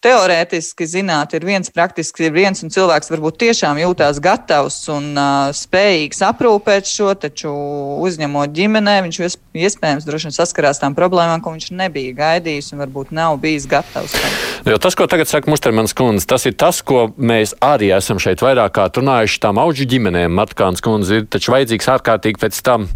Teorētiski 0.00 0.86
zināt, 0.88 1.34
ir 1.36 1.44
viens, 1.44 1.68
praktiski 1.68 2.24
ir 2.24 2.30
viens, 2.32 2.62
un 2.64 2.70
cilvēks 2.72 3.10
varbūt 3.12 3.34
tiešām 3.42 3.76
jūtās 3.82 4.16
gatavs 4.24 4.78
un 4.88 5.10
uh, 5.12 5.50
spējīgs 5.52 6.22
aprūpēt 6.24 6.88
šo, 6.88 7.10
taču 7.20 7.52
uzņemot 8.00 8.54
ģimenē, 8.56 8.94
viņš 9.04 9.18
iespējams 9.60 10.06
droši 10.08 10.30
vien 10.30 10.36
saskarās 10.38 10.80
tām 10.80 10.96
problēmām, 10.96 11.42
ko 11.44 11.52
viņš 11.52 11.68
nebija 11.76 12.16
gaidījis 12.16 12.72
un 12.72 12.80
varbūt 12.86 13.12
nav 13.12 13.36
bijis 13.44 13.68
gatavs. 13.68 14.16
Jo 14.64 14.80
tas, 14.80 14.96
ko 14.96 15.04
tagad 15.04 15.28
saka 15.28 15.52
Mustermans 15.52 15.92
kundze, 15.92 16.24
tas 16.32 16.48
ir 16.48 16.56
tas, 16.56 16.80
ko 16.80 17.10
mēs 17.20 17.52
arī 17.60 17.92
esam 17.92 18.16
šeit 18.16 18.40
vairāk 18.40 18.78
kā 18.80 18.88
runājuši 18.96 19.44
tām 19.44 19.60
auģu 19.60 19.84
ģimenēm. 19.92 20.32
Matkāns 20.32 20.80
kundze 20.80 21.20
ir 21.20 21.28
taču 21.28 21.52
vajadzīgs 21.52 21.92
ārkārtīgi 21.98 22.40
pēc 22.40 22.64
tam 22.64 22.88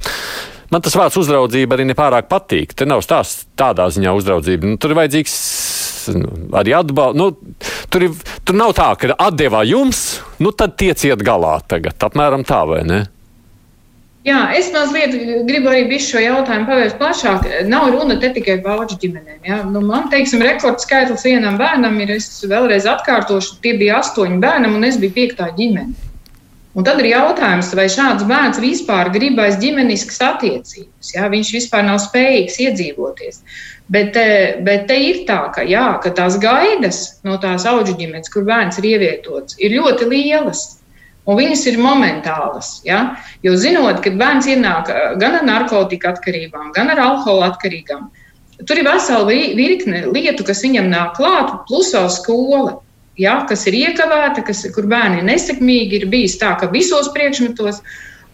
Man 0.72 0.84
tas 0.84 0.96
vārds 0.96 1.18
uzraudzība 1.20 1.76
arī 1.76 1.88
nepārāk 1.90 2.28
patīk. 2.30 2.72
Te 2.76 2.86
nav 2.88 3.02
stāsts 3.04 3.48
tādā 3.58 3.88
ziņā 3.92 4.14
uzraudzība. 4.16 4.70
Nu, 4.70 4.80
tur 4.80 4.94
ir 4.94 5.00
vajadzīgs 5.00 5.34
nu, 6.16 6.30
arī 6.60 6.76
atbalsts. 6.76 7.18
Nu, 7.20 7.30
tur, 7.92 8.06
ir, 8.08 8.22
tur 8.44 8.58
nav 8.58 8.74
tā, 8.76 8.92
ka 9.00 9.16
atdevā 9.26 9.64
jums, 9.68 10.04
nu 10.42 10.54
tad 10.56 10.78
tieciet 10.80 11.24
galā 11.24 11.58
tagad. 11.68 11.98
Apmēram 12.08 12.46
tā, 12.48 12.64
vai 12.68 12.82
ne? 12.88 13.04
Jā, 14.24 14.38
es 14.56 14.70
mazliet 14.72 15.12
gribu 15.44 15.68
arī 15.68 15.98
šo 16.00 16.22
jautājumu 16.22 16.64
pavērst 16.70 16.96
plašāk. 16.96 17.42
Nav 17.68 17.90
runa 17.92 18.16
tikai 18.22 18.56
par 18.64 18.80
augu 18.80 18.96
ģimenēm. 19.02 19.42
Ja? 19.44 19.58
Nu, 19.68 19.82
man, 19.84 20.08
teiksim, 20.12 20.40
rekordskaitlis 20.46 21.26
vienam 21.28 21.58
bērnam 21.60 21.98
ir, 22.00 22.14
es 22.16 22.30
vēlreiz 22.48 22.88
atkārtošu, 22.88 23.58
tie 23.60 23.74
bija 23.76 24.00
astoņi 24.00 24.40
bērnam 24.40 24.78
un 24.78 24.88
es 24.88 24.96
biju 25.02 25.12
piektā 25.18 25.50
ģimene. 25.58 25.92
Un 26.74 26.82
tad 26.82 26.98
ir 26.98 27.12
jautājums, 27.12 27.68
vai 27.78 27.84
šāds 27.86 28.24
bērns 28.26 28.58
vispār 28.58 29.12
grib 29.14 29.38
aiz 29.38 29.60
ģimeniskas 29.62 30.18
attiecības. 30.26 31.12
Ja? 31.14 31.28
Viņš 31.30 31.52
vispār 31.54 31.84
nav 31.86 32.00
spējīgs 32.02 32.58
iedzīvoties. 32.64 33.42
Bet, 33.94 34.16
bet 34.66 34.88
te 34.88 34.96
ir 34.98 35.20
tā, 35.28 35.38
ka, 35.54 35.62
jā, 35.68 35.84
ka 36.02 36.10
tās 36.16 36.38
gaidas 36.42 37.02
no 37.22 37.36
tās 37.38 37.66
auga 37.70 37.94
ģimenes, 37.94 38.32
kur 38.32 38.46
bērns 38.48 38.80
ir 38.80 38.88
ievietots, 38.94 39.60
ir 39.62 39.76
ļoti 39.76 40.08
lielas. 40.10 40.64
Un 41.30 41.38
viņas 41.38 41.62
ir 41.70 41.78
momentālas. 41.80 42.74
Ja? 42.84 43.20
Jo 43.46 43.54
zinot, 43.60 44.02
ka 44.02 44.10
bērns 44.18 44.50
ienāk 44.50 44.90
gan 45.22 45.38
ar 45.38 45.46
narkotiku 45.46 46.10
atkarībām, 46.10 46.72
gan 46.74 46.90
ar 46.90 47.00
alkohola 47.06 47.52
atkarībām, 47.52 48.10
tur 48.66 48.80
ir 48.80 48.88
vesela 48.88 49.24
virkne 49.30 50.08
lietu, 50.10 50.42
kas 50.48 50.66
viņam 50.66 50.90
nāk 50.90 51.14
klāt, 51.20 51.54
plus 51.70 51.94
vēl 51.94 52.10
skola 52.12 52.80
ja, 53.20 53.36
kas 53.48 53.66
ir 53.70 53.76
iekavēta, 53.78 54.44
kas, 54.46 54.64
kur 54.74 54.88
bērni 54.90 55.22
ir 55.22 55.28
nesekmīgi, 55.28 56.00
ir 56.00 56.10
bijis 56.12 56.38
tā, 56.40 56.54
ka 56.60 56.70
visos 56.72 57.10
priekšmetos. 57.14 57.82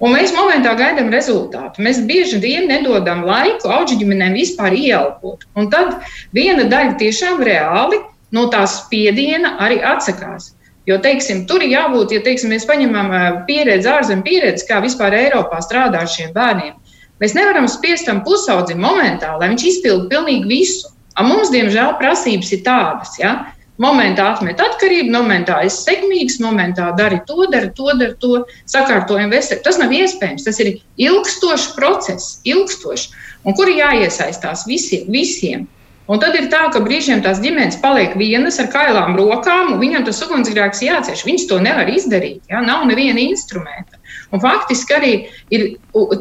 Un 0.00 0.14
mēs 0.16 0.32
momentā 0.32 0.72
gaidām 0.78 1.10
rezultātu. 1.12 1.82
Mēs 1.84 2.00
bieži 2.08 2.38
vien 2.40 2.70
nedodam 2.70 3.20
laiku 3.28 3.68
auga 3.68 3.98
ģimenēm 4.00 4.38
vispār 4.38 4.72
ieelpot. 4.72 5.44
Un 5.60 5.68
tad 5.72 5.98
viena 6.32 6.64
daļa 6.70 6.96
tiešām 7.02 7.42
reāli 7.44 8.00
no 8.32 8.46
tās 8.48 8.78
spiediena 8.86 9.58
arī 9.60 9.82
atsakās. 9.84 10.54
Jo, 10.88 10.96
teiksim, 11.04 11.44
tur 11.46 11.60
ir 11.60 11.74
jābūt, 11.74 12.14
ja 12.16 12.22
teiksim, 12.24 12.54
mēs 12.54 12.64
paņemam 12.66 13.12
pieredzi, 13.46 13.90
ārzemju 13.92 14.24
pieredzi, 14.24 14.64
kā 14.66 14.80
vispār 14.80 15.18
Eiropā 15.18 15.60
strādā 15.62 16.00
ar 16.00 16.08
šiem 16.08 16.32
bērniem. 16.32 16.72
Mēs 17.20 17.36
nevaram 17.36 17.68
spiest 17.68 18.08
tam 18.08 18.22
pusaudzim 18.24 18.80
momentā, 18.80 19.34
lai 19.36 19.50
viņš 19.52 19.66
izpildu 19.68 20.08
pilnīgi 20.08 20.48
visu. 20.48 20.88
A 21.20 21.26
mums, 21.26 21.50
diemžēl, 21.52 21.98
prasības 22.00 22.54
ir 22.56 22.62
tādas. 22.64 23.18
Ja? 23.20 23.34
Momentā 23.80 24.26
atmet 24.34 24.60
atkarību, 24.60 25.08
momentā 25.14 25.62
es 25.64 25.78
sekmīgs, 25.86 26.36
momentā 26.44 26.90
dari 26.98 27.22
to, 27.28 27.46
dari 27.52 27.70
to, 27.76 27.88
dari 27.96 28.16
to, 28.20 28.42
sakārtojam 28.68 29.32
veselību. 29.32 29.64
Tas 29.64 29.80
nav 29.80 29.94
iespējams. 29.96 30.44
Tas 30.44 30.60
ir 30.60 30.74
ilgstošs 31.00 31.70
process, 31.78 32.38
ilgstošs, 32.44 33.08
un 33.48 33.56
kur 33.56 33.72
jāiesaistās 33.72 34.66
visiem. 34.68 35.08
visiem. 35.08 35.68
Un 36.10 36.18
tad 36.18 36.34
ir 36.34 36.48
tā, 36.50 36.64
ka 36.74 36.80
brīžiem 36.82 37.20
tās 37.22 37.38
ģimenes 37.38 37.76
paliek 37.78 38.16
vienas 38.18 38.56
ar 38.58 38.66
kailām 38.72 39.14
rokām, 39.14 39.76
un 39.76 39.78
viņam 39.78 40.08
tas 40.08 40.18
ugunsgrēks 40.26 40.82
jācieš. 40.82 41.22
Viņš 41.22 41.44
to 41.46 41.60
nevar 41.62 41.86
izdarīt. 41.92 42.40
Ja? 42.50 42.64
Nav 42.66 42.82
neviena 42.90 43.22
instrumenta. 43.22 44.00
Un 44.34 44.42
faktiski 44.42 44.96
arī 44.96 45.12
ir 45.54 45.66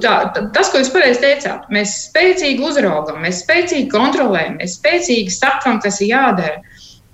tā, 0.04 0.14
tas, 0.54 0.70
ko 0.70 0.82
jūs 0.82 0.92
pareizi 0.94 1.24
teicāt. 1.24 1.66
Mēs 1.74 1.96
spēcīgi 2.06 2.62
uzraugam, 2.70 3.18
mēs 3.26 3.42
spēcīgi 3.42 3.90
kontrolējam, 3.90 4.60
mēs 4.62 4.78
spēcīgi 4.78 5.34
sakam, 5.34 5.82
kas 5.82 5.98
ir 6.06 6.14
jādara. 6.14 6.62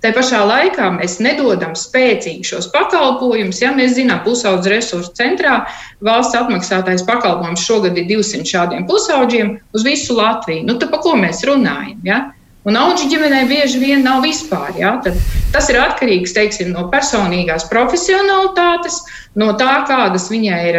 Tā 0.06 0.12
pašā 0.14 0.38
laikā 0.46 0.84
mēs 1.00 1.16
nedodam 1.18 1.72
spēcīgi 1.74 2.46
šos 2.46 2.68
pakalpojumus. 2.70 3.58
Ja 3.58 3.72
mēs 3.74 3.96
zinām, 3.96 4.20
pusaudzes 4.22 4.70
resursu 4.70 5.10
centrā 5.18 5.56
valsts 6.06 6.36
apmaksātais 6.38 7.02
pakalpojums 7.08 7.64
šogad 7.66 7.98
ir 7.98 8.06
200 8.12 8.46
šādiem 8.46 8.86
pusauģiem 8.86 9.50
uz 9.74 9.82
visu 9.82 10.14
Latviju. 10.14 10.62
Nu, 10.68 10.76
tad 10.78 10.92
par 10.94 11.02
ko 11.02 11.16
mēs 11.18 11.42
runājam? 11.50 11.98
Ja? 12.06 12.20
Un 12.66 12.74
auģu 12.74 13.06
ģimenē 13.12 13.44
bieži 13.46 13.78
vien 13.78 14.00
nav 14.02 14.24
vispār. 14.26 14.72
Ja? 14.74 14.96
Tad 15.04 15.14
tas 15.54 15.68
ir 15.70 15.78
atkarīgs 15.78 16.34
teiksim, 16.34 16.72
no 16.74 16.88
personīgās 16.90 17.68
profesionalitātes, 17.70 18.98
no 19.38 19.52
tā, 19.60 19.84
kādas 19.86 20.26
viņai 20.32 20.58
ir 20.72 20.78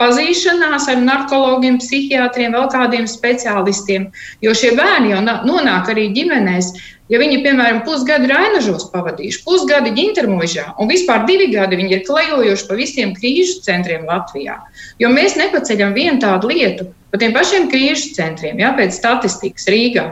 pazīšanās 0.00 0.88
ar 0.94 1.04
narkologiem, 1.04 1.76
psihiatriem, 1.82 2.56
vēl 2.56 2.68
kādiem 2.72 3.04
speciālistiem. 3.10 4.08
Jo 4.40 4.56
šie 4.56 4.72
bērni 4.80 5.12
jau 5.12 5.22
nonāk 5.26 5.92
arī 5.92 6.08
ģimenēs. 6.16 6.72
Ja 7.12 7.20
viņi, 7.22 7.42
piemēram, 7.44 7.84
pusgadu 7.86 8.26
ir 8.26 8.32
ainažos 8.34 8.88
pavadījuši, 8.90 9.44
pusgadu 9.46 9.92
ģintermužā, 9.94 10.72
un 10.82 10.88
vispār 10.90 11.22
divi 11.28 11.52
gadi 11.52 11.78
viņi 11.78 12.00
ir 12.00 12.06
klejojuši 12.08 12.66
pa 12.66 12.78
visiem 12.80 13.12
krīžu 13.14 13.60
centriem 13.62 14.08
Latvijā. 14.08 14.56
Jo 14.98 15.12
mēs 15.14 15.36
nepaceļam 15.38 15.94
vienu 15.94 16.18
tādu 16.24 16.50
lietu 16.50 16.88
pa 17.16 17.20
tiem 17.22 17.32
pašiem 17.32 17.70
krīžu 17.72 18.10
centriem, 18.16 18.58
jā, 18.60 18.72
pēc 18.76 18.98
statistikas 18.98 19.68
Rīgā. 19.72 20.06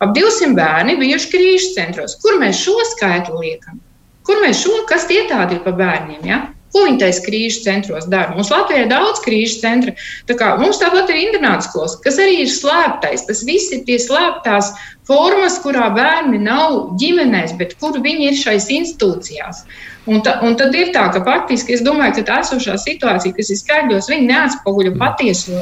Ap 0.00 0.14
200 0.16 0.54
bērni 0.56 0.96
bijuši 1.00 1.28
krīžu 1.32 1.74
centros. 1.76 2.16
Kur 2.22 2.38
mēs 2.40 2.62
šo 2.64 2.76
skaitli 2.94 3.36
liekam? 3.44 3.80
Kur 4.24 4.40
mēs 4.40 4.62
šo, 4.64 4.82
kas 4.88 5.04
tie 5.10 5.26
tādi 5.28 5.58
ir 5.58 5.62
pa 5.64 5.74
bērniem? 5.76 6.24
Ja? 6.28 6.40
Ko 6.70 6.84
viņi 6.86 7.00
taisa 7.02 7.22
krīžu 7.24 7.64
centros 7.64 8.06
dara? 8.10 8.30
Mums 8.36 8.52
Latvijā 8.52 8.84
ir 8.84 8.90
daudz 8.92 9.20
krīžu 9.24 9.58
centra. 9.58 9.94
Tā 10.28 10.36
kā 10.38 10.52
mums 10.60 10.78
tāpat 10.78 11.10
ir 11.10 11.18
internāts 11.24 11.66
skolas, 11.66 11.96
kas 12.04 12.20
arī 12.22 12.44
ir 12.44 12.52
slēptais. 12.52 13.26
Tas 13.26 13.42
viss 13.48 13.74
ir 13.74 13.82
tie 13.88 13.98
slēptās 13.98 14.70
formas, 15.08 15.60
kurā 15.64 15.88
bērni 15.94 16.40
nav 16.42 16.96
ģimenēs, 17.00 17.56
bet 17.60 17.76
kur 17.80 17.98
viņi 18.02 18.30
ir 18.30 18.40
šais 18.40 18.68
institūcijās. 18.74 19.64
Un, 20.08 20.22
ta, 20.24 20.38
un 20.42 20.54
tad 20.56 20.72
ir 20.74 20.94
tā, 20.94 21.02
ka 21.12 21.20
faktiski 21.22 21.74
es 21.76 21.82
domāju, 21.84 22.16
ka 22.16 22.22
tā 22.24 22.36
esošā 22.40 22.78
situācija, 22.80 23.34
kas 23.36 23.50
ir 23.52 23.58
skaidros, 23.60 24.08
viņi 24.08 24.30
neatspoguļo 24.30 24.94
patieso 24.98 25.60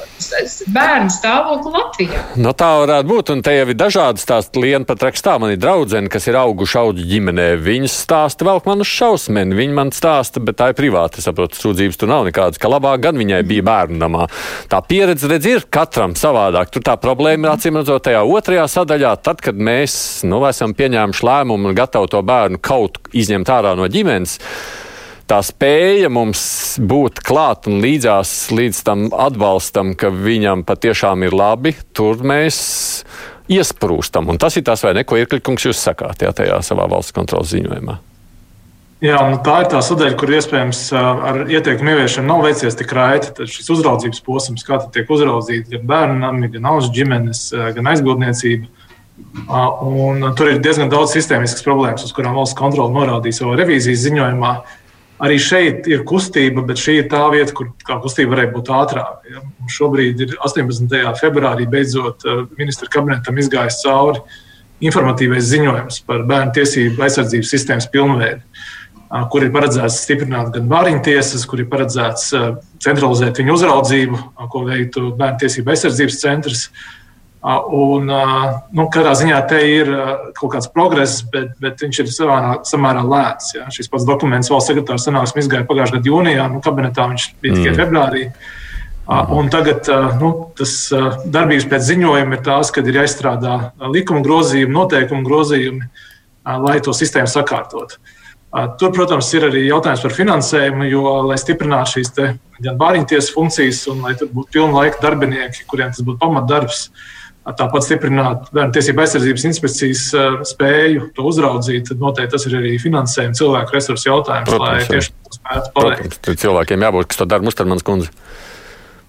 bērnu 0.72 1.11
stāvokli 1.11 1.72
Latvijā. 1.74 2.20
No 2.36 2.47
nu, 2.47 2.53
tā 2.57 2.68
varētu 2.84 3.11
būt, 3.11 3.32
un 3.34 3.43
te 3.43 3.57
jau 3.57 3.66
ir 3.66 3.78
dažādi 3.78 4.22
stāsti. 4.22 4.62
Liena 4.62 4.86
pat 4.86 5.03
rakstā, 5.09 5.34
man 5.43 5.53
ir 5.53 5.59
draudzene, 5.61 6.11
kas 6.12 6.30
ir 6.30 6.39
auguši 6.39 6.78
auģu 6.80 7.07
ģimenē. 7.11 7.49
Viņas 7.66 7.97
stāsta 8.05 8.47
vēl 8.47 8.62
man 8.68 8.86
uz 8.86 8.93
šausmeni, 8.93 9.59
viņi 9.59 9.74
man 9.74 9.91
stāsta, 9.97 10.43
bet 10.45 10.61
tā 10.62 10.70
ir 10.70 10.78
privāta, 10.78 11.24
saprotu, 11.24 11.59
sūdzības 11.59 11.99
tur 11.99 12.12
nav 12.12 12.28
nekādas, 12.30 12.62
ka 12.62 12.70
labāk 12.70 13.03
gan 13.09 13.18
viņai 13.18 13.43
bija 13.49 13.66
bērnu 13.66 13.99
namā. 13.99 14.30
Tā 14.70 14.80
pieredze, 14.86 15.28
redz, 15.28 15.51
ir 15.51 15.66
katram 15.66 16.14
savādāk. 16.18 16.70
Tur 16.72 16.86
tā 16.86 16.95
problēma 17.03 17.51
ir 17.51 17.57
acīm 17.57 17.82
redzot 17.82 18.07
tajā 18.07 18.22
otrajā 18.22 18.68
sadaļā, 18.70 19.16
tad, 19.29 19.45
kad 19.45 19.61
mēs, 19.61 19.95
nu, 20.24 20.41
esam 20.49 20.72
pieņēmuši 20.76 21.26
lēmumu 21.29 21.68
un 21.68 21.76
gatavi 21.76 22.09
to 22.12 22.24
bērnu 22.24 22.61
kaut 22.64 23.01
izņemt 23.12 23.51
ārā 23.53 23.76
no 23.76 23.89
ģimenes 23.93 24.39
tā 25.29 25.43
spēja 25.45 26.09
mums 26.12 26.41
būt 26.81 27.20
klāt 27.26 27.68
un 27.68 27.83
līdzās 27.85 28.49
līdz 28.55 28.83
tam 28.87 29.09
atbalstam, 29.12 29.93
ka 29.99 30.09
viņam 30.14 30.64
patiešām 30.68 31.26
ir 31.29 31.37
labi, 31.37 31.74
tur 31.93 32.22
mēs 32.24 32.59
iesprūstam. 33.53 34.29
Un 34.33 34.41
tas 34.41 34.57
ir 34.57 34.64
tas, 34.64 34.83
vai 34.85 34.95
ne, 34.97 35.05
ko 35.05 35.18
Irkļkungs 35.20 35.68
jūs 35.68 35.81
sakāt 35.85 36.24
jā, 36.24 36.33
tajā 36.37 36.61
savā 36.64 36.89
valsts 36.89 37.16
kontrolas 37.16 37.53
ziņojumā. 37.53 37.99
Jā, 39.05 39.18
nu 39.31 39.37
tā 39.47 39.61
ir 39.62 39.68
tā 39.70 39.79
sadaļa, 39.85 40.16
kur 40.18 40.33
iespējams 40.35 40.81
ar 40.99 41.45
ieteikumu 41.47 41.93
ieviešanu 41.93 42.33
nav 42.33 42.41
veicies 42.49 42.74
tik 42.81 42.91
raiti. 42.97 43.31
Tad 43.37 43.53
šis 43.53 43.68
uzraudzības 43.76 44.24
posms, 44.26 44.64
kā 44.66 44.81
tiek 44.95 45.12
uzraudzīti 45.14 45.76
gan 45.76 45.85
bērnu 45.93 46.18
nami, 46.24 46.51
gan 46.57 46.66
auzu 46.72 46.91
ģimenes, 46.97 47.45
gan 47.76 47.93
aizbildniecība. 47.93 48.66
Un 49.48 50.24
tur 50.36 50.50
ir 50.52 50.60
diezgan 50.64 50.90
daudz 50.92 51.14
sistēmiskas 51.14 51.64
problēmas, 51.66 52.04
uz 52.04 52.12
kurām 52.16 52.36
valsts 52.38 52.58
kontrole 52.58 52.92
norādīja 52.94 53.40
savā 53.40 53.56
revīzijas 53.60 54.04
ziņojumā. 54.06 54.52
Arī 55.24 55.38
šeit 55.42 55.88
ir 55.90 56.04
kustība, 56.06 56.62
bet 56.66 56.78
šī 56.78 57.00
ir 57.00 57.08
tā 57.10 57.24
vieta, 57.32 57.54
kur 57.56 57.72
kustība 58.04 58.36
varēja 58.36 58.52
būt 58.54 58.68
ātrāka. 58.70 59.32
Ja? 59.32 59.42
Šobrīd 59.74 60.20
ir 60.22 60.36
18. 60.46 60.92
februārī 61.18 61.66
beidzot 61.70 62.22
eh, 62.22 62.44
ministra 62.60 62.90
kabinetam 62.92 63.40
izgājis 63.42 63.80
cauri 63.82 64.22
informatīvais 64.84 65.48
ziņojums 65.50 66.02
par 66.06 66.22
bērnu 66.28 66.54
tiesību 66.54 67.02
aizsardzības 67.02 67.50
sistēmas 67.50 67.88
pilnveidi, 67.90 68.38
kur 69.32 69.42
ir 69.42 69.50
paredzēts 69.54 70.02
stiprināt 70.04 70.52
gan 70.54 70.68
bāriņu 70.70 71.02
tiesas, 71.08 71.46
kur 71.50 71.62
ir 71.62 71.66
paredzēts 71.72 72.30
centralizēt 72.84 73.40
viņu 73.42 73.56
uzraudzību, 73.56 74.20
ko 74.52 74.62
veiktu 74.68 75.10
bērnu 75.18 75.42
tiesību 75.42 75.74
aizsardzības 75.74 76.20
centrs 76.22 76.68
Un, 77.39 78.09
nu, 78.74 78.84
katrā 78.91 79.12
ziņā 79.14 79.36
te 79.47 79.59
ir 79.70 79.91
kaut 80.34 80.57
kāds 80.57 80.66
progress, 80.74 81.20
bet, 81.30 81.53
bet 81.62 81.84
viņš 81.84 82.01
ir 82.03 82.09
samērā, 82.11 82.55
samērā 82.66 83.05
lēts. 83.07 83.53
Ja. 83.55 83.66
Šis 83.70 83.91
pats 83.93 84.07
dokuments 84.09 84.51
valsts 84.51 84.72
sekretārs 84.72 85.07
sanāksmē 85.07 85.45
izgāja 85.45 85.66
pagājušā 85.68 86.01
gada 86.01 86.11
jūnijā, 86.11 86.49
nu, 86.51 86.59
kabinetā 86.64 87.07
viņš 87.12 87.26
bija 87.39 87.55
tikai 87.55 87.70
mm. 87.70 87.78
februārī. 87.78 88.24
Un 89.39 89.47
tagad 89.53 89.86
nu, 90.18 90.32
tas 90.59 90.72
darbības 91.30 91.68
pēc 91.70 91.86
ziņojuma 91.86 92.36
ir 92.36 92.43
tās, 92.45 92.72
kad 92.74 92.91
ir 92.91 92.99
jāizstrādā 92.99 93.55
likuma 93.95 94.20
grozījumi, 94.26 94.74
noteikumu 94.74 95.22
grozījumi, 95.28 95.86
lai 96.66 96.74
to 96.82 96.93
sistēmu 96.97 97.30
sakārtotu. 97.30 98.01
Tur, 98.80 98.91
protams, 98.97 99.28
ir 99.36 99.47
arī 99.47 99.62
jautājums 99.68 100.03
par 100.03 100.16
finansējumu, 100.16 100.89
jo, 100.91 101.05
lai 101.28 101.39
stiprinātu 101.39 101.99
šīs 101.99 102.12
gan 102.64 102.80
bāriņtiesas 102.80 103.30
funkcijas, 103.36 103.84
un 103.93 104.03
lai 104.03 104.16
tur 104.18 104.32
būtu 104.32 104.57
pilna 104.57 104.80
laika 104.80 105.01
darbinieki, 105.05 105.66
kuriem 105.70 105.93
tas 105.93 106.05
būtu 106.05 106.20
pamatdarbs, 106.22 106.86
uh, 106.89 107.17
Tāpat 107.57 107.84
stiprināt 107.86 108.51
bērnu 108.53 108.74
tiesību 108.76 109.01
aizsardzības 109.05 109.44
inspekcijas 109.49 110.03
eh, 110.12 110.34
spēju 110.51 111.07
to 111.16 111.24
uzraudzīt, 111.30 111.86
tad 111.88 112.03
noteikti 112.03 112.34
tas 112.34 112.44
ir 112.51 112.59
arī 112.59 112.74
finansējuma 112.82 113.38
cilvēku 113.38 113.76
resursu 113.76 114.11
jautājums, 114.11 114.51
Protams, 114.51 114.84
lai 114.84 114.99
tieši 114.99 115.14
to 115.14 115.38
spētu 115.38 115.72
paveikt. 115.78 116.30
Cilvēkiem 116.44 116.84
jābūt, 116.88 117.09
kas 117.09 117.22
to 117.22 117.28
dara, 117.30 117.46
Mustarmans 117.46 117.86
kundze. 117.86 118.12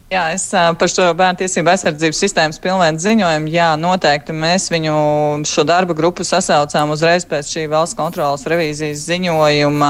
Jā, 0.10 0.24
es 0.34 0.48
par 0.50 0.90
šo 0.90 1.04
bērnu 1.14 1.38
tiesību 1.38 1.70
aizsardzības 1.70 2.20
sistēmas 2.24 2.58
pilnvērtu 2.64 3.04
ziņojumu, 3.04 3.50
jā, 3.54 3.68
noteikti 3.78 4.34
mēs 4.34 4.64
viņu 4.74 4.94
šo 5.46 5.62
darba 5.70 5.94
grupu 5.94 6.24
sasaucām 6.26 6.90
uzreiz 6.96 7.28
pēc 7.30 7.46
šī 7.46 7.68
valsts 7.70 7.94
kontrolas 7.94 8.42
revīzijas 8.50 9.04
ziņojuma. 9.06 9.90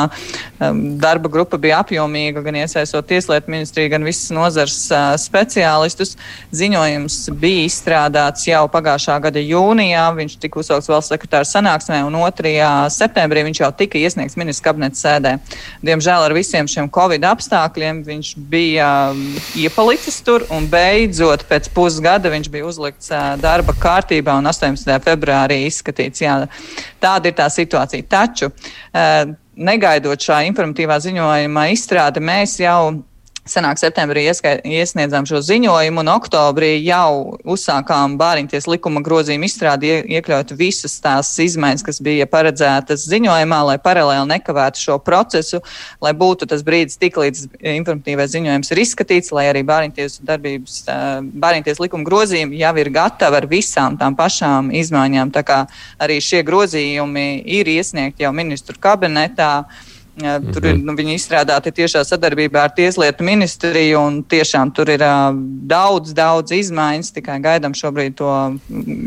Darba 1.00 1.32
grupa 1.32 1.56
bija 1.56 1.78
apjomīga, 1.86 2.44
gan 2.44 2.58
iesaistot 2.60 3.08
tieslietu 3.08 3.48
ministriju, 3.54 3.94
gan 3.94 4.04
visas 4.04 4.34
nozars 4.36 4.82
speciālistus. 5.24 6.18
Ziņojums 6.52 7.22
bija 7.40 7.64
izstrādāts 7.70 8.44
jau 8.50 8.66
pagājušā 8.76 9.16
gada 9.24 9.40
jūnijā, 9.40 10.04
viņš 10.20 10.36
tika 10.44 10.60
uzsaukts 10.60 10.92
valsts 10.92 11.16
sekretāra 11.16 11.48
sanāksmē, 11.48 12.02
un 12.10 12.20
2. 12.20 12.54
septembrī 12.92 13.46
viņš 13.48 13.64
jau 13.64 13.72
tika 13.86 14.04
iesniegts 14.04 14.36
ministrs 14.36 14.68
kabineta 14.68 15.00
sēdē. 15.00 15.38
Diemžēl 15.80 16.28
ar 16.28 16.36
visiem 16.36 16.68
šiem 16.68 16.92
covid 16.92 17.24
apstākļiem 17.32 18.04
viņš 18.12 18.36
bija 18.52 18.92
iepalicis 19.56 20.09
palicis 20.10 20.26
tur, 20.26 20.44
un 20.50 20.66
beidzot 20.66 21.44
pēc 21.46 21.70
pusgada 21.74 22.30
viņš 22.34 22.48
bija 22.50 22.66
uzlikts 22.66 23.12
darba 23.42 23.76
kārtībā 23.78 24.34
un 24.40 24.48
18. 24.50 24.90
februārī 25.06 25.68
izskatīts. 25.68 26.24
Jā, 26.24 26.48
tāda 27.00 27.30
ir 27.30 27.36
tā 27.38 27.46
situācija. 27.50 28.08
Taču, 28.10 28.50
negaidot 29.54 30.18
šā 30.18 30.42
informatīvā 30.50 30.98
ziņojuma 31.04 31.68
izstrādi, 31.76 32.24
mēs 32.26 32.58
jau 32.60 33.04
Senāk 33.50 33.80
septembrī 33.82 34.28
iesniedzām 34.30 35.26
šo 35.26 35.40
ziņojumu, 35.42 36.04
un 36.04 36.12
oktobrī 36.14 36.76
jau 36.86 37.38
uzsākām 37.50 38.14
bāriņties 38.20 38.68
likuma 38.70 39.02
grozījumu 39.06 39.48
izstrādi, 39.48 39.90
iekļaut 40.18 40.54
visas 40.60 41.00
tās 41.02 41.32
izmaiņas, 41.42 41.86
kas 41.88 42.02
bija 42.06 42.28
paredzētas 42.30 43.08
ziņojumā, 43.10 43.60
lai 43.72 43.78
paralēli 43.82 44.30
nekavētu 44.36 44.84
šo 44.84 45.00
procesu, 45.02 45.64
lai 46.04 46.14
būtu 46.18 46.46
tas 46.52 46.62
brīdis 46.66 47.00
tik 47.02 47.18
līdz 47.18 47.46
informatīvais 47.74 48.36
ziņojums 48.36 48.74
ir 48.74 48.84
izskatīts, 48.86 49.34
lai 49.34 49.48
arī 49.50 49.66
bāriņties 49.66 50.20
darbības, 50.30 50.80
bāriņties 51.42 51.82
likuma 51.82 52.06
grozījumi 52.06 52.62
jau 52.62 52.74
ir 52.78 52.94
gatavi 52.94 53.42
ar 53.42 53.50
visām 53.50 53.98
tām 53.98 54.18
pašām 54.20 54.70
izmaiņām. 54.78 55.34
Tā 55.34 55.46
kā 55.48 55.64
arī 55.98 56.20
šie 56.22 56.44
grozījumi 56.46 57.30
ir 57.60 57.74
iesniegti 57.80 58.28
jau 58.28 58.36
ministru 58.36 58.78
kabinetā. 58.78 59.54
Tur 60.20 60.66
ir, 60.66 60.74
mhm. 60.76 60.82
nu, 60.88 60.96
viņi 60.98 61.16
izstrādāti 61.16 61.72
tiešā 61.80 62.02
sadarbībā 62.08 62.66
ar 62.68 62.74
Tieslietu 62.76 63.24
ministriju, 63.28 64.02
un 64.02 64.20
tiešām 64.28 64.74
tur 64.76 64.92
ir 64.92 65.04
uh, 65.06 65.30
daudz, 65.70 66.12
daudz 66.18 66.52
izmaiņas. 66.56 67.14
Tikai 67.16 67.40
gaidām 67.44 67.76
šobrīd 67.78 68.18
to 68.20 68.34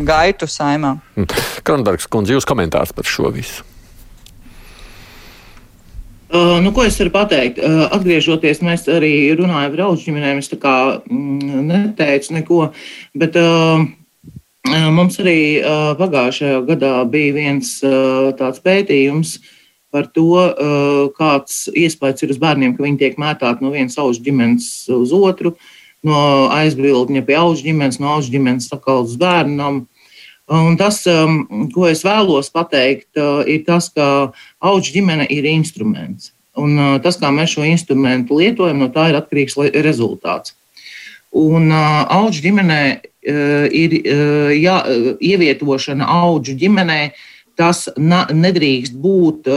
gaitu 0.09 0.49
saimā. 0.49 0.97
Hm. 1.19 1.29
Kronbergs 1.67 2.09
kundze, 2.09 2.37
jūs 2.37 2.49
komentārs 2.49 2.95
par 2.97 3.09
šo 3.09 3.33
visu? 3.35 3.67
Uh, 6.33 6.57
nu, 6.65 6.73
ko 6.73 6.87
es 6.89 6.97
varu 6.97 7.13
pateikt? 7.13 7.61
Uh, 7.61 7.85
atgriežoties, 7.93 8.63
mēs 8.65 8.87
arī 8.89 9.15
runājam 9.37 9.75
par 9.75 9.87
augu 9.91 10.01
ģimenēm. 10.07 10.41
Es 10.41 10.49
tā 10.49 10.57
kā 10.63 10.77
mm, 11.05 11.65
neteicu 11.69 12.39
neko, 12.39 12.61
bet 13.21 13.37
uh, 13.37 13.85
mums 14.97 15.21
arī 15.21 15.41
uh, 15.61 15.91
pagājušajā 16.01 16.63
gadā 16.71 16.95
bija 17.13 17.37
viens 17.37 17.75
uh, 17.85 18.31
tāds 18.39 18.65
pētījums, 18.65 19.37
uh, 19.43 19.59
par 19.93 20.09
to, 20.09 20.33
eh, 20.41 21.13
kāds 21.19 21.69
iespējas 21.69 22.25
ir 22.25 22.33
uz 22.33 22.41
bērniem, 22.41 22.75
ka 22.77 22.83
viņi 22.83 22.99
tiek 22.99 23.17
mētāti 23.21 23.63
no 23.63 23.71
vienas 23.71 23.99
augu 24.01 24.17
ģimenes 24.25 24.89
uz 24.97 25.13
otru, 25.13 25.55
no 26.03 26.49
aizbildņa 26.51 27.25
pie 27.27 27.37
augu 27.37 27.61
ģimenes, 27.61 28.01
no 28.01 28.09
augu 28.17 28.33
ģimenes 28.33 28.73
atkal 28.73 29.05
uz 29.05 29.17
bērnam. 29.21 29.87
Un 30.53 30.77
tas, 30.77 31.05
ko 31.05 31.87
es 31.87 32.03
vēlos 32.03 32.51
pateikt, 32.51 33.13
eh, 33.17 33.55
ir 33.55 33.65
tas, 33.69 33.91
ka 33.93 34.33
augu 34.63 34.93
ģimene 34.97 35.29
ir 35.31 35.45
instruments. 35.45 36.33
Un 36.57 36.79
eh, 36.79 36.99
tas, 36.99 37.21
kā 37.21 37.29
mēs 37.29 37.55
šo 37.55 37.69
instrumentu 37.69 38.41
lietojam, 38.41 38.81
no 38.81 38.89
tā 38.89 39.11
ir 39.11 39.21
atkarīgs 39.21 39.61
rezultāts. 39.85 40.57
Un 41.33 41.71
augu 41.73 42.43
ģimenē 42.45 43.01
ir 43.25 43.93
jā, 44.61 44.75
ievietošana 45.17 46.05
auģu 46.05 46.53
ģimenē, 46.61 47.13
tas 47.59 47.87
nedrīkst 47.97 48.95
būt 48.99 49.51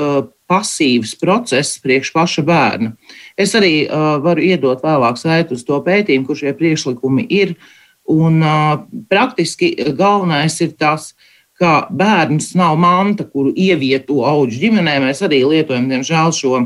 pasīvs 0.50 1.16
process 1.22 1.80
priekš 1.82 2.12
paša 2.14 2.44
bērna. 2.46 2.92
Es 3.38 3.56
arī 3.58 3.88
varu 4.24 4.44
iedot 4.46 4.84
vēlāk 4.86 5.18
sēt 5.18 5.54
uz 5.56 5.64
to 5.66 5.80
pētījumu, 5.86 6.28
kur 6.28 6.40
šie 6.40 6.54
priekšlikumi 6.58 7.26
ir. 7.34 7.56
Un, 8.06 8.44
praktiski 9.10 9.72
galvenais 9.98 10.60
ir 10.62 10.76
tas, 10.78 11.16
ka 11.60 11.88
bērns 11.90 12.52
nav 12.60 12.76
manta, 12.78 13.26
kuru 13.26 13.54
ievieto 13.56 14.22
auģu 14.28 14.60
ģimenē. 14.66 15.00
Mēs 15.08 15.24
arī 15.26 15.42
lietojam, 15.48 15.88
diemžēl, 15.90 16.34
šo 16.36 16.60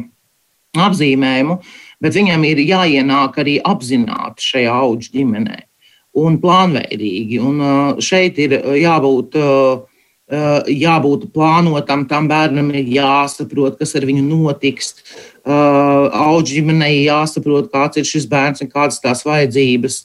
apzīmējumu, 0.79 1.59
bet 2.01 2.17
viņam 2.17 2.45
ir 2.49 2.61
jāienāk 2.65 3.39
arī 3.41 3.57
apzināti 3.65 4.45
šajā 4.45 4.75
auģu 4.83 5.13
ģimenē 5.15 5.61
un 6.19 6.39
plānveidīgi. 6.41 7.39
Un 7.41 7.63
šeit 8.03 8.41
ir 8.41 8.57
jābūt, 8.81 9.37
jābūt 10.29 11.29
plānotam, 11.33 12.05
tam 12.07 12.27
bērnam 12.29 12.69
ir 12.77 12.85
jāsaprot, 12.93 13.79
kas 13.79 13.95
ar 13.97 14.05
viņu 14.05 14.23
notiks. 14.27 14.95
Auģu 15.45 16.59
ģimenei 16.59 17.05
jāsaprot, 17.07 17.71
kāds 17.73 17.97
ir 17.97 18.05
šis 18.05 18.27
bērns 18.29 18.61
un 18.61 18.69
kādas 18.69 19.01
tās 19.01 19.25
vajadzības. 19.25 20.03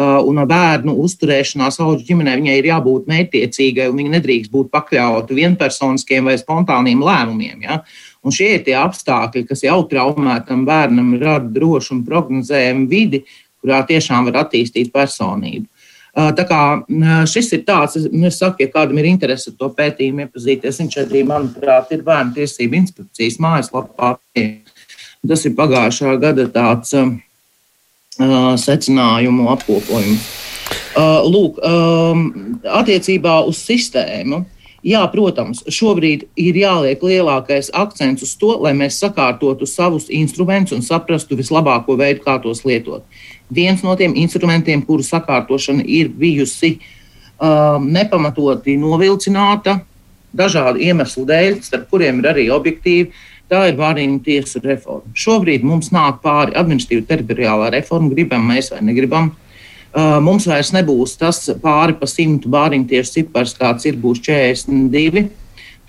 Un 0.00 0.38
bērnu 0.46 0.94
uzturēšanās 1.02 1.80
auģu 1.82 2.04
ģimenē 2.06 2.36
viņai 2.38 2.58
ir 2.60 2.68
jābūt 2.70 3.08
mērķtiecīgai, 3.10 3.88
un 3.90 3.98
viņa 3.98 4.12
nedrīkst 4.16 4.52
būt 4.54 4.70
pakļauta 4.70 5.34
vienpersoniskiem 5.34 6.30
vai 6.30 6.36
spontāniem 6.38 7.02
lēmumiem. 7.02 7.64
Ja? 7.66 7.80
Un 8.22 8.34
šie 8.34 8.52
ir 8.56 8.62
tie 8.66 8.76
apstākļi, 8.78 9.46
kas 9.48 9.64
jau 9.66 9.80
traumētam 9.90 10.62
bērnam 10.68 11.16
rada 11.18 11.50
drošu 11.50 11.96
un 11.96 12.04
prognozējumu 12.06 12.86
vidi, 12.90 13.24
kurā 13.60 13.82
tiešām 13.86 14.30
var 14.30 14.44
attīstīt 14.44 14.92
personību. 14.94 15.66
Tā 16.10 16.44
kā 16.48 16.60
šis 17.30 17.52
ir 17.54 17.62
tāds, 17.66 17.94
nu, 18.10 18.24
es 18.26 18.40
saku, 18.40 18.64
ja 18.64 18.72
kādam 18.72 18.98
ir 18.98 19.10
interese 19.12 19.52
to 19.54 19.68
pētījumu 19.76 20.26
iepazīties, 20.26 20.80
viņš 20.82 20.98
arī, 21.04 21.22
manuprāt, 21.28 21.92
ir 21.94 22.02
Bērnu 22.06 22.34
tiesību 22.34 22.80
inspekcijas 22.80 23.38
mājaslapā. 23.42 24.16
Tas 25.30 25.46
ir 25.46 25.54
pagājušā 25.54 26.16
gada 26.18 26.48
tāds 26.50 26.94
uh, 26.98 27.12
secinājumu 28.58 29.50
apkopojums. 29.54 30.30
Uh, 30.90 31.20
lūk, 31.22 31.60
um, 31.62 32.24
attiecībā 32.66 33.40
uz 33.46 33.60
sistēmu. 33.62 34.42
Jā, 34.86 35.02
protams, 35.12 35.60
šobrīd 35.68 36.24
ir 36.40 36.56
jāliek 36.56 37.02
lielākais 37.04 37.68
akcents 37.76 38.24
uz 38.24 38.32
to, 38.40 38.54
lai 38.64 38.72
mēs 38.72 38.96
sakārtotu 39.02 39.68
savus 39.68 40.08
instrumentus 40.08 40.72
un 40.72 40.82
saprastu 40.82 41.36
vislabāko 41.36 41.98
veidu, 42.00 42.24
kā 42.24 42.38
tos 42.40 42.64
lietot. 42.64 43.04
Viens 43.50 43.82
no 43.82 43.96
tiem 43.98 44.14
instrumentiem, 44.18 44.82
kuru 44.86 45.04
sakārtošana 45.06 45.82
ir 45.86 46.10
bijusi 46.14 46.76
um, 46.78 47.88
nepamatoti 47.90 48.76
novilcināta 48.78 49.80
dažādu 50.36 50.82
iemeslu 50.84 51.26
dēļ, 51.26 51.58
starp 51.66 51.88
kuriem 51.90 52.22
ir 52.22 52.30
arī 52.30 52.46
objektīvi. 52.54 53.10
Tā 53.50 53.64
ir 53.66 53.78
vārīņu 53.80 54.20
tiesu 54.22 54.60
reforma. 54.62 55.10
Šobrīd 55.18 55.64
mums 55.66 55.90
nāk 55.90 56.20
pāri 56.22 56.54
administratīva 56.54 57.08
teritoriālā 57.08 57.72
reforma, 57.74 58.12
gribam 58.14 58.44
mēs 58.46 58.70
vai 58.70 58.78
negribam. 58.86 59.32
Uh, 59.90 60.20
mums 60.22 60.46
vairs 60.46 60.70
nebūs 60.70 61.16
tas 61.18 61.42
pāri 61.58 61.96
pa 61.98 62.06
simtu 62.06 62.50
bāriņu 62.52 62.86
tiesu 62.92 63.16
cipars, 63.16 63.56
kāds 63.58 63.88
ir, 63.90 63.98
būs 63.98 64.22
42. 64.22 65.24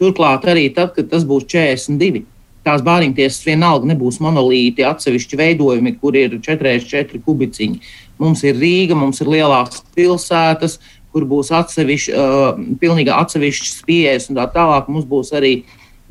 Turklāt 0.01 0.47
arī 0.49 0.72
tad, 0.74 0.95
kad 0.95 1.12
tas 1.12 1.22
būs 1.30 1.45
42, 1.45 2.24
tās 2.66 2.84
bāriņtiesas 2.86 3.45
vienalga 3.45 3.89
nebūs 3.91 4.20
monolīti, 4.24 4.86
atsevišķi 4.86 5.39
veidojumi, 5.39 5.95
kur 6.01 6.18
ir 6.18 6.38
4x4 6.43 7.22
kubiciņi. 7.26 7.93
Mums 8.22 8.43
ir 8.45 8.59
Rīga, 8.62 8.97
mums 8.97 9.22
ir 9.24 9.32
lielākas 9.34 9.82
pilsētas, 9.97 10.78
kur 11.12 11.26
būs 11.28 11.51
atsevišķi, 11.57 12.14
uh, 12.16 12.59
pilnīgi 12.82 13.14
atsevišķas 13.16 13.82
pieejas 13.88 14.30
un 14.30 14.39
tā 14.39 14.47
tālāk. 14.53 14.91
Mums 14.91 15.07
būs 15.09 15.34
arī 15.36 15.55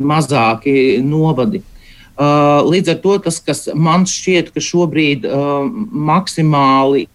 mazāki 0.01 0.99
novadi. 1.05 1.63
Uh, 2.21 2.61
līdz 2.67 2.93
ar 2.93 2.99
to 3.01 3.15
tas, 3.25 3.39
kas 3.41 3.65
man 3.73 4.05
šķiet, 4.09 4.51
ka 4.53 4.61
šobrīd 4.61 5.25
uh, 5.25 5.63
maksimāli 6.11 7.07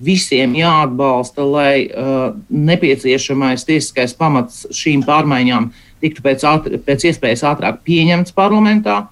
visiem 0.00 0.54
jāatbalsta, 0.56 1.44
lai 1.44 1.74
uh, 1.90 2.30
nepieciešamais 2.48 3.66
tiesiskais 3.68 4.14
pamats 4.16 4.62
šīm 4.78 5.02
pārmaiņām 5.04 5.68
uh, 5.68 5.84
tiktu 6.02 6.24
pēc, 6.24 6.44
ātri, 6.48 6.80
pēc 6.82 7.08
iespējas 7.10 7.44
ātrāk 7.52 7.82
pieņemts 7.86 8.34
parlamentā. 8.36 9.04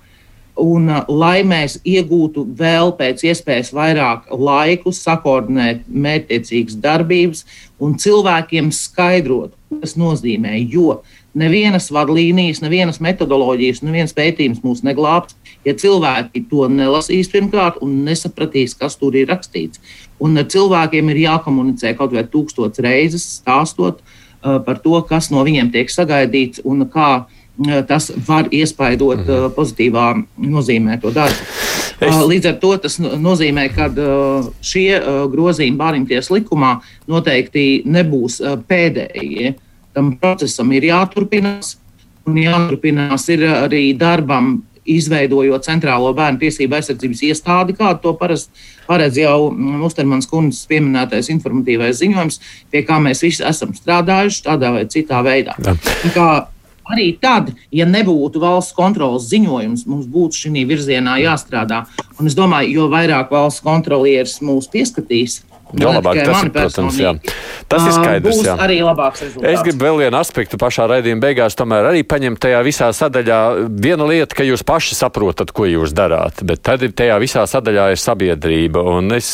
Un, 0.57 0.89
lai 1.13 1.43
mēs 1.45 1.75
iegūtu 1.85 2.47
vēl 2.57 2.95
pēc 2.97 3.27
iespējas 3.29 3.75
vairāk 3.77 4.31
laiku, 4.33 4.89
sakoordinēt 4.89 5.83
mērķtiecīgas 5.85 6.79
darbības 6.81 7.45
un 7.85 7.99
cilvēkiem 8.01 8.71
skaidrot, 8.73 9.53
ko 9.53 9.83
tas 9.83 9.99
nozīmē. 10.01 10.55
Jo 10.73 11.03
nevienas 11.37 11.91
vadlīnijas, 11.93 12.63
nevienas 12.65 13.03
metodoloģijas, 13.05 13.83
neviens 13.85 14.17
pētījums 14.17 14.65
mūs 14.65 14.81
neglābs, 14.87 15.37
ja 15.69 15.77
cilvēki 15.77 16.47
to 16.49 16.71
nelasīs 16.73 17.29
pirmkārt 17.29 17.83
un 17.85 17.99
nesapratīs, 18.09 18.79
kas 18.81 18.97
tur 18.97 19.19
ir 19.21 19.29
rakstīts. 19.29 19.83
Un 20.25 20.41
cilvēkiem 20.41 21.13
ir 21.13 21.27
jākomunicē 21.27 21.93
kaut 21.99 22.17
vai 22.17 22.25
tūkstotis 22.33 22.81
reizes, 22.87 23.29
stāstot, 23.43 24.01
Uh, 24.01 24.26
par 24.67 24.79
to, 24.85 25.01
kas 25.09 25.33
no 25.35 25.43
viņiem 25.47 25.73
tiek 25.75 25.91
sagaidīts 25.93 26.63
un 26.65 26.87
kā 26.93 27.11
uh, 27.25 27.37
tas 27.89 28.11
var 28.29 28.49
iespaidot 28.53 29.23
mhm. 29.25 29.53
pozitīvā 29.57 30.07
nozīmē 30.37 31.01
to 31.01 31.13
darbu. 31.15 31.47
Es... 31.97 32.19
Līdz 32.29 32.51
ar 32.51 32.57
to 32.61 32.75
tas 32.85 32.99
nozīmē, 33.01 33.71
ka 33.73 33.89
šie 34.61 35.01
grozījumi 35.33 35.81
Bāriņties 35.81 36.29
likumā 36.35 36.77
noteikti 37.09 37.87
nebūs 37.89 38.43
pēdējie. 38.69 39.55
Tam 39.97 40.13
procesam 40.21 40.75
ir 40.77 40.91
jāturpinās, 40.91 41.79
un 42.29 42.37
jāturpinās 42.43 43.25
ir 43.33 43.47
arī 43.49 43.87
darbam 43.97 44.59
izveidojot 44.95 45.67
centrālo 45.67 46.13
bērnu 46.17 46.41
tiesību 46.43 46.79
aizsardzības 46.79 47.23
iestādi, 47.29 47.77
kādu 47.79 48.03
to 48.05 48.15
parasti 48.19 48.67
paredz 48.87 49.19
jau 49.21 49.51
Mustermans 49.53 50.29
kundzes 50.31 50.67
pieminētais 50.71 51.31
informatīvais 51.35 51.99
ziņojums, 52.03 52.41
pie 52.71 52.85
kā 52.87 53.01
mēs 53.03 53.25
visi 53.27 53.45
esam 53.47 53.75
strādājuši 53.77 54.45
tādā 54.47 54.75
vai 54.77 54.85
citā 54.93 55.23
veidā. 55.27 55.57
Arī 56.87 57.09
tad, 57.19 57.49
ja 57.75 57.83
nebūtu 57.89 58.39
valsts 58.39 58.75
kontrolas 58.77 59.27
ziņojums, 59.33 59.89
mums 59.91 60.07
būtu 60.07 60.45
šī 60.45 60.63
virzienā 60.71 61.17
jāstrādā. 61.19 61.83
Un 62.21 62.31
es 62.31 62.37
domāju, 62.39 62.77
jo 62.79 62.85
vairāk 62.93 63.33
valsts 63.35 63.65
kontrolieris 63.65 64.39
mūs 64.39 64.71
pieskatīs, 64.71 65.41
Jo 65.75 65.91
labāk 65.91 66.21
tas 66.23 66.45
ir, 66.45 66.51
protams, 66.55 66.99
jā. 67.01 67.11
Tas 67.67 67.83
ir 67.83 67.95
skaidrs. 67.97 68.39
Jā. 68.47 68.55
Arī 68.63 68.77
labāks 68.87 69.25
rezultāts. 69.25 69.51
Es 69.51 69.65
gribu 69.67 69.83
vēl 69.89 69.97
vienu 70.05 70.19
aspektu 70.21 70.59
pašā 70.63 70.87
raidījuma 70.93 71.25
beigās, 71.25 71.57
tomēr 71.59 71.89
arī 71.91 72.05
paņemt 72.07 72.39
tajā 72.45 72.61
visā 72.63 72.93
sadaļā. 72.95 73.41
Viena 73.83 74.07
lieta, 74.07 74.39
ka 74.39 74.47
jūs 74.47 74.63
paši 74.67 74.95
saprotat, 74.95 75.51
ko 75.51 75.67
jūs 75.67 75.91
darāt, 75.97 76.39
bet 76.47 76.63
tad 76.67 76.85
ir 76.87 76.95
tajā 76.95 77.17
visā 77.19 77.43
sadaļā 77.51 77.89
ir 77.97 77.99
sabiedrība. 77.99 78.85
Un 78.95 79.11
es, 79.17 79.31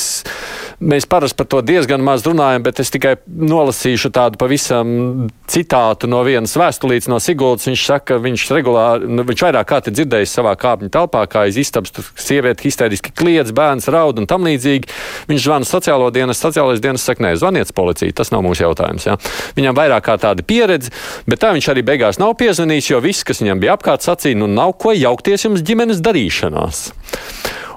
mēs 0.80 1.04
parasti 1.04 1.36
par 1.42 1.50
to 1.52 1.60
diezgan 1.68 2.00
maz 2.04 2.24
runājam, 2.24 2.64
bet 2.64 2.80
es 2.80 2.94
tikai 2.94 3.18
nolasīšu 3.28 4.12
tādu 4.16 4.40
pavisam 4.40 5.28
citātu 5.52 6.08
no 6.08 6.22
vienas 6.24 6.56
vēstulītes 6.56 7.10
no 7.12 7.20
Siguldas. 7.20 7.68
Viņš 7.68 7.84
saka, 7.90 8.16
viņš 8.24 8.46
regulāri, 8.56 9.12
nu, 9.12 9.28
viņš 9.28 9.46
vairāk 9.50 9.68
kārt 9.68 9.92
ir 9.92 9.98
dzirdējis 10.00 10.34
savā 10.40 10.56
kāpņu 10.56 10.88
telpā, 10.96 11.26
kā 11.28 11.44
aiz 11.44 11.60
istabas 11.60 11.92
sieviete 12.16 12.64
histēriski 12.64 13.12
kliedz, 13.12 13.52
bērns 13.52 13.92
raud 13.92 14.24
un 14.24 14.30
tam 14.30 14.48
līdzīgi. 14.48 14.88
Viņš 15.28 15.44
zvana 15.44 15.68
sociālo 15.68 16.08
dienu 16.08 16.21
dienas, 16.22 16.40
sociālais 16.42 16.82
dienas 16.82 17.04
saka, 17.04 17.26
nē, 17.26 17.34
zvaniet 17.40 17.74
policijai, 17.76 18.14
tas 18.16 18.32
nav 18.32 18.44
mūsu 18.46 18.64
jautājums. 18.64 19.08
Ja? 19.10 19.18
Viņam 19.58 19.78
vairāk 19.78 20.06
kā 20.08 20.18
tāda 20.22 20.46
pieredze, 20.46 20.92
bet 21.28 21.42
tā 21.42 21.52
viņš 21.56 21.72
arī 21.72 21.84
beigās 21.92 22.22
nav 22.22 22.36
piezvanījis, 22.40 22.92
jo 22.94 23.02
viss, 23.04 23.26
kas 23.26 23.42
viņam 23.42 23.62
bija 23.62 23.76
apkārt, 23.76 24.06
sacīja, 24.06 24.38
nu 24.40 24.50
nav 24.50 24.76
ko 24.80 24.94
jaukties 24.96 25.48
jums 25.48 25.66
ģimenes 25.66 26.02
darīšanās. 26.04 26.86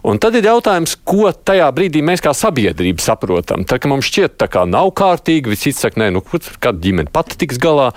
Un 0.05 0.19
tad 0.21 0.35
ir 0.37 0.45
jautājums, 0.45 0.93
ko 1.01 1.31
tajā 1.33 1.65
brīdī 1.73 2.03
mēs 2.05 2.21
kā 2.21 2.29
sabiedrība 2.37 3.01
saprotam. 3.01 3.63
Tā 3.65 3.79
kā 3.81 3.89
mums 3.89 4.05
šķiet, 4.05 4.37
ka 4.53 4.67
nav 4.69 4.91
kārtīgi, 4.97 5.49
visi 5.49 5.73
saka, 5.73 5.97
nē, 6.03 6.11
nu, 6.13 6.21
kad 6.61 6.77
ģimene 6.83 7.09
pati 7.13 7.39
tiks 7.41 7.57
galā. 7.61 7.89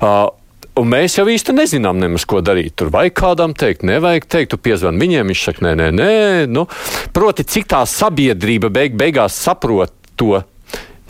Uh, 0.00 0.30
Un 0.74 0.88
mēs 0.90 1.14
jau 1.20 1.24
īsti 1.30 1.54
nezinām, 1.54 2.00
nemaz, 2.02 2.24
ko 2.26 2.40
darīt. 2.42 2.74
Tur 2.74 2.88
vajag 2.94 3.14
kādam 3.14 3.52
teikt, 3.54 3.84
nevajag 3.86 4.24
teikt, 4.26 4.50
tu 4.54 4.58
piezvan 4.58 4.98
viņiem. 4.98 5.30
Viņš 5.30 5.44
saka, 5.46 5.62
nē, 5.68 5.74
nē, 5.78 5.90
nē. 5.94 6.14
Nu, 6.50 6.64
proti, 7.14 7.46
cik 7.46 7.68
tā 7.70 7.84
sabiedrība 7.86 8.72
beig, 8.74 8.96
beigās 8.98 9.38
saprot 9.38 9.94
to 10.18 10.40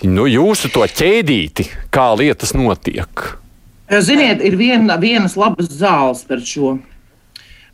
nu, 0.05 0.27
jūsu 0.29 0.69
to 0.75 0.85
ķēdīti, 0.85 1.69
kā 1.95 2.11
lietas 2.19 2.53
notiek. 2.57 3.25
Ziniet, 4.05 4.43
ir 4.45 4.57
viena, 4.61 4.97
vienas 5.01 5.37
labas 5.41 5.71
zāles 5.73 6.25
par 6.29 6.45
šo. 6.45 6.77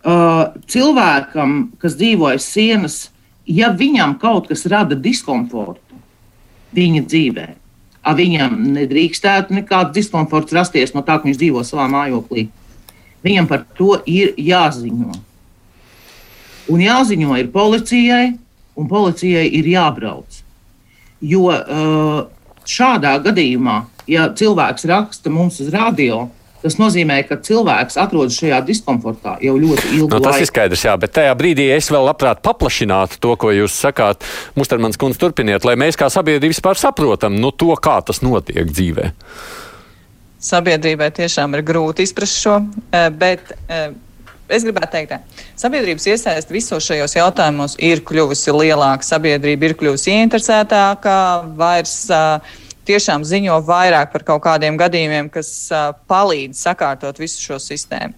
Uh, 0.01 0.55
cilvēkam, 0.70 1.72
kas 1.80 1.99
dzīvo 1.99 2.30
aiz 2.30 2.47
sienas, 2.47 3.01
ja 3.45 3.68
viņam 3.74 4.16
kaut 4.22 4.49
kas 4.49 4.64
rada 4.70 4.97
diskomfortu 4.97 5.99
viņa 6.76 7.03
dzīvēm, 7.05 7.57
viņam 8.07 8.57
nedrīkstētu 8.77 9.55
nekāds 9.55 9.95
diskomforts 9.97 10.55
rasties 10.57 10.95
no 10.95 11.03
tā, 11.05 11.19
ka 11.19 11.29
viņš 11.29 11.41
dzīvo 11.41 11.65
savā 11.67 11.87
mājoklī. 11.93 12.49
Viņam 13.25 13.49
par 13.51 13.67
to 13.77 13.99
ir 14.09 14.33
jāziņo. 14.41 15.13
Un 16.71 16.85
jāziņo 16.85 17.37
ir 17.41 17.51
policijai, 17.53 18.33
un 18.79 18.89
policijai 18.89 19.47
ir 19.59 19.69
jābrauc. 19.69 20.41
Jo 21.21 21.51
uh, 21.51 22.21
šādā 22.65 23.19
gadījumā, 23.25 23.83
ja 24.09 24.31
cilvēks 24.33 24.87
raksta 24.89 25.33
mums 25.33 25.61
uz 25.61 25.69
radio, 25.75 26.29
Tas 26.61 26.77
nozīmē, 26.77 27.23
ka 27.25 27.39
cilvēks 27.41 27.97
atrodas 28.03 28.37
šajā 28.37 28.59
diskomfortā 28.69 29.39
jau 29.41 29.55
ļoti 29.57 29.95
ilgu 29.97 30.11
no, 30.13 30.19
laiku. 30.19 30.27
Tas 30.27 30.43
ir 30.43 30.51
skaidrs, 30.51 30.83
jā, 30.85 30.97
bet 31.01 31.15
tajā 31.17 31.33
brīdī 31.39 31.71
es 31.73 31.89
vēl 31.93 32.05
labprāt 32.05 32.43
paplašinātu 32.45 33.17
to, 33.23 33.33
ko 33.41 33.55
jūs 33.55 33.79
sakāt. 33.81 34.27
Mustermans 34.61 35.01
kundze, 35.01 35.21
turpiniet, 35.23 35.65
lai 35.65 35.79
mēs 35.81 35.97
kā 36.01 36.11
sabiedrība 36.13 36.53
vispār 36.53 36.77
saprotam 36.81 37.41
nu, 37.41 37.49
to, 37.49 37.73
kā 37.81 37.97
tas 38.05 38.21
notiek 38.21 38.69
dzīvē. 38.69 39.09
Sabiedrībai 40.41 41.09
tiešām 41.17 41.57
ir 41.57 41.65
grūti 41.65 42.05
izprast 42.05 42.45
šo, 42.45 42.61
eh, 42.93 43.09
bet 43.09 43.55
eh, 43.69 43.97
es 44.53 44.65
gribētu 44.67 44.93
teikt, 44.99 45.17
ka 45.17 45.45
sabiedrības 45.61 46.11
iesaiste 46.13 46.53
visos 46.53 46.85
šajos 46.85 47.17
jautājumos 47.17 47.81
ir 47.81 48.05
kļuvusi 48.05 48.53
lielāka. 48.53 49.07
Sabiedrība 49.07 49.71
ir 49.71 49.81
kļuvusi 49.81 50.13
ieinteresētāka, 50.13 51.15
vairs 51.57 52.03
uh, 52.13 52.61
tiešām 52.89 53.24
ziņo 53.26 53.59
vairāk 53.66 54.12
par 54.12 54.24
kaut 54.26 54.45
kādiem 54.45 54.78
gadījumiem, 54.81 55.31
kas 55.33 55.51
uh, 55.72 55.91
palīdz 56.11 56.61
sakārtot 56.68 57.20
visu 57.20 57.43
šo 57.43 57.61
sistēmu. 57.62 58.16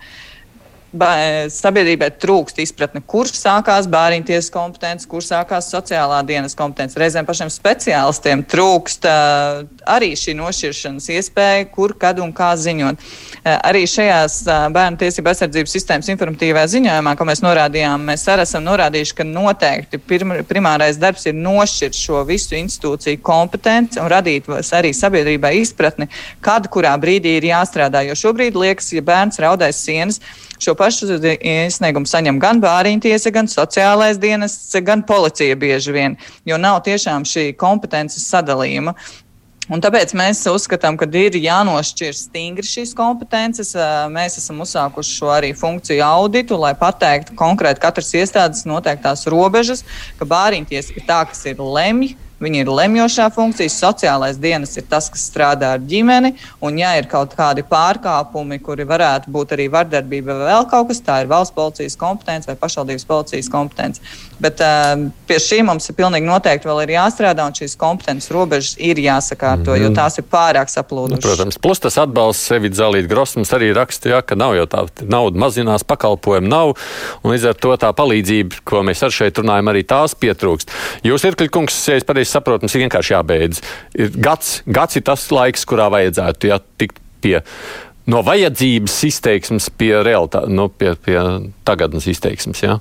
Sabiedrībai 0.93 2.11
trūkst 2.21 2.59
izpratne, 2.61 3.01
kur 3.09 3.25
sākās 3.25 3.87
bērnu 3.89 4.27
tiesas 4.29 4.51
kompetence, 4.53 5.07
kur 5.09 5.25
sākās 5.25 5.71
sociālā 5.73 6.19
dienas 6.29 6.53
kompetence. 6.59 6.99
Reizēm 7.01 7.25
pašiem 7.25 7.49
speciālistiem 7.49 8.43
trūkst 8.45 9.09
uh, 9.09 9.63
arī 9.89 10.11
šī 10.21 10.35
nošķiršanas 10.37 11.09
iespēja, 11.17 11.71
kur, 11.73 11.95
kad 11.97 12.21
un 12.21 12.35
kā 12.37 12.51
ziņot. 12.61 13.01
Uh, 13.01 13.57
arī 13.71 13.87
šajās 13.89 14.37
uh, 14.45 14.67
bērnu 14.75 15.01
tiesību 15.01 15.33
aizsardzības 15.33 15.77
sistēmas 15.79 16.13
informatīvajā 16.13 16.75
ziņojumā, 16.75 17.17
ko 17.17 17.29
mēs 17.31 17.41
norādījām, 17.47 18.05
mēs 18.13 18.29
arī 18.29 18.45
esam 18.45 18.69
norādījuši, 18.69 19.17
ka 19.17 19.29
noteikti 19.31 20.03
pirm, 20.13 20.37
primārais 20.49 21.01
darbs 21.01 21.25
ir 21.31 21.41
nošķirt 21.41 21.97
šo 21.97 22.21
visu 22.29 22.61
institūciju 22.61 23.25
kompetenci 23.25 24.03
un 24.03 24.13
radīt 24.13 24.53
arī 24.77 24.93
sabiedrībai 24.93 25.57
izpratni, 25.63 26.13
kad 26.45 26.69
kurā 26.69 26.93
brīdī 27.01 27.39
ir 27.41 27.49
jāstrādā. 27.55 28.05
Jo 28.11 28.19
šobrīd 28.27 28.61
liekas, 28.61 28.93
ja 28.93 29.01
bērns 29.09 29.41
raudais 29.41 29.81
sienas, 29.81 30.21
Šo 30.63 30.77
pašu 30.79 31.09
iesniegumu 31.19 32.07
saņem 32.07 32.37
gan 32.39 32.61
bāriņu 32.63 33.03
tiesa, 33.09 33.33
gan 33.35 33.49
sociālais 33.51 34.21
dienests, 34.23 34.77
gan 34.87 35.03
policija 35.03 35.57
bieži 35.59 35.95
vien, 35.97 36.15
jo 36.47 36.59
nav 36.61 36.85
tiešām 36.87 37.27
šī 37.27 37.49
kompetences 37.59 38.29
sadalījuma. 38.31 38.95
Un 39.73 39.83
tāpēc 39.83 40.11
mēs 40.19 40.41
uzskatām, 40.51 40.97
ka 40.99 41.07
ir 41.19 41.39
jānošķir 41.39 42.15
stingri 42.19 42.67
šīs 42.67 42.93
kompetences. 42.99 43.73
Mēs 44.11 44.39
esam 44.39 44.63
uzsākuši 44.63 45.15
šo 45.19 45.31
arī 45.35 45.53
funkciju 45.55 46.03
auditu, 46.03 46.59
lai 46.59 46.75
pateiktu 46.79 47.35
konkrēti 47.39 47.83
katras 47.83 48.11
iestādes 48.19 48.67
noteiktās 48.67 49.27
robežas, 49.31 49.83
ka 50.19 50.29
bāriņtiesa 50.31 50.99
ir 50.99 51.07
tā, 51.07 51.23
kas 51.31 51.47
ir 51.51 51.63
lemj 51.63 52.15
Viņa 52.43 52.65
ir 52.65 52.71
lemjošā 52.75 53.29
funkcija, 53.35 53.71
sociālais 53.71 54.41
dienas 54.43 54.75
ir 54.75 54.87
tas, 54.91 55.07
kas 55.13 55.29
strādā 55.31 55.77
ar 55.77 55.85
ģimeni, 55.87 56.33
un 56.65 56.81
ja 56.81 56.97
ir 56.99 57.07
kaut 57.11 57.37
kādi 57.39 57.63
pārkāpumi, 57.69 58.59
kuri 58.67 58.87
varētu 58.89 59.31
būt 59.31 59.55
arī 59.55 59.69
vardarbība 59.71 60.35
vai 60.41 60.49
vēl 60.51 60.69
kaut 60.73 60.91
kas, 60.91 61.03
tā 61.07 61.21
ir 61.23 61.31
valsts 61.31 61.55
policijas 61.55 61.99
kompetence 62.01 62.51
vai 62.51 62.59
pašvaldības 62.59 63.07
policijas 63.07 63.51
kompetence. 63.53 64.03
Bet 64.43 64.59
uh, 64.65 65.05
pie 65.29 65.37
šī 65.39 65.61
mums 65.67 65.87
ir 65.87 65.95
pilnīgi 65.95 66.27
noteikti 66.27 66.67
vēl 66.67 66.81
ir 66.83 66.95
jāstrādā, 66.97 67.45
un 67.47 67.55
šīs 67.55 67.77
kompetences 67.79 68.33
robežas 68.35 68.73
ir 68.83 68.99
jāsakārto, 68.99 69.71
mm 69.71 69.77
-hmm. 69.77 69.83
jo 69.85 69.91
mhm. 69.91 69.99
tās 69.99 70.19
ir 70.19 70.27
pārāk 70.27 70.73
saplūdušas. 70.73 71.23
Nu, 71.23 71.29
protams, 71.29 71.59
plus 71.63 71.79
tas 71.79 71.99
atbalsts 72.03 72.51
sevi 72.51 72.73
Zalīt 72.75 73.07
Grosmans 73.07 73.53
arī 73.55 73.71
rakstīja, 73.77 74.23
ka 74.27 74.35
nav 74.35 74.57
jau 74.59 74.67
tā 74.67 74.83
nauda 75.07 75.39
mazinās, 75.39 75.87
pakalpojumu 75.87 76.49
nav, 76.49 76.75
un 77.23 77.33
līdz 77.33 77.49
ar 77.49 77.55
to 77.55 77.77
tā 77.77 77.93
palīdzība, 77.95 78.65
ko 78.65 78.83
mēs 78.83 79.03
ar 79.07 79.15
šeit 79.15 79.39
runājam, 79.39 79.71
arī 79.71 79.87
tās 79.87 80.15
pietrūkst. 80.19 80.75
Jūs, 81.07 81.25
Irkļkungs, 81.31 81.89
ja 81.89 81.97
es 81.97 82.05
pareizi 82.05 82.35
saprotu, 82.35 82.67
mums 82.67 82.75
ir 82.75 82.83
vienkārši 82.87 83.15
jābeidz. 83.15 83.63
Ir 83.95 84.11
gads, 84.17 84.63
gads 84.67 84.97
ir 84.97 85.03
tas 85.07 85.31
laiks, 85.31 85.65
kurā 85.65 85.87
vajadzētu 85.93 86.51
ja, 86.51 86.59
tikt 86.79 86.99
pie. 87.23 87.41
No 88.11 88.23
vajadzības 88.27 89.05
izteiksmes 89.07 89.71
pie 89.79 89.95
realitātes, 90.03 90.51
nu, 90.51 90.67
pie, 90.69 90.97
pie 90.99 91.19
tagadnes 91.65 92.07
izteiksmes. 92.11 92.63
Ja? 92.63 92.81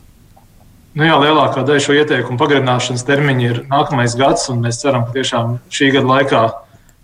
Nu 0.91 1.05
jā, 1.07 1.13
lielākā 1.21 1.61
daļa 1.63 1.81
šo 1.85 1.93
ieteikumu 1.95 2.35
pagarināšanas 2.41 3.05
termiņa 3.07 3.43
ir 3.47 3.59
nākamais 3.71 4.11
gads, 4.19 4.49
un 4.51 4.59
mēs 4.65 4.81
ceram, 4.81 5.05
ka 5.07 5.15
tiešām 5.15 5.53
šī 5.71 5.87
gada 5.95 6.09
laikā 6.09 6.41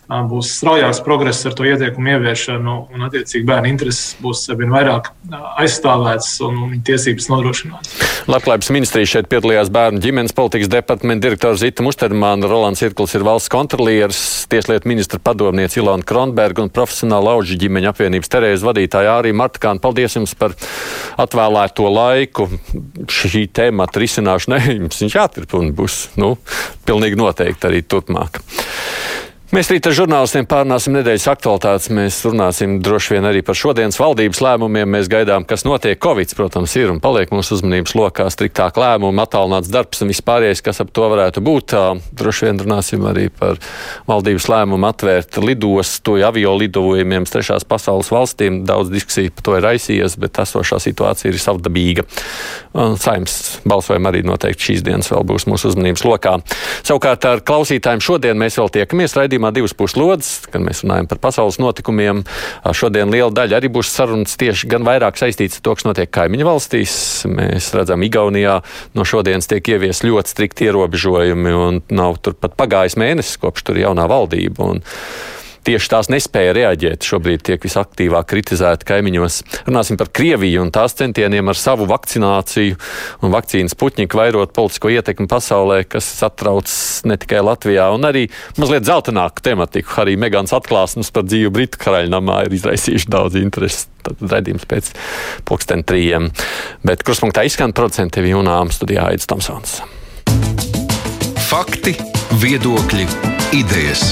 būs 0.08 0.54
straujāks 0.56 1.02
progress 1.04 1.46
ar 1.48 1.56
to 1.58 1.66
ieteikumu 1.68 2.14
ieviešanu, 2.16 2.76
un 2.96 3.08
attiecīgi 3.08 3.48
bērnu 3.48 3.72
intereses 3.72 4.16
būs 4.24 4.46
arvien 4.54 4.72
vairāk 4.72 5.10
aizstāvētas 5.60 6.30
un 6.48 6.62
viņa 6.72 6.84
tiesības 6.88 7.28
nodrošinātas. 7.32 8.06
Labklājības 8.32 8.72
ministrija 8.76 9.12
šeit 9.12 9.28
piedalījās 9.32 9.72
bērnu 9.74 10.00
ģimenes 10.04 10.36
politikas 10.38 10.72
departamenta 10.72 11.28
direktors 11.28 11.60
Zita 11.64 11.84
Mustermāna, 11.84 12.48
Rolands 12.48 12.84
Irkls 12.88 13.16
ir 13.20 13.26
valsts 13.28 13.52
kontrolieris, 13.52 14.22
tieslietu 14.52 14.88
ministra 14.92 15.20
padomniece 15.24 15.82
Ilona 15.82 16.08
Kronberga 16.08 16.64
un 16.64 16.72
profesionāla 16.72 17.36
auģu 17.36 17.60
ģimeņa 17.66 17.92
apvienības 17.92 18.32
Terēza 18.32 18.70
vadītāja 18.70 19.18
arī 19.20 19.36
Marta 19.36 19.64
Kāna. 19.64 19.84
Paldies 19.84 20.16
jums 20.16 20.36
par 20.40 20.56
atvēlēto 21.20 21.88
laiku 21.92 22.48
šī 23.12 23.48
tēmata 23.52 24.04
risināšanai. 24.04 24.64
Jums 24.78 25.02
viņš 25.02 25.16
jāturpina 25.18 25.66
un 25.66 25.72
būs, 25.76 26.00
nu, 26.22 26.36
pilnīgi 26.88 27.20
noteikti 27.20 27.70
arī 27.70 27.84
turpmāk. 27.84 28.42
Mēs 29.48 29.70
rīt 29.72 29.86
ar 29.88 29.94
žurnālistiem 29.96 30.44
pārnāsim 30.44 30.92
nedēļas 30.98 31.26
aktualitātes. 31.32 31.88
Mēs 31.96 32.18
runāsim 32.28 32.82
droši 32.84 33.14
vien 33.14 33.26
arī 33.30 33.40
par 33.48 33.56
šodienas 33.56 33.96
valdības 33.96 34.42
lēmumiem. 34.44 34.90
Mēs 34.92 35.08
gaidām, 35.08 35.46
kas 35.48 35.64
notiek. 35.64 35.96
Covid, 36.04 36.34
protams, 36.36 36.74
ir 36.76 36.92
un 36.92 37.00
paliek 37.00 37.32
mūsu 37.32 37.56
uzmanības 37.56 37.96
lokā 37.96 38.26
striktāk 38.28 38.76
lēmumi, 38.76 39.22
attālināts 39.24 39.72
darbs 39.72 40.04
un 40.04 40.12
vispārējais, 40.12 40.60
kas 40.66 40.84
ap 40.84 40.92
to 40.92 41.08
varētu 41.14 41.40
būt. 41.48 41.76
Droši 42.20 42.50
vien 42.50 42.60
runāsim 42.60 43.08
arī 43.08 43.30
par 43.32 43.56
valdības 44.12 44.50
lēmumu 44.52 44.90
atvērt 44.90 45.40
lidostu, 45.40 46.18
avio 46.28 46.52
lidojumiem 46.60 47.26
trešās 47.32 47.64
pasaules 47.72 48.12
valstīm. 48.12 48.60
Daudz 48.68 48.92
diskusiju 48.92 49.32
par 49.40 49.48
to 49.48 49.58
ir 49.62 49.70
aizsījies, 49.72 50.20
bet 50.20 50.44
esošā 50.44 50.82
situācija 50.84 51.32
ir 51.32 51.40
savdabīga. 51.40 52.04
Saimnes 52.76 53.62
balsojumi 53.64 54.12
arī 54.12 54.26
noteikti 54.28 54.74
šīs 54.74 54.86
dienas 54.86 55.08
vēl 55.16 55.24
būs 55.32 55.48
mūsu 55.48 55.72
uzmanības 55.72 56.04
lokā. 56.06 56.38
Savukārt 56.84 57.32
ar 57.32 57.48
klausītājiem 57.48 58.04
šodien 58.04 58.38
mēs 58.38 58.60
vēl 58.60 58.76
tiekamies. 58.76 59.16
Raidījumā 59.18 59.37
raidījumā 59.38 59.54
divas 59.54 59.76
puslodes, 59.78 60.48
kad 60.52 60.62
mēs 60.62 60.84
runājam 60.84 61.08
par 61.08 61.20
pasaules 61.22 61.60
notikumiem. 61.60 62.24
Šodien 62.74 63.12
liela 63.12 63.32
daļa 63.32 63.60
arī 63.60 63.70
būs 63.70 63.92
sarunas 63.94 64.38
tieši 64.38 64.68
gan 64.68 64.84
vairāk 64.84 65.18
saistīts 65.18 65.60
ar 65.60 65.64
to, 65.64 65.76
kas 65.76 65.86
notiek 65.86 66.10
kaimiņu 66.10 66.48
valstīs. 66.48 67.26
Mēs 67.30 67.72
redzam, 67.74 68.04
Igaunijā 68.04 68.62
no 68.96 69.06
šodienas 69.06 69.48
tiek 69.48 69.66
ievies 69.68 70.04
ļoti 70.04 70.34
strikti 70.34 70.68
ierobežojumi 70.68 71.54
un 71.54 71.82
nav 71.90 72.18
turpat 72.22 72.58
pagājis 72.58 72.98
mēnesis, 72.98 73.38
kopš 73.42 73.70
tur 73.70 73.78
jaunā 73.78 74.08
valdība. 74.10 74.74
Un, 74.74 74.84
tieši 75.68 75.92
tās 75.92 76.10
nespēja 76.12 76.54
reaģēt. 76.56 77.06
Šobrīd 77.08 77.44
tiek 77.48 77.64
visaktīvāk 77.64 78.30
kritizēta 78.32 78.88
kaimiņos. 78.88 79.40
Runāsim 79.68 80.00
par 80.00 80.12
Krieviju 80.16 80.64
un 80.64 80.72
tās 80.76 80.96
centieniem 80.98 81.52
ar 81.52 81.60
savu 81.60 81.88
vakcināciju 81.90 82.78
un 83.26 83.34
vakcīnas 83.34 83.76
puķņiku 83.80 84.20
vairot 84.20 84.56
politisko 84.56 84.92
ietekmi 84.96 85.28
pasaulē, 85.32 85.82
kas 85.90 86.08
satrauc 86.22 86.72
ne 87.08 87.20
tikai 87.20 87.44
Latvijā, 87.46 87.90
un 87.96 88.08
arī 88.08 88.28
mazliet 88.60 88.88
zeltaināku 88.88 89.44
tematiku. 89.46 90.00
Arī 90.04 90.16
Megāns 90.20 90.56
atklāsmes 90.56 91.12
par 91.14 91.28
dzīvi 91.28 91.52
Britu 91.54 91.82
karaļnamā 91.84 92.46
ir 92.48 92.58
izraisījuši 92.60 93.12
daudz 93.14 93.40
interesi. 93.42 93.88
Tad 94.08 94.22
redzījums 94.24 94.64
pēc 94.70 94.94
pulksten 95.48 95.84
trījiem. 95.88 96.30
Bet 96.88 97.04
kruspunktā 97.04 97.44
izskan 97.48 97.76
producenti 97.76 98.24
Vīnām 98.24 98.72
studijā 98.72 99.10
Aits 99.12 99.28
Tomsons. 99.28 99.82
Fakti, 101.48 101.96
viedokļi, 102.44 103.08
idejas. 103.56 104.12